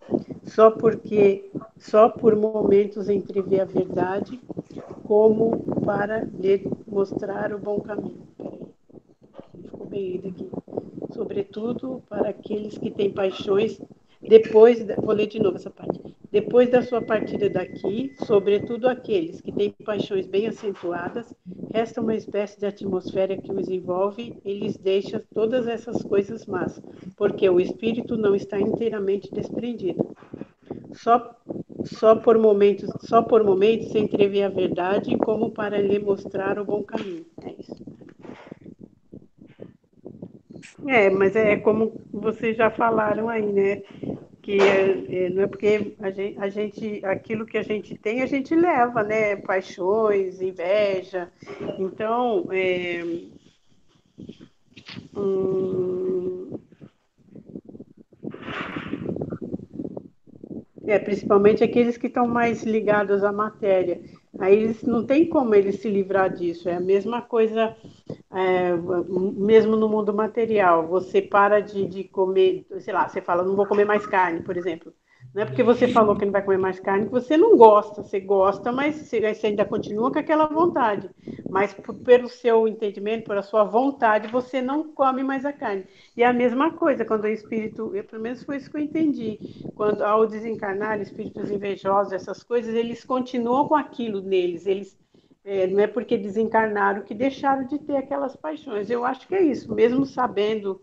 só 0.46 0.72
porque 0.72 1.52
só 1.78 2.10
por 2.10 2.36
momentos 2.36 3.08
entrevê 3.08 3.60
a 3.60 3.66
verdade, 3.66 4.42
como 5.04 5.58
para 5.86 6.28
lhe 6.40 6.68
mostrar 6.88 7.54
o 7.54 7.60
bom 7.60 7.80
caminho. 7.82 8.28
Compreendida 9.72 10.30
aqui. 10.30 10.50
Sobretudo 11.14 12.02
para 12.10 12.30
aqueles 12.30 12.80
que 12.80 12.90
têm 12.90 13.12
paixões 13.12 13.80
depois, 14.28 14.86
vou 14.98 15.14
ler 15.14 15.28
de 15.28 15.40
novo 15.40 15.58
essa 15.58 15.70
parte. 15.70 16.00
Depois 16.32 16.70
da 16.70 16.82
sua 16.82 17.02
partida 17.02 17.50
daqui, 17.50 18.14
sobretudo 18.26 18.88
aqueles 18.88 19.40
que 19.40 19.52
têm 19.52 19.72
paixões 19.86 20.28
bem 20.28 20.48
acentuadas, 20.48 21.34
resta 21.74 22.02
uma 22.02 22.16
espécie 22.16 22.60
de 22.60 22.66
atmosfera 22.66 23.38
que 23.38 23.52
os 23.52 23.70
envolve 23.70 24.38
e 24.44 24.54
lhes 24.54 24.78
deixa 24.78 25.24
todas 25.34 25.68
essas 25.68 26.04
coisas 26.04 26.46
más, 26.46 26.82
porque 27.16 27.50
o 27.50 27.60
espírito 27.60 28.18
não 28.18 28.36
está 28.36 28.60
inteiramente 28.60 29.32
desprendido. 29.34 30.16
Só 30.94 31.36
só 31.86 32.16
por 32.16 32.38
momentos, 32.38 32.90
só 33.02 33.22
por 33.22 33.44
momentos 33.44 33.92
se 33.92 34.00
entrevê 34.00 34.44
a 34.44 34.50
verdade 34.50 35.18
como 35.18 35.52
para 35.52 35.80
lhe 35.80 36.00
mostrar 36.00 36.60
o 36.60 36.66
bom 36.66 36.84
caminho. 36.84 37.26
É 37.44 37.52
isso. 37.58 37.86
É, 40.88 41.10
mas 41.10 41.36
é 41.36 41.58
como 41.58 42.00
vocês 42.12 42.56
já 42.58 42.70
falaram 42.70 43.30
aí, 43.30 43.46
né? 43.52 43.82
Que 44.48 44.62
é, 44.62 45.30
não 45.30 45.44
é 45.44 45.48
porque 45.48 45.94
a 46.00 46.10
gente, 46.10 46.40
a 46.40 46.48
gente, 46.48 47.06
aquilo 47.06 47.46
que 47.46 47.58
a 47.58 47.64
gente 47.64 47.98
tem, 47.98 48.22
a 48.22 48.26
gente 48.26 48.56
leva, 48.56 49.04
né? 49.04 49.36
Paixões, 49.36 50.42
inveja. 50.42 51.30
Então, 51.78 52.48
é, 52.50 53.04
hum, 55.14 56.58
é, 60.86 60.98
principalmente 60.98 61.62
aqueles 61.62 61.98
que 61.98 62.08
estão 62.08 62.26
mais 62.26 62.64
ligados 62.64 63.26
à 63.26 63.34
matéria. 63.34 64.00
Aí 64.40 64.56
eles 64.56 64.82
não 64.82 65.06
tem 65.06 65.28
como 65.28 65.56
eles 65.56 65.82
se 65.82 65.90
livrar 65.90 66.34
disso. 66.34 66.70
É 66.70 66.76
a 66.76 66.80
mesma 66.80 67.22
coisa 67.22 67.76
é, 68.32 68.74
mesmo 69.36 69.76
no 69.76 69.88
mundo 69.90 70.14
material, 70.14 70.88
você 70.88 71.22
para 71.22 71.60
de, 71.62 71.86
de 71.88 72.04
comer, 72.04 72.66
sei 72.80 72.94
lá, 72.94 73.08
você 73.08 73.22
fala, 73.22 73.44
não 73.44 73.56
vou 73.56 73.66
comer 73.68 73.86
mais 73.86 74.06
carne, 74.06 74.42
por 74.42 74.58
exemplo. 74.58 74.94
Não 75.34 75.44
é 75.44 75.46
porque 75.46 75.64
você 75.64 75.88
falou 75.88 76.16
que 76.16 76.26
não 76.26 76.32
vai 76.32 76.44
comer 76.44 76.58
mais 76.58 76.80
carne 76.80 77.06
que 77.06 77.12
você 77.12 77.38
não 77.38 77.58
gosta. 77.58 78.04
Você 78.04 78.20
gosta, 78.20 78.72
mas 78.72 78.96
você 79.10 79.48
ainda 79.48 79.66
continua 79.66 80.12
com 80.12 80.20
aquela 80.20 80.48
vontade. 80.48 81.10
Mas 81.50 81.74
pelo 82.04 82.28
seu 82.28 82.68
entendimento, 82.68 83.28
pela 83.28 83.42
sua 83.42 83.64
vontade, 83.64 84.28
você 84.28 84.62
não 84.62 84.94
come 84.94 85.24
mais 85.24 85.46
a 85.46 85.54
carne. 85.54 85.86
E 86.16 86.24
é 86.24 86.26
a 86.26 86.34
mesma 86.34 86.72
coisa 86.76 87.06
quando 87.06 87.24
o 87.24 87.28
espírito, 87.28 87.96
eu, 87.96 88.04
pelo 88.04 88.22
menos 88.22 88.44
foi 88.44 88.58
isso 88.58 88.70
que 88.70 88.78
eu 88.78 88.82
entendi. 88.82 89.40
Quando 89.74 90.02
ao 90.02 90.28
desencarnar, 90.28 91.00
espíritos 91.00 91.50
invejosos, 91.50 92.12
essas 92.14 92.44
coisas, 92.44 92.74
eles 92.76 93.04
continuam 93.06 93.68
com 93.68 93.76
aquilo 93.76 94.22
neles. 94.22 94.66
Eles 94.66 94.98
é, 95.48 95.66
não 95.66 95.80
é 95.80 95.88
porque 95.88 96.18
desencarnaram 96.18 97.04
que 97.04 97.16
deixaram 97.16 97.66
de 97.66 97.80
ter 97.80 97.96
aquelas 97.96 98.36
paixões. 98.36 98.90
Eu 98.90 99.06
acho 99.06 99.26
que 99.26 99.34
é 99.34 99.42
isso, 99.42 99.74
mesmo 99.74 100.06
sabendo 100.06 100.82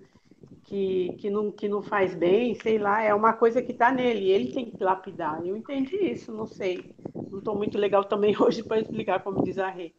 que, 0.63 1.19
que, 1.21 1.29
não, 1.29 1.53
que 1.53 1.69
não 1.69 1.83
faz 1.83 2.15
bem, 2.15 2.55
sei 2.55 2.79
lá, 2.79 3.03
é 3.03 3.13
uma 3.13 3.35
coisa 3.35 3.61
que 3.61 3.73
está 3.73 3.93
nele, 3.93 4.31
ele 4.31 4.55
tem 4.55 4.71
que 4.71 4.83
lapidar. 4.83 5.45
Eu 5.47 5.55
entendi 5.55 5.97
isso, 5.97 6.33
não 6.33 6.47
sei. 6.47 6.83
Não 7.31 7.41
estou 7.41 7.55
muito 7.55 7.77
legal 7.77 8.05
também 8.05 8.35
hoje 8.41 8.63
para 8.63 8.81
explicar 8.81 9.23
como 9.23 9.45
diz 9.45 9.59
a 9.59 9.69
Rê. 9.69 9.93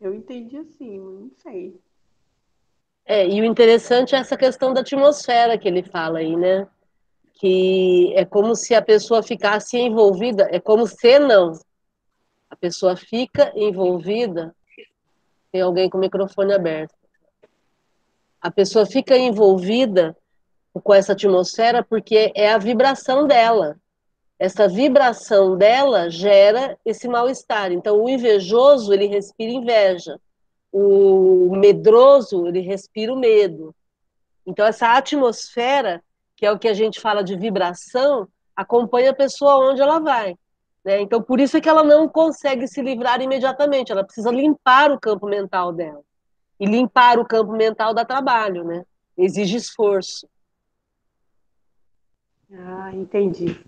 Eu 0.00 0.14
entendi 0.14 0.56
assim, 0.56 0.98
não 0.98 1.30
sei. 1.42 1.78
É, 3.04 3.28
e 3.28 3.42
o 3.42 3.44
interessante 3.44 4.14
é 4.14 4.18
essa 4.18 4.38
questão 4.38 4.72
da 4.72 4.80
atmosfera 4.80 5.58
que 5.58 5.68
ele 5.68 5.82
fala 5.82 6.20
aí, 6.20 6.34
né? 6.34 6.66
Que 7.34 8.14
é 8.14 8.24
como 8.24 8.54
se 8.56 8.74
a 8.74 8.80
pessoa 8.80 9.22
ficasse 9.22 9.76
envolvida, 9.76 10.48
é 10.50 10.58
como 10.58 10.86
se 10.86 11.18
não. 11.18 11.52
A 12.50 12.56
pessoa 12.56 12.96
fica 12.96 13.52
envolvida. 13.54 14.54
Tem 15.50 15.60
alguém 15.60 15.88
com 15.88 15.98
o 15.98 16.00
microfone 16.00 16.52
aberto 16.52 16.98
a 18.40 18.50
pessoa 18.50 18.86
fica 18.86 19.16
envolvida 19.16 20.16
com 20.72 20.94
essa 20.94 21.12
atmosfera 21.12 21.82
porque 21.82 22.32
é 22.34 22.52
a 22.52 22.58
vibração 22.58 23.26
dela. 23.26 23.76
Essa 24.38 24.68
vibração 24.68 25.56
dela 25.56 26.08
gera 26.08 26.78
esse 26.84 27.08
mal-estar. 27.08 27.72
Então, 27.72 28.00
o 28.00 28.08
invejoso, 28.08 28.92
ele 28.92 29.06
respira 29.06 29.50
inveja. 29.50 30.20
O 30.70 31.56
medroso, 31.56 32.46
ele 32.46 32.60
respira 32.60 33.12
o 33.12 33.18
medo. 33.18 33.74
Então, 34.46 34.64
essa 34.64 34.96
atmosfera, 34.96 36.00
que 36.36 36.46
é 36.46 36.52
o 36.52 36.58
que 36.58 36.68
a 36.68 36.74
gente 36.74 37.00
fala 37.00 37.24
de 37.24 37.34
vibração, 37.34 38.28
acompanha 38.54 39.10
a 39.10 39.14
pessoa 39.16 39.56
onde 39.70 39.82
ela 39.82 39.98
vai. 39.98 40.36
Né? 40.84 41.00
Então, 41.00 41.22
por 41.22 41.40
isso 41.40 41.56
é 41.56 41.60
que 41.60 41.68
ela 41.68 41.82
não 41.82 42.08
consegue 42.08 42.66
se 42.66 42.80
livrar 42.80 43.20
imediatamente. 43.20 43.92
Ela 43.92 44.04
precisa 44.04 44.30
limpar 44.30 44.90
o 44.90 44.98
campo 44.98 45.26
mental 45.26 45.72
dela. 45.72 46.02
E 46.58 46.66
limpar 46.66 47.18
o 47.18 47.24
campo 47.24 47.52
mental 47.52 47.94
dá 47.94 48.04
trabalho, 48.04 48.64
né? 48.64 48.84
Exige 49.16 49.56
esforço. 49.56 50.28
Ah, 52.52 52.90
entendi. 52.94 53.60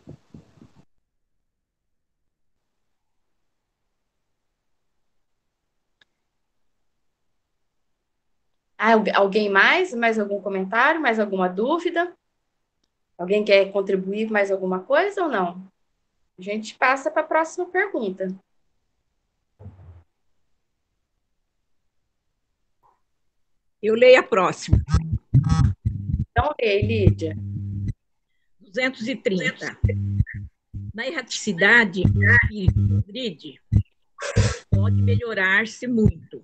Ah, 8.79 8.95
alguém 9.15 9.51
mais? 9.51 9.93
Mais 9.95 10.19
algum 10.19 10.41
comentário? 10.41 11.01
Mais 11.01 11.21
alguma 11.21 11.49
dúvida? 11.49 12.17
Alguém 13.19 13.45
quer 13.45 13.71
contribuir 13.71 14.31
mais 14.31 14.51
alguma 14.51 14.81
coisa 14.81 15.25
ou 15.25 15.29
não? 15.29 15.71
A 16.41 16.43
gente 16.43 16.75
passa 16.75 17.11
para 17.11 17.21
a 17.21 17.27
próxima 17.27 17.67
pergunta. 17.67 18.35
Eu 23.83 23.95
leio 23.95 24.19
a 24.19 24.23
próxima. 24.23 24.83
Então, 26.31 26.55
lê, 26.59 26.81
Lídia. 26.81 27.37
230. 28.59 29.79
Na 30.95 31.07
erraticidade, 31.07 32.05
o 32.05 32.25
espírito 32.25 32.89
progride, 32.89 33.61
pode 34.71 35.03
melhorar-se 35.03 35.87
muito. 35.87 36.43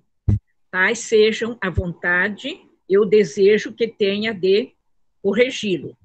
Tais 0.69 0.99
sejam 0.99 1.57
a 1.59 1.71
vontade 1.71 2.61
e 2.87 2.99
o 2.99 3.05
desejo 3.05 3.73
que 3.73 3.87
tenha 3.87 4.31
de 4.31 4.75
corrigi-lo. 5.23 5.97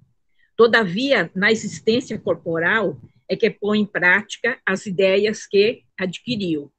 Todavia, 0.57 1.31
na 1.35 1.53
existência 1.53 2.19
corporal, 2.19 2.99
é 3.33 3.37
que 3.37 3.51
põe 3.51 3.81
em 3.81 3.87
prática 3.87 4.61
as 4.67 4.85
ideias 4.85 5.47
que 5.47 5.83
adquiriu. 5.99 6.65
O 6.65 6.71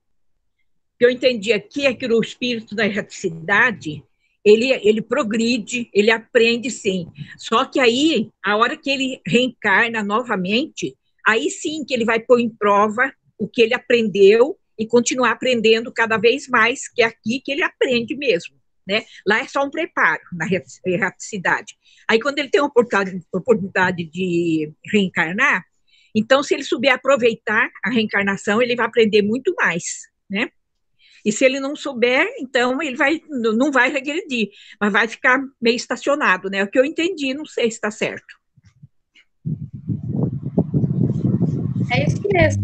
que 0.99 1.05
eu 1.05 1.09
entendi 1.09 1.51
aqui 1.51 1.87
é 1.87 1.93
que 1.93 2.05
o 2.05 2.21
espírito 2.21 2.75
da 2.75 2.85
erraticidade 2.85 4.03
ele, 4.45 4.71
ele 4.83 5.01
progride, 5.01 5.89
ele 5.93 6.11
aprende 6.11 6.69
sim. 6.69 7.07
Só 7.37 7.65
que 7.65 7.79
aí, 7.79 8.29
a 8.45 8.57
hora 8.57 8.77
que 8.77 8.89
ele 8.89 9.21
reencarna 9.25 10.03
novamente, 10.03 10.95
aí 11.25 11.49
sim 11.49 11.83
que 11.85 11.93
ele 11.93 12.05
vai 12.05 12.19
pôr 12.19 12.39
em 12.39 12.49
prova 12.49 13.11
o 13.37 13.47
que 13.47 13.61
ele 13.61 13.73
aprendeu 13.73 14.57
e 14.77 14.85
continuar 14.85 15.31
aprendendo 15.31 15.91
cada 15.91 16.17
vez 16.17 16.47
mais, 16.47 16.87
que 16.87 17.01
é 17.01 17.05
aqui 17.05 17.41
que 17.43 17.51
ele 17.51 17.63
aprende 17.63 18.15
mesmo. 18.15 18.55
Né? 18.85 19.05
Lá 19.25 19.39
é 19.39 19.47
só 19.47 19.63
um 19.63 19.71
preparo 19.71 20.21
na 20.33 20.45
erraticidade. 20.85 21.75
Aí, 22.07 22.19
quando 22.19 22.39
ele 22.39 22.49
tem 22.49 22.59
a 22.59 22.65
oportunidade, 22.65 24.03
de 24.03 24.71
reencarnar, 24.91 25.63
então, 26.15 26.43
se 26.43 26.53
ele 26.53 26.63
souber 26.63 26.93
aproveitar 26.93 27.69
a 27.83 27.89
reencarnação, 27.89 28.61
ele 28.61 28.75
vai 28.75 28.85
aprender 28.85 29.21
muito 29.21 29.53
mais, 29.57 29.83
né? 30.29 30.49
E 31.25 31.31
se 31.31 31.45
ele 31.45 31.59
não 31.59 31.75
souber, 31.75 32.27
então 32.39 32.81
ele 32.81 32.97
vai, 32.97 33.21
não 33.29 33.71
vai 33.71 33.89
regredir, 33.89 34.49
mas 34.79 34.91
vai 34.91 35.07
ficar 35.07 35.39
meio 35.61 35.75
estacionado, 35.75 36.49
né? 36.49 36.63
O 36.63 36.67
que 36.69 36.77
eu 36.77 36.83
entendi, 36.83 37.33
não 37.33 37.45
sei 37.45 37.71
se 37.71 37.77
está 37.77 37.89
certo. 37.89 38.42
É 41.91 42.05
isso 42.05 42.21
mesmo. 42.31 42.63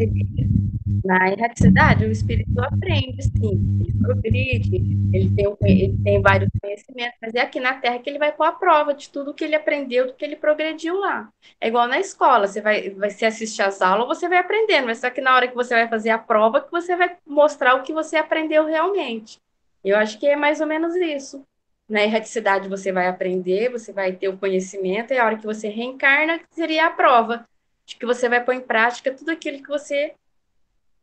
Na 1.03 1.31
erraticidade, 1.31 2.05
o 2.05 2.11
espírito 2.11 2.59
aprende, 2.59 3.23
sim, 3.23 3.79
ele 3.81 3.93
progride, 4.01 4.75
ele 5.13 5.29
tem, 5.35 5.57
ele 5.63 5.97
tem 6.03 6.21
vários 6.21 6.49
conhecimentos, 6.61 7.17
mas 7.21 7.33
é 7.33 7.41
aqui 7.41 7.59
na 7.59 7.73
Terra 7.73 7.99
que 7.99 8.09
ele 8.09 8.19
vai 8.19 8.31
pôr 8.31 8.43
a 8.43 8.51
prova 8.51 8.93
de 8.93 9.09
tudo 9.09 9.33
que 9.33 9.43
ele 9.43 9.55
aprendeu, 9.55 10.07
do 10.07 10.13
que 10.13 10.25
ele 10.25 10.35
progrediu 10.35 10.99
lá. 10.99 11.29
É 11.59 11.67
igual 11.67 11.87
na 11.87 11.99
escola, 11.99 12.47
você 12.47 12.61
vai, 12.61 12.89
vai 12.89 13.09
se 13.09 13.25
assistir 13.25 13.61
às 13.61 13.81
aulas, 13.81 14.07
você 14.07 14.27
vai 14.27 14.39
aprendendo, 14.39 14.87
mas 14.87 14.99
só 14.99 15.09
que 15.09 15.21
na 15.21 15.35
hora 15.35 15.47
que 15.47 15.55
você 15.55 15.73
vai 15.73 15.87
fazer 15.87 16.09
a 16.09 16.17
prova, 16.17 16.61
que 16.61 16.71
você 16.71 16.95
vai 16.95 17.15
mostrar 17.25 17.75
o 17.75 17.83
que 17.83 17.93
você 17.93 18.17
aprendeu 18.17 18.65
realmente. 18.65 19.37
Eu 19.83 19.97
acho 19.97 20.19
que 20.19 20.27
é 20.27 20.35
mais 20.35 20.59
ou 20.59 20.67
menos 20.67 20.95
isso. 20.95 21.43
Na 21.87 22.03
erraticidade 22.03 22.67
você 22.67 22.91
vai 22.91 23.07
aprender, 23.07 23.71
você 23.71 23.91
vai 23.93 24.11
ter 24.11 24.27
o 24.27 24.37
conhecimento, 24.37 25.13
e 25.13 25.17
a 25.17 25.25
hora 25.25 25.37
que 25.37 25.45
você 25.45 25.69
reencarna, 25.69 26.39
seria 26.51 26.87
a 26.87 26.91
prova 26.91 27.47
de 27.89 27.95
que 27.95 28.05
você 28.05 28.29
vai 28.29 28.43
pôr 28.43 28.53
em 28.53 28.61
prática 28.61 29.13
tudo 29.13 29.31
aquilo 29.31 29.63
que 29.63 29.67
você 29.67 30.13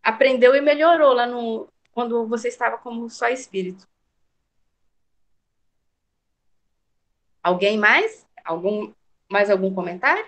aprendeu 0.00 0.54
e 0.54 0.60
melhorou 0.60 1.12
lá 1.12 1.26
no 1.26 1.66
quando 1.92 2.26
você 2.28 2.46
estava 2.46 2.78
como 2.78 3.10
só 3.10 3.28
espírito. 3.28 3.88
Alguém 7.42 7.76
mais? 7.76 8.24
Algum 8.44 8.92
mais 9.28 9.50
algum 9.50 9.74
comentário? 9.74 10.24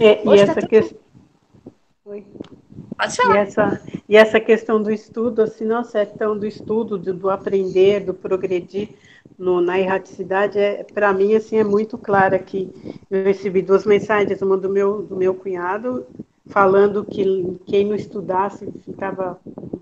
É, 0.00 0.26
e, 0.26 0.40
essa 0.40 0.60
tá 0.60 0.66
questão 0.66 1.00
Oi. 2.04 2.26
E 3.00 3.36
essa, 3.36 3.82
e 4.08 4.16
essa 4.16 4.40
questão 4.40 4.82
do 4.82 4.90
estudo, 4.90 5.42
assim, 5.42 5.64
nossa, 5.64 6.00
é 6.00 6.06
tão 6.06 6.36
do 6.36 6.44
estudo, 6.44 6.98
do, 6.98 7.14
do 7.14 7.30
aprender, 7.30 8.00
do 8.00 8.14
progredir 8.14 8.96
no, 9.38 9.60
na 9.60 9.78
erraticidade, 9.78 10.58
é, 10.58 10.84
para 10.84 11.12
mim, 11.12 11.34
assim, 11.34 11.56
é 11.56 11.64
muito 11.64 11.98
clara 11.98 12.38
que 12.38 12.70
eu 13.10 13.24
recebi 13.24 13.62
duas 13.62 13.84
mensagens, 13.84 14.40
uma 14.42 14.56
do 14.56 14.68
meu, 14.68 15.02
do 15.02 15.16
meu 15.16 15.34
cunhado 15.34 16.06
falando 16.46 17.04
que 17.04 17.58
quem 17.66 17.86
não 17.86 17.94
estudasse 17.94 18.70
ficava 18.84 19.40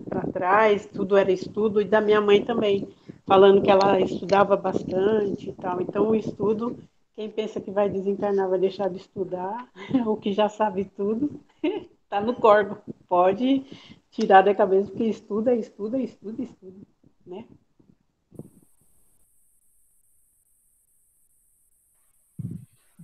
para 0.09 0.23
trás, 0.33 0.87
tudo 0.87 1.17
era 1.17 1.33
estudo, 1.33 1.81
e 1.81 1.85
da 1.85 2.01
minha 2.01 2.21
mãe 2.21 2.45
também, 2.45 2.89
falando 3.27 3.63
que 3.63 3.71
ela 3.71 4.01
estudava 4.01 4.57
bastante 4.57 5.51
e 5.51 5.53
tal. 5.53 5.81
Então, 5.81 6.09
o 6.09 6.15
estudo, 6.15 6.77
quem 7.15 7.29
pensa 7.31 7.61
que 7.61 7.71
vai 7.71 7.89
desencarnar 7.89 8.49
vai 8.49 8.59
deixar 8.59 8.89
de 8.89 8.99
estudar, 8.99 9.69
ou 10.07 10.17
que 10.17 10.33
já 10.33 10.49
sabe 10.49 10.85
tudo, 10.85 11.41
está 11.63 12.21
no 12.23 12.35
corpo. 12.35 12.77
Pode 13.09 13.65
tirar 14.11 14.43
da 14.43 14.55
cabeça, 14.55 14.91
porque 14.91 15.05
estuda, 15.05 15.55
estuda, 15.55 15.99
estuda, 15.99 16.43
estuda, 16.43 16.77
né? 17.27 17.45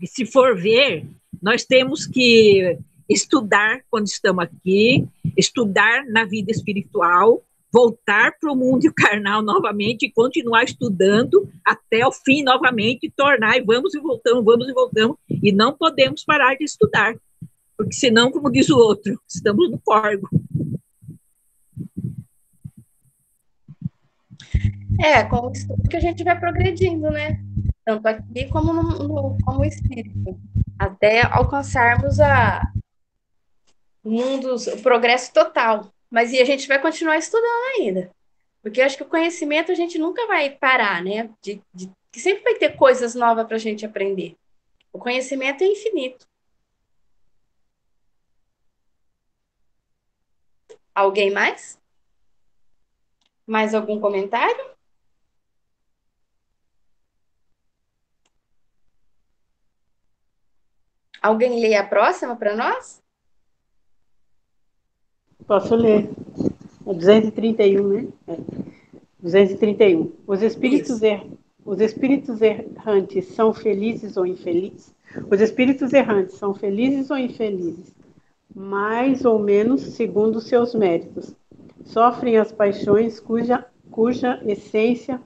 E 0.00 0.06
se 0.06 0.26
for 0.26 0.56
ver, 0.56 1.06
nós 1.42 1.64
temos 1.64 2.06
que 2.06 2.78
estudar 3.08 3.80
quando 3.90 4.06
estamos 4.06 4.44
aqui, 4.44 5.06
estudar 5.36 6.04
na 6.06 6.24
vida 6.24 6.50
espiritual, 6.50 7.42
voltar 7.72 8.32
para 8.38 8.52
o 8.52 8.56
mundo 8.56 8.92
carnal 8.96 9.42
novamente 9.42 10.06
e 10.06 10.12
continuar 10.12 10.64
estudando 10.64 11.48
até 11.64 12.06
o 12.06 12.12
fim 12.12 12.42
novamente, 12.42 13.12
tornar 13.14 13.56
e 13.56 13.62
vamos 13.62 13.94
e 13.94 14.00
voltamos, 14.00 14.44
vamos 14.44 14.68
e 14.68 14.72
voltamos, 14.72 15.16
e 15.30 15.52
não 15.52 15.72
podemos 15.72 16.24
parar 16.24 16.56
de 16.56 16.64
estudar, 16.64 17.14
porque 17.76 17.94
senão, 17.94 18.30
como 18.30 18.50
diz 18.50 18.68
o 18.70 18.78
outro, 18.78 19.20
estamos 19.28 19.70
no 19.70 19.78
corgo. 19.78 20.28
É, 24.98 25.22
com 25.24 25.48
o 25.48 25.52
estudo 25.52 25.88
que 25.88 25.96
a 25.96 26.00
gente 26.00 26.24
vai 26.24 26.38
progredindo, 26.40 27.10
né? 27.10 27.38
Tanto 27.86 28.04
aqui 28.08 28.48
como 28.48 28.72
no, 28.72 28.82
no 29.06 29.38
como 29.44 29.64
espírito. 29.64 30.36
Até 30.76 31.24
alcançarmos 31.24 32.18
a 32.18 32.60
o 34.02 34.10
mundo, 34.10 34.56
o 34.56 34.82
progresso 34.82 35.32
total. 35.32 35.92
Mas 36.10 36.32
e 36.32 36.40
a 36.40 36.44
gente 36.44 36.66
vai 36.66 36.82
continuar 36.82 37.16
estudando 37.16 37.76
ainda. 37.76 38.10
Porque 38.60 38.80
eu 38.80 38.84
acho 38.84 38.96
que 38.96 39.04
o 39.04 39.08
conhecimento 39.08 39.70
a 39.70 39.74
gente 39.76 39.98
nunca 39.98 40.26
vai 40.26 40.50
parar, 40.50 41.00
né? 41.00 41.30
De, 41.40 41.62
de 41.72 41.88
que 42.10 42.18
sempre 42.18 42.42
vai 42.42 42.54
ter 42.56 42.76
coisas 42.76 43.14
novas 43.14 43.46
para 43.46 43.54
a 43.54 43.60
gente 43.60 43.86
aprender. 43.86 44.36
O 44.92 44.98
conhecimento 44.98 45.62
é 45.62 45.68
infinito. 45.68 46.26
Alguém 50.92 51.30
mais? 51.30 51.78
Mais 53.46 53.74
algum 53.74 54.00
comentário? 54.00 54.75
Alguém 61.26 61.58
lê 61.58 61.74
a 61.74 61.82
próxima 61.82 62.36
para 62.36 62.54
nós? 62.54 63.02
Posso 65.44 65.74
ler. 65.74 66.08
É 66.86 66.94
231, 66.94 67.88
né? 67.88 68.08
É. 68.28 68.36
231. 69.18 70.12
Os 70.24 70.40
espíritos, 70.40 71.02
er... 71.02 71.26
Os 71.64 71.80
espíritos 71.80 72.40
errantes 72.40 73.26
são 73.34 73.52
felizes 73.52 74.16
ou 74.16 74.24
infelizes? 74.24 74.94
Os 75.28 75.40
espíritos 75.40 75.92
errantes 75.92 76.36
são 76.36 76.54
felizes 76.54 77.10
ou 77.10 77.18
infelizes? 77.18 77.92
Mais 78.54 79.24
ou 79.24 79.40
menos 79.40 79.80
segundo 79.80 80.40
seus 80.40 80.76
méritos. 80.76 81.34
Sofrem 81.86 82.38
as 82.38 82.52
paixões 82.52 83.18
cuja, 83.18 83.66
cuja 83.90 84.40
essência 84.46 85.20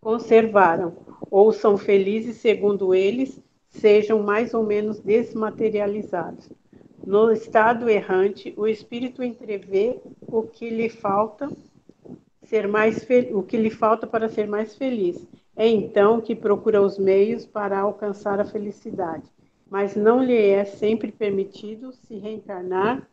conservaram, 0.00 0.92
ou 1.30 1.52
são 1.52 1.78
felizes 1.78 2.38
segundo 2.38 2.92
eles 2.92 3.43
sejam 3.74 4.22
mais 4.22 4.54
ou 4.54 4.62
menos 4.62 5.00
desmaterializados. 5.00 6.48
No 7.06 7.30
estado 7.30 7.88
errante, 7.88 8.54
o 8.56 8.66
espírito 8.66 9.22
entrevê 9.22 10.00
o 10.26 10.42
que 10.42 10.70
lhe 10.70 10.88
falta 10.88 11.50
ser 12.44 12.68
mais 12.68 13.06
o 13.32 13.42
que 13.42 13.56
lhe 13.56 13.70
falta 13.70 14.06
para 14.06 14.28
ser 14.28 14.46
mais 14.46 14.76
feliz. 14.76 15.26
É 15.56 15.66
então 15.66 16.20
que 16.20 16.34
procura 16.34 16.82
os 16.82 16.98
meios 16.98 17.46
para 17.46 17.78
alcançar 17.78 18.40
a 18.40 18.44
felicidade, 18.44 19.24
mas 19.68 19.94
não 19.94 20.22
lhe 20.22 20.36
é 20.36 20.64
sempre 20.64 21.12
permitido 21.12 21.92
se 21.92 22.16
reencarnar 22.16 23.08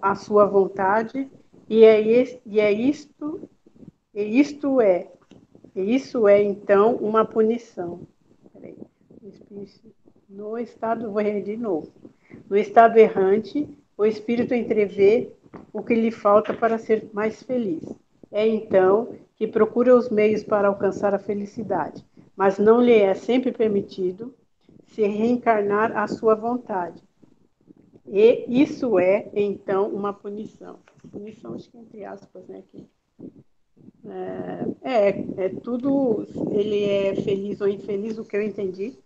a 0.00 0.14
sua 0.14 0.46
vontade, 0.46 1.30
e 1.68 1.84
é, 1.84 2.00
e 2.44 2.60
é 2.60 2.72
isto, 2.72 3.48
e 4.14 4.40
isto 4.40 4.80
é, 4.80 5.08
e 5.74 5.94
isso 5.94 6.26
é 6.26 6.42
então 6.42 6.96
uma 6.96 7.24
punição. 7.24 8.00
No 10.28 10.58
estado, 10.58 11.12
vou 11.12 11.22
ler 11.22 11.42
de 11.42 11.56
novo. 11.56 11.92
No 12.48 12.56
estado 12.56 12.96
errante, 12.96 13.68
o 13.96 14.04
espírito 14.04 14.54
entrevê 14.54 15.30
o 15.72 15.82
que 15.82 15.94
lhe 15.94 16.10
falta 16.10 16.52
para 16.52 16.78
ser 16.78 17.08
mais 17.12 17.42
feliz. 17.42 17.84
É 18.32 18.46
então 18.46 19.14
que 19.36 19.46
procura 19.46 19.94
os 19.94 20.08
meios 20.08 20.42
para 20.42 20.68
alcançar 20.68 21.14
a 21.14 21.18
felicidade, 21.18 22.04
mas 22.36 22.58
não 22.58 22.80
lhe 22.80 22.94
é 22.94 23.14
sempre 23.14 23.52
permitido 23.52 24.34
se 24.86 25.02
reencarnar 25.02 25.96
à 25.96 26.08
sua 26.08 26.34
vontade. 26.34 27.02
E 28.06 28.44
isso 28.48 28.98
é, 28.98 29.30
então, 29.34 29.88
uma 29.88 30.12
punição. 30.12 30.80
Punição, 31.10 31.54
acho 31.54 31.70
que 31.70 31.78
entre 31.78 32.04
aspas, 32.04 32.46
né? 32.48 32.62
Que, 32.70 32.86
é, 34.04 35.08
é, 35.08 35.44
é 35.44 35.48
tudo, 35.48 36.26
ele 36.50 36.84
é 36.84 37.14
feliz 37.14 37.60
ou 37.60 37.68
infeliz, 37.68 38.18
o 38.18 38.24
que 38.24 38.36
eu 38.36 38.42
entendi, 38.42 38.98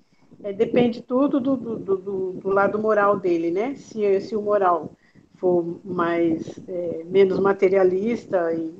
é, 0.43 0.53
depende 0.53 1.03
tudo 1.03 1.41
do, 1.41 1.57
do, 1.57 1.77
do, 1.79 2.33
do, 2.33 2.49
lado 2.49 2.79
moral 2.79 3.19
dele, 3.19 3.51
né? 3.51 3.75
Se, 3.75 4.21
se 4.21 4.37
o 4.37 4.43
moral 4.43 4.93
for 5.37 5.81
mais 5.85 6.59
é, 6.69 7.05
menos 7.05 7.39
materialista 7.39 8.53
e, 8.53 8.75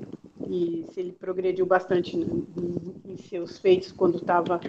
e, 0.49 0.87
se 0.93 1.01
ele 1.01 1.13
progrediu 1.13 1.67
bastante 1.67 2.17
em, 2.17 2.47
em 3.05 3.17
seus 3.17 3.59
feitos 3.59 3.93
quando 3.93 4.19
estava 4.19 4.61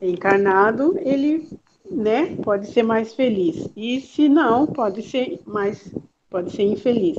encarnado, 0.00 0.96
ele 0.98 1.48
né, 1.90 2.36
pode 2.36 2.66
ser 2.68 2.82
mais 2.82 3.14
feliz. 3.14 3.68
E 3.76 4.00
se 4.00 4.28
não, 4.28 4.66
pode 4.66 5.02
ser 5.02 5.40
mais 5.46 5.94
pode 6.30 6.50
ser 6.50 6.64
infeliz. 6.64 7.18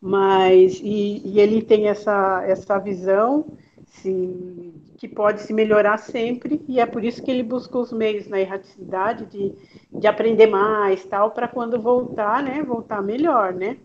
Mas 0.00 0.80
e, 0.82 1.22
e 1.24 1.40
ele 1.40 1.62
tem 1.62 1.88
essa 1.88 2.42
essa 2.46 2.78
visão 2.78 3.46
se 3.86 4.72
que 4.96 5.06
pode 5.06 5.42
se 5.42 5.52
melhorar 5.52 5.98
sempre, 5.98 6.60
e 6.66 6.80
é 6.80 6.86
por 6.86 7.04
isso 7.04 7.22
que 7.22 7.30
ele 7.30 7.42
busca 7.42 7.78
os 7.78 7.92
meios 7.92 8.26
na 8.28 8.40
erraticidade 8.40 9.26
de, 9.26 9.52
de 9.92 10.06
aprender 10.06 10.46
mais, 10.46 11.04
tal, 11.04 11.30
para 11.30 11.46
quando 11.46 11.80
voltar, 11.80 12.42
né, 12.42 12.62
voltar 12.62 13.02
melhor, 13.02 13.52
né? 13.52 13.76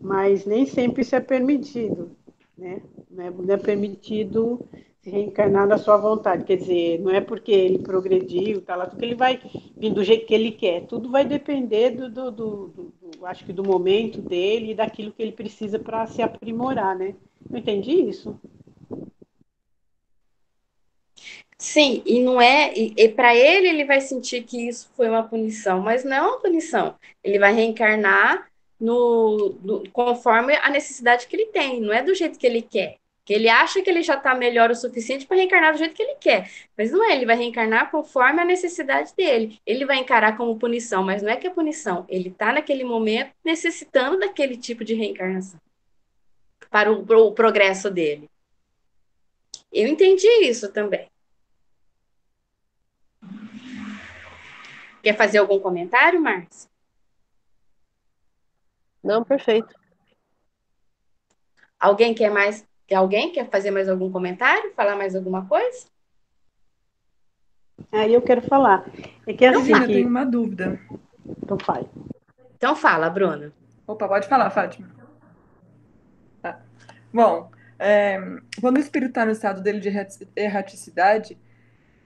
Mas 0.00 0.46
nem 0.46 0.64
sempre 0.64 1.02
isso 1.02 1.16
é 1.16 1.20
permitido, 1.20 2.16
né? 2.56 2.80
Não 3.10 3.24
é, 3.24 3.30
não 3.30 3.54
é 3.54 3.56
permitido 3.56 4.60
se 5.00 5.10
reencarnar 5.10 5.66
na 5.66 5.76
sua 5.78 5.96
vontade, 5.96 6.44
quer 6.44 6.56
dizer, 6.56 7.00
não 7.00 7.10
é 7.10 7.20
porque 7.20 7.50
ele 7.50 7.80
progrediu, 7.80 8.62
tá 8.62 8.76
lá, 8.76 8.86
porque 8.86 9.04
ele 9.04 9.16
vai 9.16 9.40
vir 9.76 9.92
do 9.92 10.04
jeito 10.04 10.26
que 10.26 10.34
ele 10.34 10.52
quer, 10.52 10.86
tudo 10.86 11.10
vai 11.10 11.24
depender 11.24 11.90
do, 11.90 12.08
do, 12.08 12.30
do, 12.30 12.66
do, 12.68 12.94
do 13.18 13.26
acho 13.26 13.44
que 13.44 13.52
do 13.52 13.64
momento 13.64 14.20
dele 14.22 14.70
e 14.70 14.74
daquilo 14.76 15.12
que 15.12 15.22
ele 15.22 15.32
precisa 15.32 15.78
para 15.78 16.06
se 16.06 16.22
aprimorar, 16.22 16.96
né? 16.96 17.16
Eu 17.50 17.58
entendi 17.58 17.90
isso? 17.90 18.38
Sim, 21.62 22.02
e 22.04 22.20
não 22.20 22.40
é. 22.40 22.72
E, 22.76 22.92
e 22.96 23.08
para 23.08 23.36
ele, 23.36 23.68
ele 23.68 23.84
vai 23.84 24.00
sentir 24.00 24.42
que 24.42 24.68
isso 24.68 24.90
foi 24.96 25.08
uma 25.08 25.22
punição, 25.22 25.80
mas 25.80 26.02
não 26.02 26.16
é 26.16 26.20
uma 26.20 26.40
punição. 26.40 26.96
Ele 27.22 27.38
vai 27.38 27.54
reencarnar 27.54 28.50
no, 28.80 29.56
no 29.62 29.88
conforme 29.90 30.56
a 30.56 30.68
necessidade 30.68 31.28
que 31.28 31.36
ele 31.36 31.46
tem, 31.46 31.80
não 31.80 31.92
é 31.92 32.02
do 32.02 32.14
jeito 32.16 32.36
que 32.36 32.46
ele 32.46 32.62
quer. 32.62 32.96
Que 33.24 33.32
ele 33.32 33.48
acha 33.48 33.80
que 33.80 33.88
ele 33.88 34.02
já 34.02 34.14
está 34.16 34.34
melhor 34.34 34.72
o 34.72 34.74
suficiente 34.74 35.24
para 35.24 35.36
reencarnar 35.36 35.72
do 35.72 35.78
jeito 35.78 35.94
que 35.94 36.02
ele 36.02 36.16
quer. 36.16 36.50
Mas 36.76 36.90
não 36.90 37.08
é, 37.08 37.14
ele 37.14 37.26
vai 37.26 37.36
reencarnar 37.36 37.92
conforme 37.92 38.40
a 38.42 38.44
necessidade 38.44 39.14
dele. 39.16 39.60
Ele 39.64 39.86
vai 39.86 39.98
encarar 39.98 40.36
como 40.36 40.58
punição, 40.58 41.04
mas 41.04 41.22
não 41.22 41.30
é 41.30 41.36
que 41.36 41.46
é 41.46 41.50
punição. 41.50 42.04
Ele 42.08 42.28
está 42.30 42.52
naquele 42.52 42.82
momento 42.82 43.30
necessitando 43.44 44.18
daquele 44.18 44.56
tipo 44.56 44.84
de 44.84 44.94
reencarnação 44.94 45.60
para 46.68 46.90
o, 46.92 47.04
o 47.28 47.32
progresso 47.32 47.88
dele. 47.88 48.28
Eu 49.72 49.86
entendi 49.86 50.26
isso 50.42 50.72
também. 50.72 51.11
Quer 55.02 55.16
fazer 55.16 55.38
algum 55.38 55.58
comentário, 55.58 56.20
Marcos? 56.20 56.68
Não, 59.02 59.24
perfeito. 59.24 59.74
Alguém 61.78 62.14
quer 62.14 62.30
mais? 62.30 62.64
Alguém 62.94 63.32
quer 63.32 63.50
fazer 63.50 63.70
mais 63.70 63.88
algum 63.88 64.12
comentário? 64.12 64.72
Falar 64.74 64.94
mais 64.94 65.16
alguma 65.16 65.46
coisa? 65.46 65.86
Aí 67.90 68.14
eu 68.14 68.22
quero 68.22 68.42
falar. 68.42 68.84
É 69.26 69.32
que 69.32 69.44
assim, 69.44 69.72
eu 69.72 69.86
tenho 69.86 70.08
uma 70.08 70.24
dúvida. 70.24 70.80
Então 71.42 71.58
fale. 71.58 71.88
Então 72.56 72.76
fala, 72.76 73.10
Bruna. 73.10 73.52
Opa, 73.86 74.06
pode 74.06 74.28
falar, 74.28 74.50
Fátima. 74.50 74.88
Tá. 76.40 76.60
Bom, 77.12 77.50
é, 77.78 78.18
quando 78.60 78.76
o 78.76 78.80
espírito 78.80 79.08
está 79.08 79.24
no 79.24 79.32
estado 79.32 79.60
dele 79.60 79.80
de 79.80 79.90
erraticidade, 80.36 81.36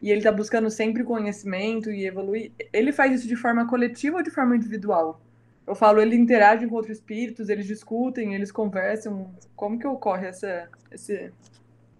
e 0.01 0.11
ele 0.11 0.21
está 0.21 0.31
buscando 0.31 0.71
sempre 0.71 1.05
conhecimento 1.05 1.91
e 1.91 2.07
evoluir, 2.07 2.53
ele 2.73 2.93
faz 2.93 3.13
isso 3.13 3.29
de 3.29 3.37
forma 3.37 3.67
coletiva 3.67 4.19
ou 4.19 4.23
de 4.23 4.31
forma 4.31 4.57
individual? 4.57 5.21
Eu 5.67 5.75
falo, 5.75 6.01
ele 6.01 6.15
interage 6.15 6.67
com 6.67 6.77
outros 6.77 6.99
espíritos, 6.99 7.49
eles 7.49 7.67
discutem, 7.67 8.35
eles 8.35 8.53
conversam. 8.53 9.35
Como 9.57 9.79
que 9.79 9.87
ocorre 9.87 10.29
essa, 10.29 10.69
esse 10.93 11.33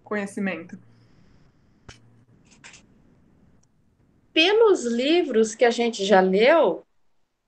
conhecimento? 0.03 0.79
Pelos 4.31 4.85
livros 4.85 5.53
que 5.53 5.65
a 5.65 5.69
gente 5.69 6.05
já 6.05 6.21
leu, 6.21 6.83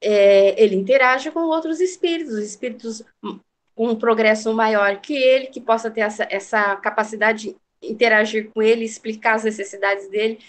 é, 0.01 0.61
ele 0.61 0.75
interage 0.75 1.31
com 1.31 1.39
outros 1.41 1.79
espíritos, 1.79 2.37
espíritos 2.37 3.03
com 3.21 3.87
um 3.87 3.95
progresso 3.95 4.53
maior 4.53 4.99
que 4.99 5.13
ele, 5.13 5.47
que 5.47 5.61
possa 5.61 5.89
ter 5.89 6.01
essa, 6.01 6.27
essa 6.29 6.75
capacidade 6.75 7.55
interagir 7.81 8.51
com 8.51 8.61
ele, 8.61 8.83
explicar 8.83 9.35
as 9.35 9.43
necessidades 9.43 10.09
dele, 10.09 10.39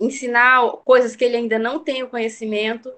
ensinar 0.00 0.70
coisas 0.84 1.16
que 1.16 1.24
ele 1.24 1.36
ainda 1.36 1.58
não 1.58 1.78
tem 1.80 2.02
o 2.02 2.08
conhecimento. 2.08 2.92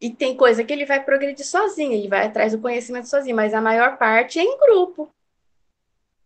E 0.00 0.10
tem 0.10 0.36
coisa 0.36 0.64
que 0.64 0.72
ele 0.72 0.84
vai 0.84 1.02
progredir 1.02 1.46
sozinho, 1.46 1.92
ele 1.92 2.08
vai 2.08 2.26
atrás 2.26 2.52
do 2.52 2.60
conhecimento 2.60 3.08
sozinho, 3.08 3.36
mas 3.36 3.54
a 3.54 3.60
maior 3.60 3.96
parte 3.96 4.38
é 4.38 4.42
em 4.42 4.58
grupo. 4.58 5.08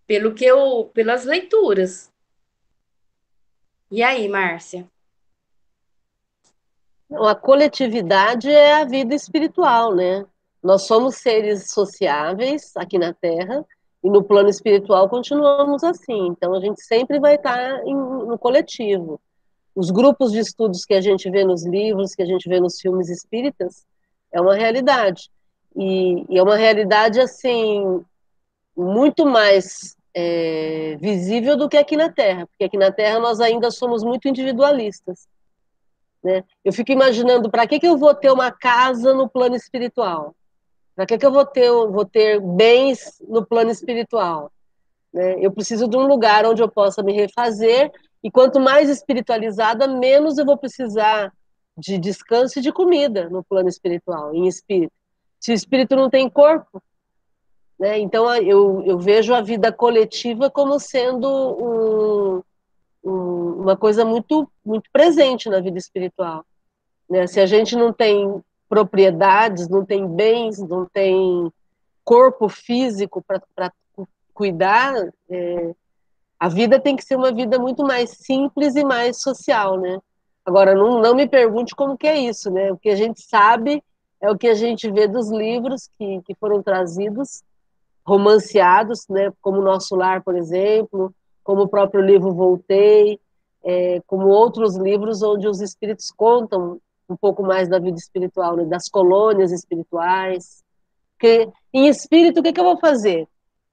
Pelo 0.07 0.35
que 0.35 0.45
eu, 0.45 0.91
pelas 0.95 1.25
leituras. 1.25 2.11
E 3.91 4.03
aí, 4.03 4.29
Márcia? 4.29 4.89
A 7.11 7.35
coletividade 7.35 8.51
é 8.51 8.75
a 8.75 8.85
vida 8.85 9.15
espiritual, 9.15 9.95
né? 9.95 10.27
Nós 10.63 10.83
somos 10.83 11.17
seres 11.17 11.71
sociáveis 11.71 12.77
aqui 12.77 12.99
na 12.99 13.15
Terra 13.15 13.65
E 14.03 14.09
no 14.09 14.23
plano 14.23 14.49
espiritual 14.49 15.09
continuamos 15.09 15.83
assim. 15.83 16.29
Então 16.29 16.55
a 16.55 16.61
gente 16.61 16.83
sempre 16.83 17.19
vai 17.19 17.35
estar 17.35 17.85
em, 17.87 17.95
no 17.95 18.39
coletivo. 18.39 19.21
Os 19.75 19.91
grupos 19.91 20.33
de 20.33 20.39
estudos 20.39 20.85
que 20.85 20.95
a 20.95 21.01
gente 21.01 21.31
vê 21.31 21.45
nos 21.45 21.65
livros, 21.65 22.15
que 22.15 22.23
a 22.23 22.27
gente 22.27 22.49
vê 22.49 22.61
nos 22.61 22.81
filmes 22.81 23.09
espíritas, 23.09 23.87
é 24.33 24.41
uma 24.41 24.55
realidade. 24.55 25.31
E, 25.77 26.25
e 26.29 26.39
é 26.39 26.43
uma 26.43 26.57
realidade 26.57 27.21
assim 27.21 28.05
muito 28.77 29.27
mais 29.27 29.97
é, 30.15 30.97
visível 31.01 31.57
do 31.57 31.69
que 31.69 31.77
aqui 31.77 31.97
na 31.97 32.11
Terra, 32.11 32.47
porque 32.47 32.65
aqui 32.65 32.77
na 32.77 32.91
Terra 32.91 33.19
nós 33.19 33.41
ainda 33.41 33.71
somos 33.71 34.03
muito 34.03 34.29
individualistas. 34.29 35.29
Né? 36.23 36.45
Eu 36.65 36.73
fico 36.73 36.93
imaginando 36.93 37.51
para 37.51 37.67
que, 37.67 37.79
que 37.79 37.87
eu 37.87 37.97
vou 37.97 38.15
ter 38.15 38.31
uma 38.31 38.51
casa 38.51 39.15
no 39.15 39.29
plano 39.29 39.55
espiritual? 39.55 40.35
Para 40.99 41.07
que, 41.07 41.17
que 41.17 41.25
eu 41.25 41.31
vou 41.31 41.47
ter, 41.47 41.71
vou 41.71 42.05
ter 42.05 42.41
bens 42.41 43.23
no 43.29 43.47
plano 43.47 43.71
espiritual? 43.71 44.51
Né? 45.15 45.37
Eu 45.39 45.53
preciso 45.53 45.87
de 45.87 45.97
um 45.97 46.09
lugar 46.09 46.45
onde 46.45 46.61
eu 46.61 46.69
possa 46.69 47.05
me 47.05 47.13
refazer, 47.13 47.93
e 48.21 48.29
quanto 48.29 48.59
mais 48.59 48.91
espiritualizada, 48.91 49.87
menos 49.87 50.39
eu 50.39 50.45
vou 50.45 50.57
precisar 50.57 51.33
de 51.77 51.99
descanso 51.99 52.59
e 52.59 52.63
de 52.63 52.73
comida 52.73 53.31
no 53.31 53.45
plano 53.45 53.69
espiritual, 53.69 54.35
em 54.35 54.49
espírito. 54.49 54.93
Se 55.39 55.53
o 55.53 55.55
espírito 55.55 55.95
não 55.95 56.11
tem 56.11 56.29
corpo, 56.29 56.83
né? 57.79 57.97
então 58.01 58.35
eu, 58.35 58.83
eu 58.85 58.99
vejo 58.99 59.33
a 59.33 59.41
vida 59.41 59.71
coletiva 59.71 60.51
como 60.51 60.81
sendo 60.81 61.29
um, 61.31 62.43
um, 63.09 63.53
uma 63.61 63.77
coisa 63.77 64.05
muito, 64.05 64.51
muito 64.65 64.91
presente 64.93 65.49
na 65.49 65.61
vida 65.61 65.79
espiritual. 65.79 66.45
Né? 67.09 67.29
Se 67.29 67.39
a 67.39 67.47
gente 67.47 67.77
não 67.77 67.93
tem 67.93 68.43
propriedades, 68.69 69.69
não 69.69 69.85
tem 69.85 70.07
bens, 70.07 70.59
não 70.59 70.87
tem 70.87 71.51
corpo 72.05 72.49
físico 72.49 73.23
para 73.27 73.73
cuidar, 74.33 74.95
é, 75.29 75.75
a 76.39 76.49
vida 76.49 76.79
tem 76.79 76.95
que 76.95 77.05
ser 77.05 77.17
uma 77.17 77.33
vida 77.33 77.59
muito 77.59 77.83
mais 77.83 78.11
simples 78.11 78.77
e 78.77 78.85
mais 78.85 79.21
social, 79.21 79.77
né? 79.79 79.99
Agora, 80.45 80.75
não, 80.75 81.01
não 81.01 81.15
me 81.15 81.29
pergunte 81.29 81.75
como 81.75 81.99
que 81.99 82.07
é 82.07 82.17
isso, 82.17 82.51
né? 82.51 82.73
O 82.73 82.79
que 82.79 82.89
a 82.89 82.97
gente 82.97 83.21
sabe 83.21 83.83
é 84.21 84.31
o 84.31 84.39
que 84.39 84.47
a 84.47 84.55
gente 84.55 84.91
vê 84.91 85.09
dos 85.09 85.31
livros 85.31 85.91
que, 85.99 86.23
que 86.23 86.35
foram 86.37 86.63
trazidos, 86.63 87.43
romanceados, 88.07 89.07
né? 89.09 89.33
Como 89.43 89.61
Nosso 89.61 89.97
Lar, 89.97 90.23
por 90.23 90.37
exemplo, 90.37 91.13
como 91.43 91.63
o 91.63 91.69
próprio 91.69 92.01
livro 92.01 92.33
Voltei, 92.33 93.19
é, 93.65 94.01
como 94.07 94.29
outros 94.29 94.77
livros 94.77 95.23
onde 95.23 95.49
os 95.49 95.61
espíritos 95.61 96.11
contam 96.11 96.79
um 97.09 97.17
pouco 97.17 97.43
mais 97.43 97.69
da 97.69 97.79
vida 97.79 97.97
espiritual, 97.97 98.57
né, 98.57 98.65
das 98.65 98.89
colônias 98.89 99.51
espirituais. 99.51 100.63
Porque 101.17 101.49
em 101.73 101.89
espírito, 101.89 102.41
o 102.41 102.43
que, 102.43 102.53
que 102.53 102.61
eu 102.61 102.65
vou 102.65 102.79
fazer? 102.79 103.27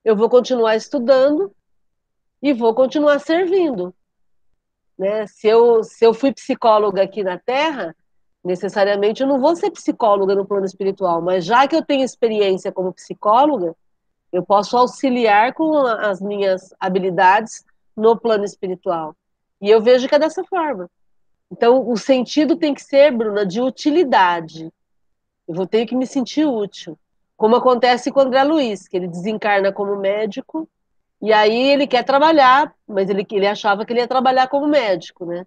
Eu 0.03 0.15
vou 0.15 0.29
continuar 0.29 0.75
estudando 0.75 1.51
e 2.41 2.53
vou 2.53 2.73
continuar 2.73 3.19
servindo. 3.19 3.93
Né? 4.97 5.27
Se, 5.27 5.47
eu, 5.47 5.83
se 5.83 6.05
eu 6.05 6.13
fui 6.13 6.31
psicóloga 6.31 7.03
aqui 7.03 7.23
na 7.23 7.37
Terra, 7.37 7.95
necessariamente 8.43 9.21
eu 9.21 9.27
não 9.27 9.39
vou 9.39 9.55
ser 9.55 9.71
psicóloga 9.71 10.35
no 10.35 10.45
plano 10.45 10.65
espiritual, 10.65 11.21
mas 11.21 11.43
já 11.43 11.67
que 11.67 11.75
eu 11.75 11.83
tenho 11.83 12.03
experiência 12.03 12.71
como 12.71 12.93
psicóloga, 12.93 13.75
eu 14.31 14.43
posso 14.43 14.77
auxiliar 14.77 15.53
com 15.53 15.77
as 15.77 16.21
minhas 16.21 16.73
habilidades 16.79 17.63
no 17.95 18.17
plano 18.17 18.43
espiritual. 18.43 19.15
E 19.61 19.69
eu 19.69 19.81
vejo 19.81 20.07
que 20.07 20.15
é 20.15 20.19
dessa 20.19 20.43
forma. 20.43 20.89
Então, 21.51 21.87
o 21.89 21.97
sentido 21.97 22.55
tem 22.55 22.73
que 22.73 22.81
ser, 22.81 23.11
Bruna, 23.11 23.45
de 23.45 23.61
utilidade. 23.61 24.71
Eu 25.47 25.55
vou 25.55 25.67
ter 25.67 25.85
que 25.85 25.95
me 25.95 26.07
sentir 26.07 26.45
útil. 26.45 26.97
Como 27.37 27.55
acontece 27.55 28.11
com 28.11 28.19
o 28.19 28.23
André 28.23 28.43
Luiz, 28.43 28.87
que 28.87 28.97
ele 28.97 29.07
desencarna 29.07 29.71
como 29.71 29.95
médico, 29.95 30.67
e 31.21 31.31
aí 31.31 31.69
ele 31.69 31.87
quer 31.87 32.03
trabalhar, 32.03 32.73
mas 32.87 33.09
ele, 33.09 33.25
ele 33.31 33.47
achava 33.47 33.85
que 33.85 33.93
ele 33.93 33.99
ia 33.99 34.07
trabalhar 34.07 34.47
como 34.47 34.67
médico, 34.67 35.25
né? 35.25 35.45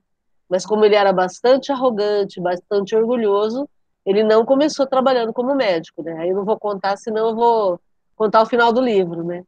Mas 0.48 0.64
como 0.64 0.84
ele 0.84 0.94
era 0.94 1.12
bastante 1.12 1.70
arrogante, 1.72 2.40
bastante 2.40 2.96
orgulhoso, 2.96 3.68
ele 4.04 4.22
não 4.22 4.44
começou 4.44 4.86
trabalhando 4.86 5.32
como 5.32 5.54
médico, 5.54 6.02
né? 6.02 6.16
Aí 6.18 6.30
eu 6.30 6.36
não 6.36 6.44
vou 6.44 6.58
contar, 6.58 6.96
senão 6.96 7.28
eu 7.28 7.34
vou 7.34 7.80
contar 8.16 8.42
o 8.42 8.46
final 8.46 8.72
do 8.72 8.80
livro, 8.80 9.22
né? 9.22 9.44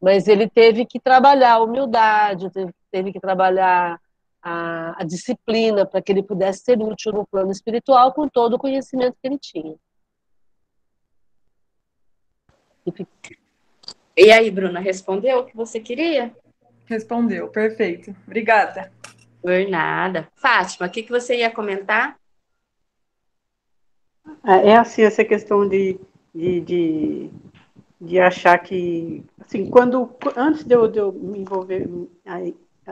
Mas 0.00 0.28
ele 0.28 0.48
teve 0.48 0.86
que 0.86 1.00
trabalhar 1.00 1.60
humildade, 1.60 2.50
teve, 2.50 2.72
teve 2.90 3.12
que 3.12 3.20
trabalhar 3.20 4.00
a, 4.48 5.02
a 5.02 5.04
disciplina 5.04 5.84
para 5.86 6.00
que 6.00 6.12
ele 6.12 6.22
pudesse 6.22 6.64
ser 6.64 6.78
útil 6.80 7.12
no 7.12 7.26
plano 7.26 7.50
espiritual 7.50 8.12
com 8.12 8.28
todo 8.28 8.54
o 8.54 8.58
conhecimento 8.58 9.16
que 9.20 9.28
ele 9.28 9.38
tinha. 9.38 9.74
E 14.16 14.30
aí, 14.32 14.50
Bruna, 14.50 14.80
respondeu 14.80 15.40
o 15.40 15.44
que 15.44 15.56
você 15.56 15.78
queria? 15.78 16.34
Respondeu, 16.86 17.48
perfeito. 17.48 18.16
Obrigada. 18.26 18.90
Por 19.42 19.68
nada. 19.68 20.28
Fátima, 20.34 20.86
o 20.86 20.90
que, 20.90 21.02
que 21.02 21.10
você 21.10 21.36
ia 21.36 21.50
comentar? 21.50 22.18
É, 24.44 24.70
é 24.70 24.76
assim, 24.76 25.02
essa 25.02 25.24
questão 25.24 25.68
de, 25.68 26.00
de, 26.34 26.60
de 26.60 27.30
de 28.00 28.20
achar 28.20 28.58
que, 28.58 29.24
assim, 29.40 29.68
quando, 29.68 30.14
antes 30.36 30.64
de 30.64 30.74
eu, 30.74 30.88
de 30.88 30.98
eu 30.98 31.12
me 31.12 31.40
envolver, 31.40 31.88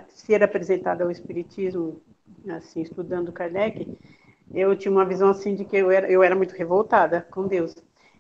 ser 0.09 0.43
apresentada 0.43 1.05
ao 1.05 1.11
Espiritismo, 1.11 2.01
assim, 2.49 2.83
estudando 2.83 3.33
Kardec, 3.33 3.97
eu 4.55 4.77
tinha 4.77 4.93
uma 4.93 5.05
visão, 5.05 5.31
assim, 5.31 5.55
de 5.55 5.65
que 5.65 5.77
eu 5.77 5.91
era, 5.91 6.11
eu 6.11 6.23
era 6.23 6.35
muito 6.35 6.55
revoltada 6.55 7.27
com 7.31 7.47
Deus. 7.47 7.75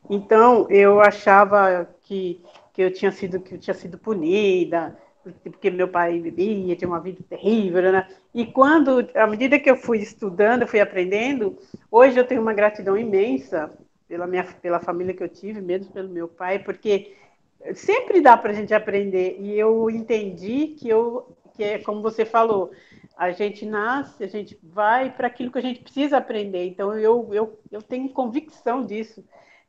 Então, 0.08 0.66
eu 0.70 1.00
achava 1.00 1.88
que, 2.02 2.40
que 2.72 2.82
eu 2.82 2.92
tinha 2.92 3.10
sido, 3.12 3.40
que 3.40 3.54
eu 3.54 3.58
tinha 3.58 3.74
sido 3.74 3.98
punida, 3.98 4.96
porque 5.42 5.70
meu 5.70 5.88
pai 5.88 6.20
bebia, 6.20 6.76
tinha 6.76 6.88
uma 6.88 7.00
vida 7.00 7.20
terrível, 7.28 7.82
né? 7.92 8.08
E 8.34 8.46
quando, 8.46 9.08
à 9.14 9.26
medida 9.26 9.58
que 9.58 9.70
eu 9.70 9.76
fui 9.76 9.98
estudando, 9.98 10.66
fui 10.66 10.80
aprendendo, 10.80 11.56
hoje 11.90 12.18
eu 12.18 12.26
tenho 12.26 12.42
uma 12.42 12.52
gratidão 12.52 12.96
imensa 12.96 13.72
pela 14.08 14.26
minha 14.26 14.44
pela 14.44 14.78
família 14.78 15.14
que 15.14 15.22
eu 15.22 15.28
tive, 15.28 15.60
mesmo 15.60 15.92
pelo 15.92 16.08
meu 16.08 16.28
pai, 16.28 16.60
porque 16.60 17.14
sempre 17.74 18.20
dá 18.20 18.36
para 18.36 18.52
a 18.52 18.54
gente 18.54 18.72
aprender. 18.72 19.36
E 19.40 19.58
eu 19.58 19.90
entendi 19.90 20.68
que 20.78 20.88
eu 20.88 21.36
que 21.56 21.64
é 21.64 21.78
como 21.78 22.02
você 22.02 22.24
falou, 22.24 22.70
a 23.16 23.30
gente 23.30 23.64
nasce, 23.64 24.22
a 24.22 24.28
gente 24.28 24.58
vai 24.62 25.10
para 25.10 25.26
aquilo 25.26 25.50
que 25.50 25.58
a 25.58 25.62
gente 25.62 25.82
precisa 25.82 26.18
aprender. 26.18 26.66
Então 26.66 26.96
eu 26.98 27.28
eu, 27.32 27.60
eu 27.70 27.82
tenho 27.82 28.08
convicção 28.10 28.84
disso, 28.84 29.24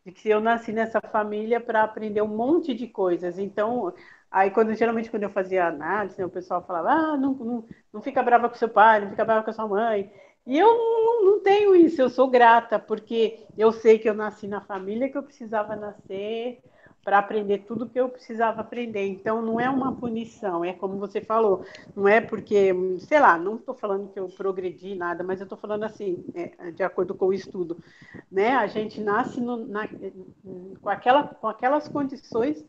de 0.05 0.11
que 0.11 0.29
eu 0.29 0.39
nasci 0.41 0.71
nessa 0.71 1.01
família 1.01 1.59
para 1.59 1.83
aprender 1.83 2.21
um 2.21 2.27
monte 2.27 2.73
de 2.73 2.87
coisas. 2.87 3.39
Então 3.39 3.93
Aí, 4.29 4.51
quando, 4.51 4.73
geralmente, 4.75 5.09
quando 5.09 5.23
eu 5.23 5.29
fazia 5.29 5.67
análise, 5.67 6.19
né, 6.19 6.25
o 6.25 6.29
pessoal 6.29 6.61
falava, 6.61 6.89
ah, 6.91 7.17
não, 7.17 7.33
não, 7.33 7.65
não 7.93 8.01
fica 8.01 8.21
brava 8.21 8.49
com 8.49 8.55
seu 8.55 8.69
pai, 8.69 8.99
não 8.99 9.09
fica 9.09 9.23
brava 9.23 9.43
com 9.43 9.49
a 9.49 9.53
sua 9.53 9.67
mãe. 9.67 10.11
E 10.45 10.57
eu 10.57 10.67
não, 10.67 11.25
não, 11.25 11.39
tenho 11.43 11.75
isso, 11.75 12.01
eu 12.01 12.09
sou 12.09 12.29
grata, 12.29 12.77
porque 12.79 13.45
eu 13.57 13.71
sei 13.71 13.99
que 13.99 14.09
eu 14.09 14.13
nasci 14.13 14.47
na 14.47 14.61
família 14.61 15.09
que 15.09 15.17
eu 15.17 15.23
precisava 15.23 15.75
nascer 15.75 16.61
para 17.07 17.19
aprender 17.19 17.59
tudo 17.59 17.87
que 17.87 17.97
eu 17.97 18.09
precisava 18.09 18.59
aprender. 18.59 19.07
Então, 19.07 19.41
não 19.41 19.61
é 19.61 19.69
uma 19.69 19.95
punição, 19.95 20.65
é 20.65 20.73
como 20.73 20.97
você 20.97 21.21
falou, 21.21 21.65
não 21.95 22.05
é 22.05 22.19
porque, 22.19 22.75
sei 22.99 23.17
lá, 23.17 23.37
não 23.37 23.55
estou 23.55 23.73
falando 23.73 24.11
que 24.11 24.19
eu 24.19 24.27
progredi 24.27 24.93
nada, 24.93 25.23
mas 25.23 25.39
eu 25.39 25.45
estou 25.45 25.57
falando 25.57 25.85
assim, 25.85 26.25
é, 26.35 26.71
de 26.71 26.83
acordo 26.83 27.15
com 27.15 27.27
o 27.27 27.33
estudo, 27.33 27.77
né? 28.29 28.49
A 28.57 28.67
gente 28.67 28.99
nasce 28.99 29.39
no, 29.39 29.55
na, 29.55 29.87
com, 30.81 30.89
aquela, 30.89 31.23
com 31.23 31.47
aquelas 31.47 31.87
condições 31.87 32.65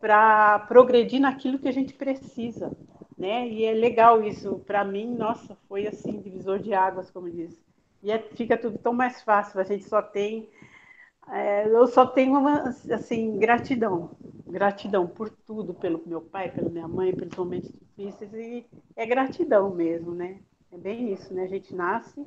para 0.00 0.60
progredir 0.60 1.20
naquilo 1.20 1.58
que 1.58 1.68
a 1.68 1.72
gente 1.72 1.92
precisa 1.92 2.74
né? 3.18 3.46
E 3.46 3.64
é 3.66 3.72
legal 3.74 4.24
isso. 4.24 4.58
Para 4.66 4.82
mim, 4.84 5.14
nossa, 5.14 5.54
foi 5.68 5.86
assim, 5.86 6.18
divisor 6.18 6.58
de 6.58 6.72
águas, 6.72 7.10
como 7.10 7.30
diz. 7.30 7.60
E 8.02 8.10
é, 8.10 8.18
fica 8.18 8.56
tudo 8.56 8.78
tão 8.78 8.92
mais 8.92 9.22
fácil. 9.22 9.60
A 9.60 9.64
gente 9.64 9.84
só 9.84 10.00
tem. 10.00 10.48
É, 11.28 11.66
eu 11.66 11.86
só 11.86 12.06
tenho 12.06 12.38
uma, 12.38 12.68
assim, 12.92 13.38
gratidão. 13.38 14.16
Gratidão 14.46 15.06
por 15.06 15.30
tudo, 15.30 15.72
pelo 15.72 16.02
meu 16.06 16.20
pai, 16.20 16.50
pela 16.50 16.68
minha 16.68 16.88
mãe, 16.88 17.14
pelos 17.14 17.34
momentos 17.36 17.70
difíceis. 17.70 18.32
E 18.34 18.66
é 18.96 19.06
gratidão 19.06 19.74
mesmo, 19.74 20.14
né? 20.14 20.40
É 20.72 20.76
bem 20.76 21.12
isso, 21.12 21.32
né? 21.32 21.44
A 21.44 21.48
gente 21.48 21.74
nasce 21.74 22.26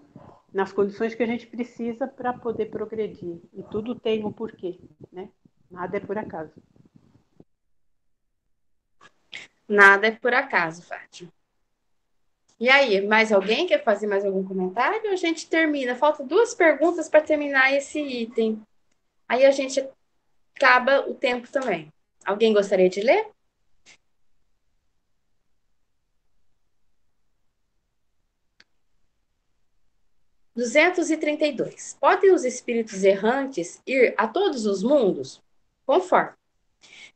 nas 0.53 0.71
condições 0.71 1.13
que 1.13 1.23
a 1.23 1.27
gente 1.27 1.47
precisa 1.47 2.07
para 2.07 2.31
poder 2.33 2.67
progredir. 2.67 3.41
E 3.53 3.61
tudo 3.63 3.95
tem 3.95 4.23
um 4.23 4.31
porquê, 4.31 4.79
né? 5.11 5.29
Nada 5.69 5.97
é 5.97 5.99
por 5.99 6.17
acaso. 6.17 6.53
Nada 9.67 10.07
é 10.07 10.11
por 10.11 10.33
acaso, 10.33 10.83
Fátima. 10.83 11.31
E 12.57 12.69
aí, 12.69 13.05
mais 13.05 13.33
alguém 13.33 13.67
quer 13.67 13.83
fazer 13.83 14.07
mais 14.07 14.23
algum 14.23 14.43
comentário? 14.43 15.11
A 15.11 15.15
gente 15.15 15.49
termina. 15.49 15.95
Falta 15.95 16.23
duas 16.23 16.53
perguntas 16.53 17.09
para 17.09 17.21
terminar 17.21 17.73
esse 17.73 17.99
item. 17.99 18.61
Aí 19.27 19.45
a 19.45 19.51
gente 19.51 19.87
acaba 20.55 21.09
o 21.09 21.13
tempo 21.13 21.47
também. 21.51 21.91
Alguém 22.25 22.53
gostaria 22.53 22.89
de 22.89 23.01
ler? 23.01 23.27
Duzentos 30.55 31.11
e 31.11 31.17
trinta 31.17 31.45
e 31.45 31.51
dois. 31.51 31.97
Podem 31.99 32.33
os 32.33 32.45
espíritos 32.45 33.03
errantes 33.03 33.81
ir 33.85 34.13
a 34.17 34.25
todos 34.25 34.65
os 34.65 34.81
mundos? 34.81 35.41
Conforme. 35.85 36.31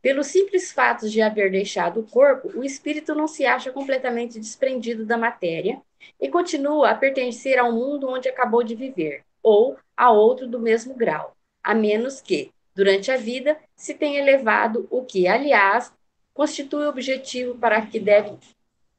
Pelo 0.02 0.24
simples 0.24 0.72
fato 0.72 1.10
de 1.10 1.22
haver 1.22 1.50
deixado 1.50 2.02
o 2.02 2.08
corpo, 2.08 2.50
o 2.58 2.64
espírito 2.64 3.16
não 3.16 3.28
se 3.28 3.46
acha 3.46 3.72
completamente 3.72 4.40
desprendido 4.40 5.06
da 5.06 5.18
matéria 5.18 5.82
e 6.20 6.30
continua 6.30 6.90
a 6.90 6.96
pertencer 6.96 7.58
ao 7.58 7.72
mundo 7.72 8.10
onde 8.10 8.28
acabou 8.28 8.64
de 8.64 8.76
viver, 8.76 9.24
ou 9.42 9.78
a 9.96 10.12
outro 10.12 10.48
do 10.48 10.60
mesmo 10.60 10.94
grau, 10.94 11.36
a 11.70 11.76
menos 11.76 12.20
que, 12.20 12.52
durante 12.74 13.12
a 13.12 13.16
vida, 13.16 13.56
se 13.76 13.94
tenha 13.94 14.20
elevado 14.20 14.88
o 14.90 15.06
que, 15.06 15.28
aliás, 15.28 15.94
constitui 16.34 16.88
o 16.88 16.90
objetivo 16.90 17.60
para 17.60 17.80
que 17.86 18.00
deve 18.00 18.40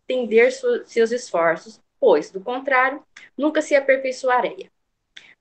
tender 0.07 0.53
seus 0.87 1.11
esforços, 1.11 1.81
pois, 1.99 2.31
do 2.31 2.41
contrário, 2.41 3.03
nunca 3.37 3.61
se 3.61 3.75
aperfeiçoaria. 3.75 4.71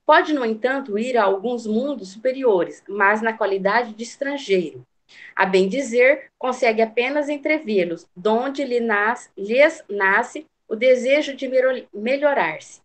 Pode, 0.04 0.32
no 0.32 0.44
entanto, 0.44 0.98
ir 0.98 1.16
a 1.16 1.22
alguns 1.22 1.68
mundos 1.68 2.08
superiores, 2.08 2.82
mas 2.88 3.22
na 3.22 3.32
qualidade 3.32 3.94
de 3.94 4.02
estrangeiro. 4.02 4.84
A 5.36 5.46
bem 5.46 5.68
dizer, 5.68 6.32
consegue 6.36 6.82
apenas 6.82 7.28
entrevê-los, 7.28 8.08
donde 8.16 8.64
lhe 8.64 8.80
nas, 8.80 9.30
lhes 9.38 9.84
nasce 9.88 10.48
o 10.66 10.74
desejo 10.74 11.36
de 11.36 11.48
melhorar-se. 11.94 12.80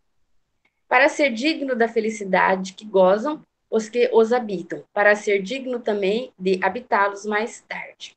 Para 0.88 1.10
ser 1.10 1.32
digno 1.32 1.76
da 1.76 1.88
felicidade 1.88 2.74
que 2.74 2.86
gozam 2.86 3.42
os 3.76 3.90
que 3.90 4.10
os 4.14 4.32
habitam, 4.32 4.82
para 4.94 5.18
ser 5.18 5.42
digno 5.42 5.82
também 5.82 6.32
de 6.40 6.58
habitá-los 6.64 7.26
mais 7.26 7.60
tarde. 7.68 8.16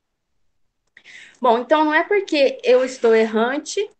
Bom, 1.40 1.58
então 1.58 1.84
não 1.84 1.92
é 1.92 2.04
porque 2.04 2.60
eu 2.62 2.84
estou 2.84 3.12
errante 3.12 3.90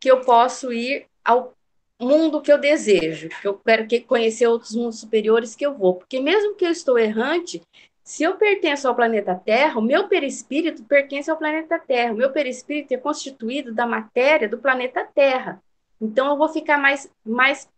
que 0.00 0.10
eu 0.10 0.22
posso 0.22 0.72
ir 0.72 1.06
ao 1.22 1.52
mundo 2.00 2.40
que 2.40 2.50
eu 2.50 2.56
desejo, 2.56 3.28
que 3.28 3.46
eu 3.46 3.58
quero 3.58 3.86
conhecer 4.06 4.46
outros 4.46 4.74
mundos 4.74 4.98
superiores 4.98 5.54
que 5.54 5.66
eu 5.66 5.74
vou, 5.74 5.96
porque 5.96 6.18
mesmo 6.18 6.54
que 6.54 6.64
eu 6.64 6.70
estou 6.70 6.98
errante, 6.98 7.62
se 8.02 8.22
eu 8.22 8.38
pertenço 8.38 8.88
ao 8.88 8.94
planeta 8.94 9.34
Terra, 9.34 9.78
o 9.78 9.82
meu 9.82 10.08
perispírito 10.08 10.82
pertence 10.84 11.30
ao 11.30 11.36
planeta 11.36 11.78
Terra. 11.78 12.14
O 12.14 12.16
meu 12.16 12.32
perispírito 12.32 12.94
é 12.94 12.96
constituído 12.96 13.74
da 13.74 13.84
matéria 13.84 14.48
do 14.48 14.56
planeta 14.56 15.06
Terra. 15.14 15.60
Então 16.00 16.28
eu 16.28 16.36
vou 16.38 16.48
ficar 16.48 16.78
mais 16.78 17.10
mais 17.24 17.68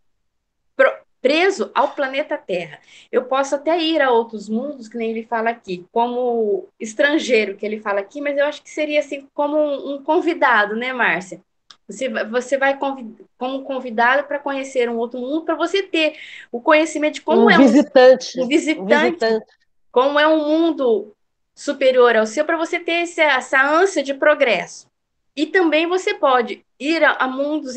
preso 1.21 1.71
ao 1.73 1.89
planeta 1.89 2.37
Terra. 2.37 2.79
Eu 3.11 3.25
posso 3.25 3.55
até 3.55 3.77
ir 3.77 4.01
a 4.01 4.11
outros 4.11 4.47
mundos, 4.47 4.87
que 4.87 4.97
nem 4.97 5.11
ele 5.11 5.23
fala 5.23 5.49
aqui, 5.49 5.85
como 5.91 6.67
estrangeiro, 6.79 7.55
que 7.55 7.65
ele 7.65 7.79
fala 7.79 7.99
aqui, 7.99 8.21
mas 8.21 8.37
eu 8.37 8.45
acho 8.45 8.63
que 8.63 8.69
seria 8.69 8.99
assim 8.99 9.27
como 9.33 9.57
um, 9.57 10.03
convidado, 10.03 10.75
né, 10.75 10.93
Márcia? 10.93 11.41
Você, 11.87 12.07
você 12.25 12.57
vai 12.57 12.77
convid, 12.77 13.15
como 13.37 13.63
convidado 13.63 14.27
para 14.27 14.39
conhecer 14.39 14.89
um 14.89 14.97
outro 14.97 15.19
mundo, 15.19 15.43
para 15.43 15.55
você 15.55 15.81
ter 15.81 16.15
o 16.51 16.61
conhecimento 16.61 17.15
de 17.15 17.21
como 17.21 17.45
um 17.45 17.49
é 17.49 17.57
visitante, 17.57 18.39
um, 18.39 18.43
um 18.43 18.47
visitante, 18.47 19.15
visitante, 19.17 19.45
como 19.91 20.19
é 20.19 20.27
um 20.27 20.37
mundo 20.47 21.13
superior 21.55 22.15
ao 22.15 22.27
seu, 22.27 22.45
para 22.45 22.57
você 22.57 22.79
ter 22.79 23.01
essa, 23.01 23.23
essa 23.23 23.61
ânsia 23.61 24.03
de 24.03 24.13
progresso. 24.13 24.87
E 25.35 25.47
também 25.47 25.87
você 25.87 26.13
pode 26.13 26.63
ir 26.79 27.03
a, 27.03 27.13
a 27.13 27.27
mundos 27.27 27.75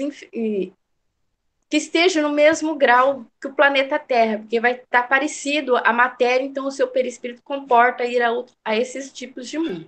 que 1.73 1.79
esteja 1.79 2.21
no 2.21 2.29
mesmo 2.29 2.75
grau 2.75 3.25
que 3.41 3.49
o 3.49 3.55
planeta 3.55 3.99
Terra, 3.99 4.41
porque 4.41 4.61
vai 4.61 4.75
estar 4.75 5.09
parecido 5.09 5.75
a 5.79 5.91
matéria, 5.91 6.45
então 6.45 6.67
o 6.67 6.71
seu 6.71 6.87
perispírito 6.87 7.41
comporta 7.43 8.05
ir 8.05 8.21
a, 8.21 8.31
outro, 8.31 8.55
a 8.63 8.77
esses 8.77 9.11
tipos 9.11 9.49
de 9.49 9.57
mundo. 9.59 9.87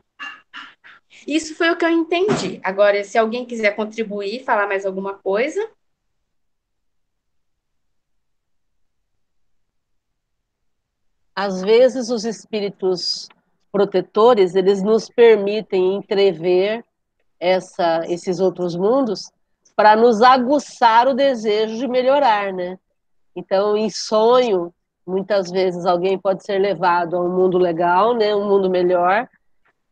Isso 1.28 1.54
foi 1.54 1.70
o 1.70 1.76
que 1.76 1.84
eu 1.84 1.90
entendi. 1.90 2.58
Agora, 2.64 3.04
se 3.04 3.18
alguém 3.18 3.44
quiser 3.44 3.76
contribuir, 3.76 4.44
falar 4.44 4.66
mais 4.66 4.86
alguma 4.86 5.12
coisa. 5.12 5.60
Às 11.36 11.60
vezes 11.60 12.08
os 12.08 12.24
espíritos 12.24 13.28
protetores, 13.70 14.54
eles 14.54 14.82
nos 14.82 15.10
permitem 15.10 15.96
entrever 15.96 16.82
essa, 17.38 18.06
esses 18.08 18.40
outros 18.40 18.74
mundos 18.74 19.30
para 19.76 19.96
nos 19.96 20.22
aguçar 20.22 21.08
o 21.08 21.14
desejo 21.14 21.76
de 21.76 21.88
melhorar, 21.88 22.52
né? 22.52 22.78
Então, 23.34 23.76
em 23.76 23.90
sonho, 23.90 24.72
muitas 25.06 25.50
vezes 25.50 25.84
alguém 25.84 26.18
pode 26.18 26.44
ser 26.44 26.58
levado 26.58 27.16
a 27.16 27.20
um 27.20 27.28
mundo 27.28 27.58
legal, 27.58 28.14
né, 28.14 28.34
um 28.34 28.48
mundo 28.48 28.70
melhor, 28.70 29.28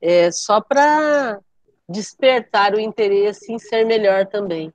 é, 0.01 0.31
só 0.31 0.61
para 0.61 1.41
despertar 1.89 2.75
o 2.75 2.81
interesse 2.81 3.53
em 3.53 3.59
ser 3.59 3.85
melhor 3.85 4.27
também. 4.27 4.73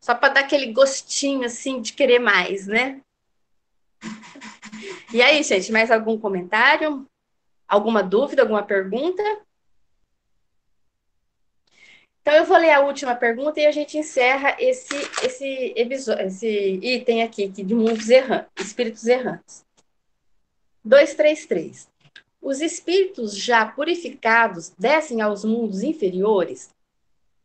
Só 0.00 0.14
para 0.14 0.34
dar 0.34 0.40
aquele 0.40 0.72
gostinho 0.72 1.44
assim 1.44 1.80
de 1.80 1.92
querer 1.92 2.18
mais, 2.18 2.66
né? 2.66 3.00
E 5.12 5.20
aí, 5.20 5.42
gente, 5.42 5.70
mais 5.70 5.90
algum 5.90 6.18
comentário? 6.18 7.06
Alguma 7.68 8.02
dúvida, 8.02 8.42
alguma 8.42 8.62
pergunta? 8.62 9.22
Então, 12.22 12.34
eu 12.34 12.44
vou 12.44 12.58
ler 12.58 12.70
a 12.70 12.80
última 12.80 13.14
pergunta 13.14 13.60
e 13.60 13.66
a 13.66 13.72
gente 13.72 13.96
encerra 13.96 14.54
esse, 14.58 14.94
esse, 15.24 15.74
esse 15.76 16.80
item 16.82 17.22
aqui, 17.22 17.44
aqui 17.44 17.62
de 17.62 17.74
mundos 17.74 18.10
errantes, 18.10 18.66
espíritos 18.66 19.06
errantes. 19.06 19.64
233. 20.84 21.88
Os 22.42 22.60
espíritos 22.60 23.36
já 23.36 23.66
purificados 23.66 24.72
descem 24.78 25.20
aos 25.20 25.44
mundos 25.44 25.82
inferiores? 25.82 26.70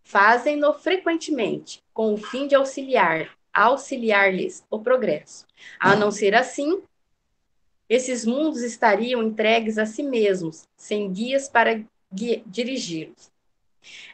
Fazem-no 0.04 0.74
frequentemente, 0.74 1.84
com 1.94 2.14
o 2.14 2.18
fim 2.18 2.48
de 2.48 2.56
auxiliar, 2.56 3.30
auxiliar-lhes 3.54 4.64
o 4.70 4.80
progresso. 4.80 5.46
A 5.80 5.96
não 5.96 6.12
ser 6.12 6.36
assim, 6.36 6.82
esses 7.90 8.26
mundos 8.26 8.62
estariam 8.62 9.24
entregues 9.24 9.78
a 9.78 9.86
si 9.86 10.04
mesmos, 10.04 10.68
sem 10.78 11.12
guias 11.12 11.50
para 11.50 11.84
dirigi-los. 12.12 13.35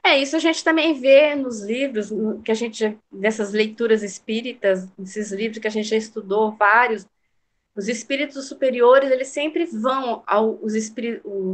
É, 0.03 0.17
isso 0.17 0.35
a 0.35 0.39
gente 0.39 0.63
também 0.63 0.99
vê 0.99 1.35
nos 1.35 1.61
livros 1.61 2.11
que 2.43 2.51
a 2.51 2.55
gente, 2.55 2.97
dessas 3.11 3.51
leituras 3.51 4.01
espíritas, 4.03 4.87
esses 4.99 5.31
livros 5.31 5.59
que 5.59 5.67
a 5.67 5.71
gente 5.71 5.89
já 5.89 5.95
estudou, 5.95 6.51
vários, 6.53 7.05
os 7.75 7.87
espíritos 7.87 8.47
superiores, 8.47 9.09
eles 9.11 9.29
sempre 9.29 9.65
vão 9.65 10.23
ao, 10.27 10.59
os 10.61 10.73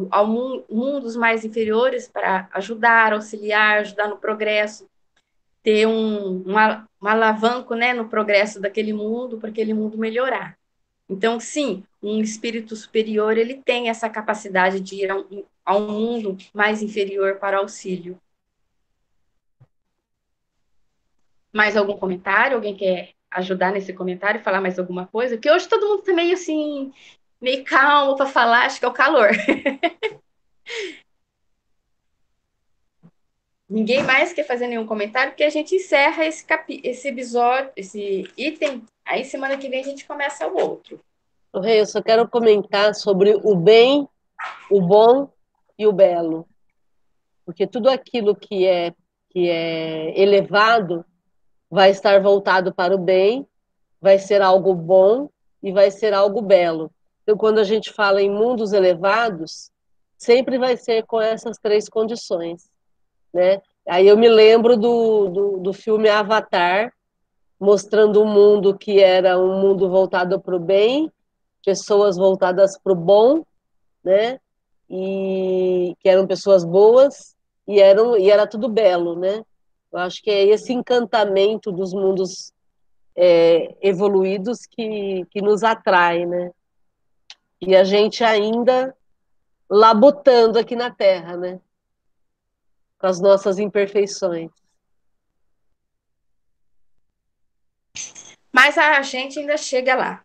ao 0.09 0.27
mundos 0.27 1.15
mais 1.15 1.45
inferiores 1.45 2.07
para 2.07 2.49
ajudar, 2.53 3.13
auxiliar, 3.13 3.79
ajudar 3.79 4.07
no 4.07 4.17
progresso, 4.17 4.89
ter 5.61 5.85
um, 5.85 6.41
uma, 6.41 6.87
um 7.01 7.07
alavanco 7.07 7.75
né, 7.75 7.93
no 7.93 8.09
progresso 8.09 8.59
daquele 8.59 8.93
mundo, 8.93 9.37
para 9.37 9.49
aquele 9.49 9.73
mundo 9.73 9.97
melhorar. 9.97 10.57
Então, 11.09 11.39
sim, 11.39 11.83
um 12.01 12.19
espírito 12.21 12.75
superior, 12.75 13.37
ele 13.37 13.61
tem 13.63 13.89
essa 13.89 14.09
capacidade 14.09 14.79
de 14.79 15.03
ir 15.03 15.11
a 15.11 15.17
um, 15.17 15.43
a 15.67 15.75
um 15.75 15.91
mundo 15.91 16.37
mais 16.53 16.81
inferior 16.81 17.39
para 17.39 17.57
auxílio. 17.57 18.17
Mais 21.51 21.75
algum 21.75 21.97
comentário? 21.97 22.55
Alguém 22.55 22.73
quer 22.73 23.09
ajudar 23.29 23.73
nesse 23.73 23.91
comentário, 23.91 24.39
falar 24.39 24.61
mais 24.61 24.79
alguma 24.79 25.05
coisa? 25.07 25.35
Porque 25.35 25.51
hoje 25.51 25.67
todo 25.67 25.85
mundo 25.85 25.99
está 25.99 26.13
meio 26.13 26.35
assim, 26.35 26.93
meio 27.41 27.65
calmo 27.65 28.15
para 28.15 28.27
falar, 28.27 28.65
acho 28.65 28.79
que 28.79 28.85
é 28.85 28.87
o 28.87 28.93
calor. 28.93 29.31
Ninguém 33.69 34.01
mais 34.03 34.31
quer 34.31 34.47
fazer 34.47 34.67
nenhum 34.67 34.87
comentário, 34.87 35.33
porque 35.33 35.43
a 35.43 35.49
gente 35.49 35.75
encerra 35.75 36.25
esse, 36.25 36.45
capi 36.45 36.79
esse 36.81 37.09
episódio, 37.09 37.73
esse 37.75 38.31
item. 38.37 38.85
Aí 39.05 39.25
semana 39.25 39.57
que 39.57 39.67
vem 39.67 39.81
a 39.81 39.83
gente 39.83 40.05
começa 40.05 40.47
o 40.47 40.57
outro. 40.57 41.01
Rei, 41.53 41.81
eu 41.81 41.85
só 41.85 42.01
quero 42.01 42.25
comentar 42.29 42.95
sobre 42.95 43.35
o 43.43 43.53
bem, 43.53 44.07
o 44.71 44.79
bom 44.79 45.29
e 45.77 45.85
o 45.85 45.91
belo. 45.91 46.47
Porque 47.45 47.65
tudo 47.65 47.89
aquilo 47.89 48.35
que 48.35 48.65
é, 48.65 48.93
que 49.29 49.49
é 49.49 50.19
elevado 50.19 51.05
vai 51.69 51.91
estar 51.91 52.21
voltado 52.21 52.73
para 52.73 52.95
o 52.95 52.97
bem, 52.97 53.47
vai 54.01 54.19
ser 54.19 54.41
algo 54.41 54.73
bom 54.73 55.29
e 55.61 55.71
vai 55.71 55.91
ser 55.91 56.13
algo 56.13 56.41
belo. 56.41 56.91
Então, 57.23 57.37
quando 57.37 57.59
a 57.59 57.63
gente 57.63 57.91
fala 57.91 58.21
em 58.21 58.29
mundos 58.29 58.73
elevados, 58.73 59.71
sempre 60.17 60.57
vai 60.57 60.77
ser 60.77 61.05
com 61.05 61.21
essas 61.21 61.57
três 61.57 61.89
condições, 61.89 62.69
né? 63.33 63.61
Aí 63.87 64.07
eu 64.07 64.17
me 64.17 64.27
lembro 64.27 64.75
do, 64.75 65.29
do, 65.29 65.57
do 65.59 65.73
filme 65.73 66.09
Avatar, 66.09 66.91
mostrando 67.59 68.21
um 68.21 68.25
mundo 68.25 68.77
que 68.77 68.99
era 68.99 69.39
um 69.39 69.59
mundo 69.59 69.89
voltado 69.89 70.39
para 70.39 70.55
o 70.55 70.59
bem, 70.59 71.11
pessoas 71.63 72.17
voltadas 72.17 72.77
para 72.77 72.93
o 72.93 72.95
bom, 72.95 73.43
né? 74.03 74.39
E 74.89 75.95
que 75.99 76.09
eram 76.09 76.25
pessoas 76.25 76.63
boas 76.63 77.35
e 77.67 77.79
eram 77.79 78.17
e 78.17 78.29
era 78.29 78.47
tudo 78.47 78.69
belo, 78.69 79.17
né? 79.17 79.43
Eu 79.91 79.99
acho 79.99 80.21
que 80.21 80.29
é 80.29 80.45
esse 80.45 80.73
encantamento 80.73 81.71
dos 81.71 81.93
mundos 81.93 82.53
é, 83.15 83.75
evoluídos 83.81 84.65
que, 84.65 85.25
que 85.31 85.41
nos 85.41 85.63
atrai, 85.63 86.25
né? 86.25 86.51
E 87.59 87.75
a 87.75 87.83
gente 87.83 88.23
ainda 88.23 88.95
labutando 89.69 90.59
aqui 90.59 90.75
na 90.75 90.91
Terra, 90.91 91.35
né? 91.35 91.59
Com 92.99 93.07
as 93.07 93.19
nossas 93.19 93.59
imperfeições. 93.59 94.51
Mas 98.51 98.77
a 98.77 99.01
gente 99.01 99.39
ainda 99.39 99.57
chega 99.57 99.95
lá. 99.95 100.23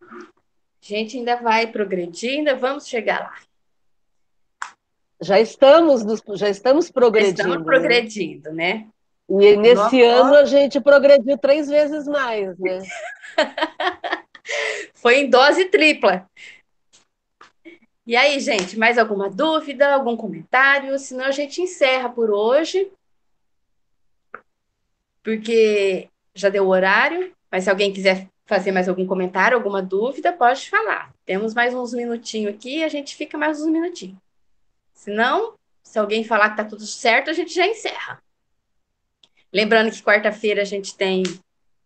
A 0.00 0.86
gente 0.86 1.16
ainda 1.16 1.36
vai 1.36 1.66
progredindo, 1.66 2.56
vamos 2.58 2.86
chegar 2.86 3.20
lá. 3.20 3.53
Já 5.20 5.40
estamos, 5.40 6.02
já 6.38 6.48
estamos 6.48 6.90
progredindo. 6.90 7.40
Estamos 7.40 7.58
né? 7.58 7.64
progredindo, 7.64 8.52
né? 8.52 8.74
né? 8.74 8.88
E 9.28 9.56
nesse 9.56 9.74
Nossa. 9.74 9.96
ano 9.96 10.34
a 10.36 10.44
gente 10.44 10.80
progrediu 10.80 11.38
três 11.38 11.68
vezes 11.68 12.06
mais, 12.06 12.58
né? 12.58 12.82
Foi 14.94 15.20
em 15.20 15.30
dose 15.30 15.66
tripla. 15.66 16.28
E 18.06 18.16
aí, 18.16 18.38
gente, 18.38 18.78
mais 18.78 18.98
alguma 18.98 19.30
dúvida, 19.30 19.94
algum 19.94 20.14
comentário? 20.16 20.98
Senão 20.98 21.24
a 21.24 21.30
gente 21.30 21.62
encerra 21.62 22.10
por 22.10 22.30
hoje. 22.30 22.90
Porque 25.22 26.08
já 26.34 26.50
deu 26.50 26.64
o 26.64 26.68
horário, 26.68 27.32
mas 27.50 27.64
se 27.64 27.70
alguém 27.70 27.92
quiser 27.92 28.28
fazer 28.44 28.72
mais 28.72 28.90
algum 28.90 29.06
comentário, 29.06 29.56
alguma 29.56 29.80
dúvida, 29.82 30.32
pode 30.32 30.68
falar. 30.68 31.14
Temos 31.24 31.54
mais 31.54 31.72
uns 31.72 31.94
minutinhos 31.94 32.54
aqui 32.54 32.78
e 32.78 32.84
a 32.84 32.88
gente 32.88 33.16
fica 33.16 33.38
mais 33.38 33.62
uns 33.62 33.70
minutinhos. 33.70 34.23
Se 35.04 35.10
não, 35.10 35.58
se 35.82 35.98
alguém 35.98 36.24
falar 36.24 36.48
que 36.48 36.56
tá 36.56 36.64
tudo 36.64 36.86
certo, 36.86 37.28
a 37.28 37.34
gente 37.34 37.52
já 37.52 37.66
encerra. 37.66 38.22
Lembrando 39.52 39.90
que 39.90 40.02
quarta-feira 40.02 40.62
a 40.62 40.64
gente 40.64 40.96
tem 40.96 41.22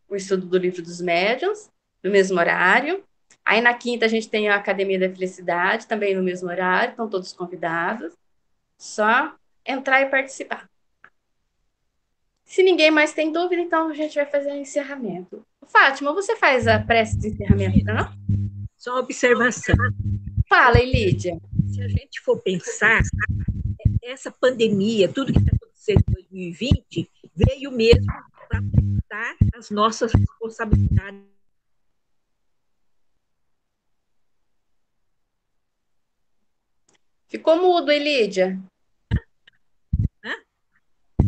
o 0.09 0.14
estudo 0.14 0.47
do 0.47 0.57
livro 0.57 0.81
dos 0.83 1.01
médiuns, 1.01 1.69
no 2.01 2.12
mesmo 2.12 2.39
horário. 2.39 3.03
Aí 3.45 3.61
na 3.61 3.75
quinta 3.75 4.07
a 4.07 4.09
gente 4.09 4.29
tem 4.29 4.49
a 4.49 4.55
Academia 4.55 5.01
da 5.01 5.11
Felicidade, 5.11 5.89
também 5.89 6.14
no 6.14 6.23
mesmo 6.23 6.49
horário, 6.49 6.93
estão 6.93 7.09
todos 7.09 7.33
convidados. 7.33 8.12
Só 8.79 9.35
entrar 9.66 10.01
e 10.03 10.07
participar. 10.07 10.71
Se 12.45 12.62
ninguém 12.62 12.93
mais 12.93 13.12
tem 13.12 13.33
dúvida, 13.33 13.61
então 13.61 13.89
a 13.89 13.95
gente 13.95 14.14
vai 14.14 14.27
fazer 14.27 14.53
o 14.53 14.57
encerramento. 14.57 15.45
Fátima, 15.66 16.12
você 16.12 16.37
faz 16.37 16.69
a 16.69 16.79
prece 16.79 17.19
de 17.19 17.31
encerramento, 17.31 17.87
não? 17.87 18.12
Só 18.77 18.97
observação. 19.01 19.75
Fala, 20.49 20.79
Lídia. 20.79 21.37
Se 21.69 21.83
a 21.83 21.89
gente 21.89 22.21
for 22.21 22.41
pensar, 22.41 23.03
essa 24.03 24.31
pandemia, 24.31 25.09
tudo 25.09 25.33
que 25.33 25.39
está 25.39 25.53
acontecendo 25.55 26.03
em 26.09 26.12
2020, 26.12 27.11
veio 27.35 27.71
mesmo 27.71 28.07
para 28.49 28.59
apontar 28.59 29.37
as 29.55 29.71
nossas 29.71 30.12
responsabilidades. 30.12 31.23
Ficou 37.29 37.61
mudo, 37.61 37.93
Elídia. 37.93 38.59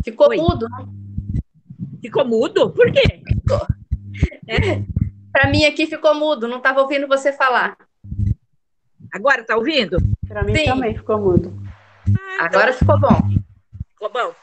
Ficou 0.03 0.29
Oi. 0.29 0.37
mudo. 0.37 0.67
Ficou 2.01 2.25
mudo? 2.25 2.71
Por 2.71 2.91
quê? 2.91 3.21
É. 4.47 4.83
Para 5.31 5.49
mim 5.49 5.63
aqui 5.65 5.85
ficou 5.85 6.15
mudo, 6.15 6.47
não 6.47 6.57
estava 6.57 6.81
ouvindo 6.81 7.07
você 7.07 7.31
falar. 7.31 7.77
Agora 9.13 9.41
está 9.41 9.55
ouvindo? 9.55 9.97
Para 10.31 10.43
mim 10.43 10.55
Sim. 10.55 10.65
também 10.65 10.95
ficou 10.95 11.19
mudo. 11.19 11.53
Ah, 12.39 12.45
Agora 12.45 12.71
ficou 12.71 12.97
bom. 12.97 13.19
Ficou 13.89 14.09
bom. 14.09 14.33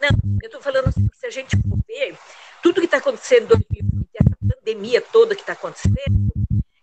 Não, 0.00 0.10
eu 0.42 0.46
estou 0.46 0.60
falando 0.60 0.88
assim, 0.88 1.08
se 1.14 1.24
a 1.24 1.30
gente 1.30 1.56
for 1.56 1.78
ver, 1.86 2.18
tudo 2.60 2.80
que 2.80 2.86
está 2.86 2.96
acontecendo 2.96 3.44
em 3.44 3.46
2020, 3.46 4.08
essa 4.12 4.36
pandemia 4.58 5.00
toda 5.00 5.36
que 5.36 5.42
está 5.42 5.52
acontecendo, 5.52 6.32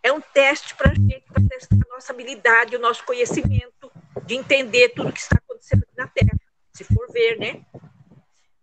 é 0.01 0.13
um 0.13 0.21
teste 0.21 0.75
para 0.75 0.91
a 0.91 0.95
gente, 0.95 1.25
para 1.27 1.43
testar 1.43 1.75
a 1.75 1.93
nossa 1.93 2.13
habilidade, 2.13 2.77
o 2.77 2.79
nosso 2.79 3.03
conhecimento 3.05 3.91
de 4.25 4.35
entender 4.35 4.89
tudo 4.89 5.11
que 5.11 5.19
está 5.19 5.35
acontecendo 5.35 5.83
aqui 5.83 5.97
na 5.97 6.07
Terra, 6.07 6.39
se 6.71 6.85
for 6.85 7.11
ver, 7.11 7.37
né? 7.37 7.65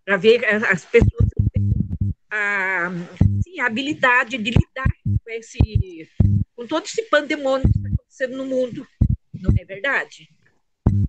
Para 0.02 0.16
ver 0.16 0.44
as 0.46 0.82
pessoas 0.86 1.28
que 1.28 1.50
têm 1.52 1.70
a, 2.30 2.86
assim, 2.86 3.60
a 3.60 3.66
habilidade 3.66 4.38
de 4.38 4.50
lidar 4.50 4.90
com, 5.04 5.30
esse, 5.30 6.10
com 6.56 6.66
todo 6.66 6.86
esse 6.86 7.02
pandemônio 7.02 7.70
que 7.70 7.76
está 7.76 7.88
acontecendo 7.88 8.36
no 8.38 8.46
mundo, 8.46 8.86
não 9.42 9.50
é 9.58 9.64
verdade? 9.64 10.28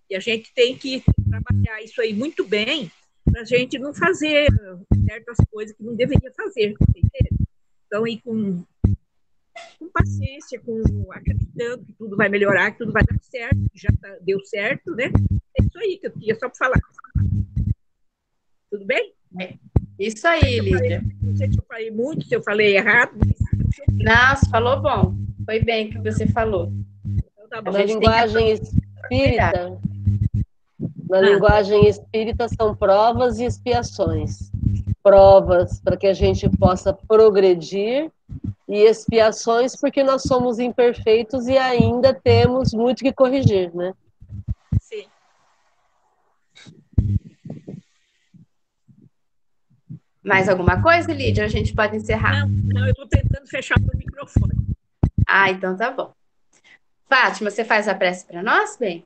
E 0.10 0.16
a 0.16 0.20
gente 0.20 0.54
tem 0.54 0.78
que 0.78 1.04
trabalhar 1.30 1.82
isso 1.82 2.02
aí 2.02 2.14
muito 2.14 2.46
bem 2.46 2.92
para 3.26 3.42
a 3.42 3.46
gente 3.46 3.80
não 3.80 3.94
fazer 3.94 4.48
certas 5.06 5.38
coisas 5.50 5.76
que 5.76 5.84
não 5.84 5.96
deveria 5.96 6.32
fazer, 6.34 6.76
entende? 6.96 7.48
Então, 7.88 8.08
ir 8.08 8.22
com, 8.22 8.64
com 9.80 9.90
paciência, 9.94 10.60
com 10.60 10.82
acreditando 11.12 11.86
que 11.86 11.94
tudo 11.94 12.16
vai 12.16 12.30
melhorar, 12.30 12.72
que 12.72 12.80
tudo 12.80 12.92
vai 12.92 13.04
dar 13.04 13.20
certo, 13.22 13.58
que 13.72 13.80
já 13.80 13.90
tá, 14.00 14.18
deu 14.22 14.40
certo, 14.46 14.92
né? 14.96 15.12
É 15.60 15.64
isso 15.64 15.78
aí 15.78 15.98
que 15.98 16.08
eu 16.08 16.12
queria 16.12 16.36
só 16.36 16.48
para 16.48 16.58
falar. 16.58 16.82
Tudo 18.70 18.86
bem? 18.86 19.14
É. 19.40 19.56
Isso 20.00 20.28
aí, 20.28 20.60
Lídia. 20.60 21.04
Não 21.22 21.36
sei 21.36 21.52
se 21.52 21.58
eu 21.58 21.64
falei 21.68 21.92
muito, 21.92 22.26
se 22.26 22.36
eu 22.36 22.42
falei 22.42 22.76
errado. 22.76 23.14
Não, 23.92 24.36
você 24.36 24.50
falou 24.50 24.82
bom. 24.82 25.16
Foi 25.46 25.60
bem 25.60 25.90
que 25.90 26.00
você 26.00 26.26
falou. 26.28 26.72
Tá 27.52 27.62
bom. 27.62 27.72
Na 27.74 27.84
linguagem 27.84 28.50
espírita, 28.50 29.78
na 31.10 31.18
ah. 31.18 31.22
linguagem 31.22 31.86
espírita 31.86 32.48
são 32.48 32.74
provas 32.74 33.40
e 33.40 33.44
expiações. 33.44 34.50
Provas 35.04 35.82
para 35.82 35.98
que 35.98 36.08
a 36.08 36.14
gente 36.14 36.50
possa 36.50 36.94
progredir 36.94 38.10
e 38.70 38.78
expiações 38.84 39.76
porque 39.76 40.02
nós 40.02 40.22
somos 40.24 40.60
imperfeitos 40.60 41.48
e 41.48 41.58
ainda 41.58 42.14
temos 42.14 42.74
muito 42.74 43.04
que 43.04 43.12
corrigir, 43.12 43.76
né? 43.76 43.94
Sim. 44.80 45.06
Mais 50.24 50.48
alguma 50.48 50.82
coisa, 50.82 51.12
Lídia? 51.12 51.44
A 51.44 51.50
gente 51.50 51.76
pode 51.76 51.98
encerrar? 51.98 52.48
Não, 52.48 52.48
não 52.48 52.86
eu 52.86 52.92
estou 52.92 53.08
tentando 53.08 53.46
fechar 53.50 53.76
o 53.78 53.98
microfone. 53.98 54.54
Ah, 55.28 55.52
então 55.52 55.76
tá 55.76 55.92
bom. 55.92 56.14
Fátima, 57.12 57.52
você 57.52 57.66
faz 57.66 57.90
a 57.90 57.94
prece 57.94 58.26
para 58.26 58.42
nós, 58.42 58.78
bem? 58.78 59.06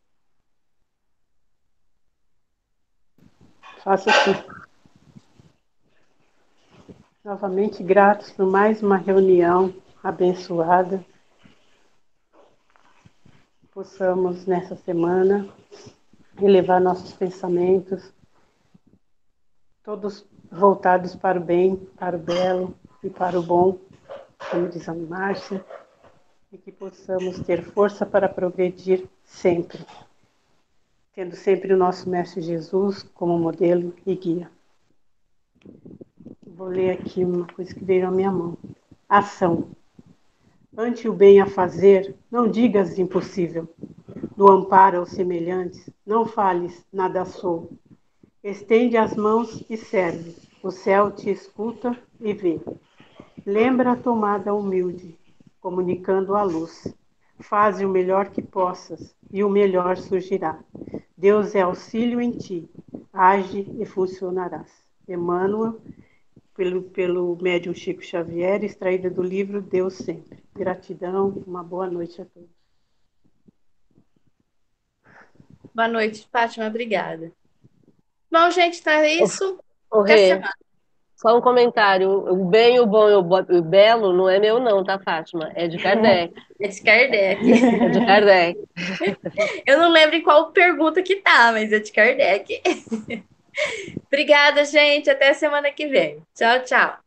Faço 3.83 4.07
aqui. 4.07 4.31
Novamente 7.23 7.81
gratos 7.81 8.29
por 8.29 8.45
mais 8.45 8.83
uma 8.83 8.97
reunião 8.97 9.73
abençoada. 10.03 11.03
Possamos 13.71 14.45
nessa 14.45 14.75
semana 14.75 15.51
elevar 16.39 16.79
nossos 16.79 17.11
pensamentos, 17.11 18.13
todos 19.83 20.23
voltados 20.51 21.15
para 21.15 21.39
o 21.39 21.43
bem, 21.43 21.75
para 21.97 22.15
o 22.15 22.19
belo 22.19 22.77
e 23.03 23.09
para 23.09 23.39
o 23.39 23.41
bom, 23.41 23.79
como 24.51 24.69
diz 24.69 24.87
a 24.87 24.93
Márcia, 24.93 25.65
e 26.55 26.57
que 26.57 26.71
possamos 26.71 27.39
ter 27.41 27.63
força 27.63 28.05
para 28.05 28.27
progredir 28.27 29.05
sempre 29.23 29.85
tendo 31.15 31.33
sempre 31.33 31.73
o 31.73 31.77
nosso 31.77 32.09
Mestre 32.09 32.41
Jesus 32.41 33.01
como 33.13 33.39
modelo 33.39 33.93
e 34.05 34.13
guia. 34.15 34.51
Vou 36.45 36.67
ler 36.67 36.91
aqui 36.91 37.23
uma 37.23 37.47
coisa 37.47 37.73
que 37.73 37.85
veio 37.85 38.05
à 38.05 38.11
minha 38.11 38.29
mão. 38.29 38.57
Ação. 39.07 39.69
Ante 40.77 41.07
o 41.07 41.13
bem 41.13 41.39
a 41.39 41.45
fazer, 41.45 42.13
não 42.29 42.51
digas 42.51 42.99
impossível. 42.99 43.65
No 44.35 44.51
amparo 44.51 44.99
aos 44.99 45.11
semelhantes, 45.11 45.89
não 46.05 46.25
fales, 46.25 46.85
nada 46.91 47.23
sou. 47.23 47.71
Estende 48.43 48.97
as 48.97 49.15
mãos 49.15 49.63
e 49.69 49.77
serve. 49.77 50.35
O 50.61 50.69
céu 50.69 51.11
te 51.11 51.29
escuta 51.29 51.97
e 52.19 52.33
vê. 52.33 52.59
Lembra 53.45 53.93
a 53.93 53.95
tomada 53.95 54.53
humilde, 54.53 55.17
comunicando 55.65 56.35
a 56.35 56.43
luz. 56.43 56.95
Faze 57.39 57.83
o 57.83 57.89
melhor 57.89 58.29
que 58.29 58.39
possas, 58.39 59.15
e 59.31 59.43
o 59.43 59.49
melhor 59.49 59.97
surgirá. 59.97 60.63
Deus 61.17 61.55
é 61.55 61.61
auxílio 61.61 62.21
em 62.21 62.37
ti, 62.37 62.69
age 63.11 63.67
e 63.79 63.83
funcionarás. 63.83 64.71
Emmanuel, 65.07 65.81
pelo, 66.53 66.83
pelo 66.83 67.35
médium 67.41 67.73
Chico 67.73 68.03
Xavier, 68.03 68.63
extraída 68.63 69.09
do 69.09 69.23
livro 69.23 69.59
Deus 69.59 69.95
Sempre. 69.95 70.43
Gratidão, 70.53 71.29
uma 71.47 71.63
boa 71.63 71.89
noite 71.89 72.21
a 72.21 72.25
todos. 72.25 72.49
Boa 75.73 75.87
noite, 75.87 76.29
Fátima, 76.31 76.67
obrigada. 76.67 77.31
Bom, 78.31 78.51
gente, 78.51 78.83
tá 78.83 79.03
isso. 79.07 79.59
O, 79.89 79.97
o 79.97 80.01
Rê, 80.03 80.39
só 81.15 81.37
um 81.37 81.41
comentário. 81.41 82.09
O 82.09 82.45
bem, 82.45 82.79
o 82.79 82.85
bom 82.85 83.09
e 83.09 83.13
o, 83.13 83.61
belo 83.61 84.13
não 84.13 84.29
é 84.29 84.39
meu, 84.39 84.59
não, 84.59 84.83
tá, 84.83 84.99
Fátima? 84.99 85.51
É 85.55 85.67
de 85.67 85.77
Kardec. 85.77 86.33
É 86.61 86.67
de 86.69 86.81
Kardec. 86.81 87.41
É 87.51 87.89
de 87.89 88.05
Kardec. 88.05 88.59
Eu 89.67 89.77
não 89.77 89.91
lembro 89.91 90.15
em 90.15 90.21
qual 90.21 90.51
pergunta 90.51 91.01
que 91.01 91.17
tá, 91.17 91.51
mas 91.51 91.71
é 91.71 91.79
de 91.79 91.91
Kardec. 91.91 92.61
Obrigada, 94.07 94.63
gente. 94.65 95.09
Até 95.09 95.33
semana 95.33 95.71
que 95.71 95.87
vem. 95.87 96.21
Tchau, 96.33 96.59
tchau. 96.63 97.04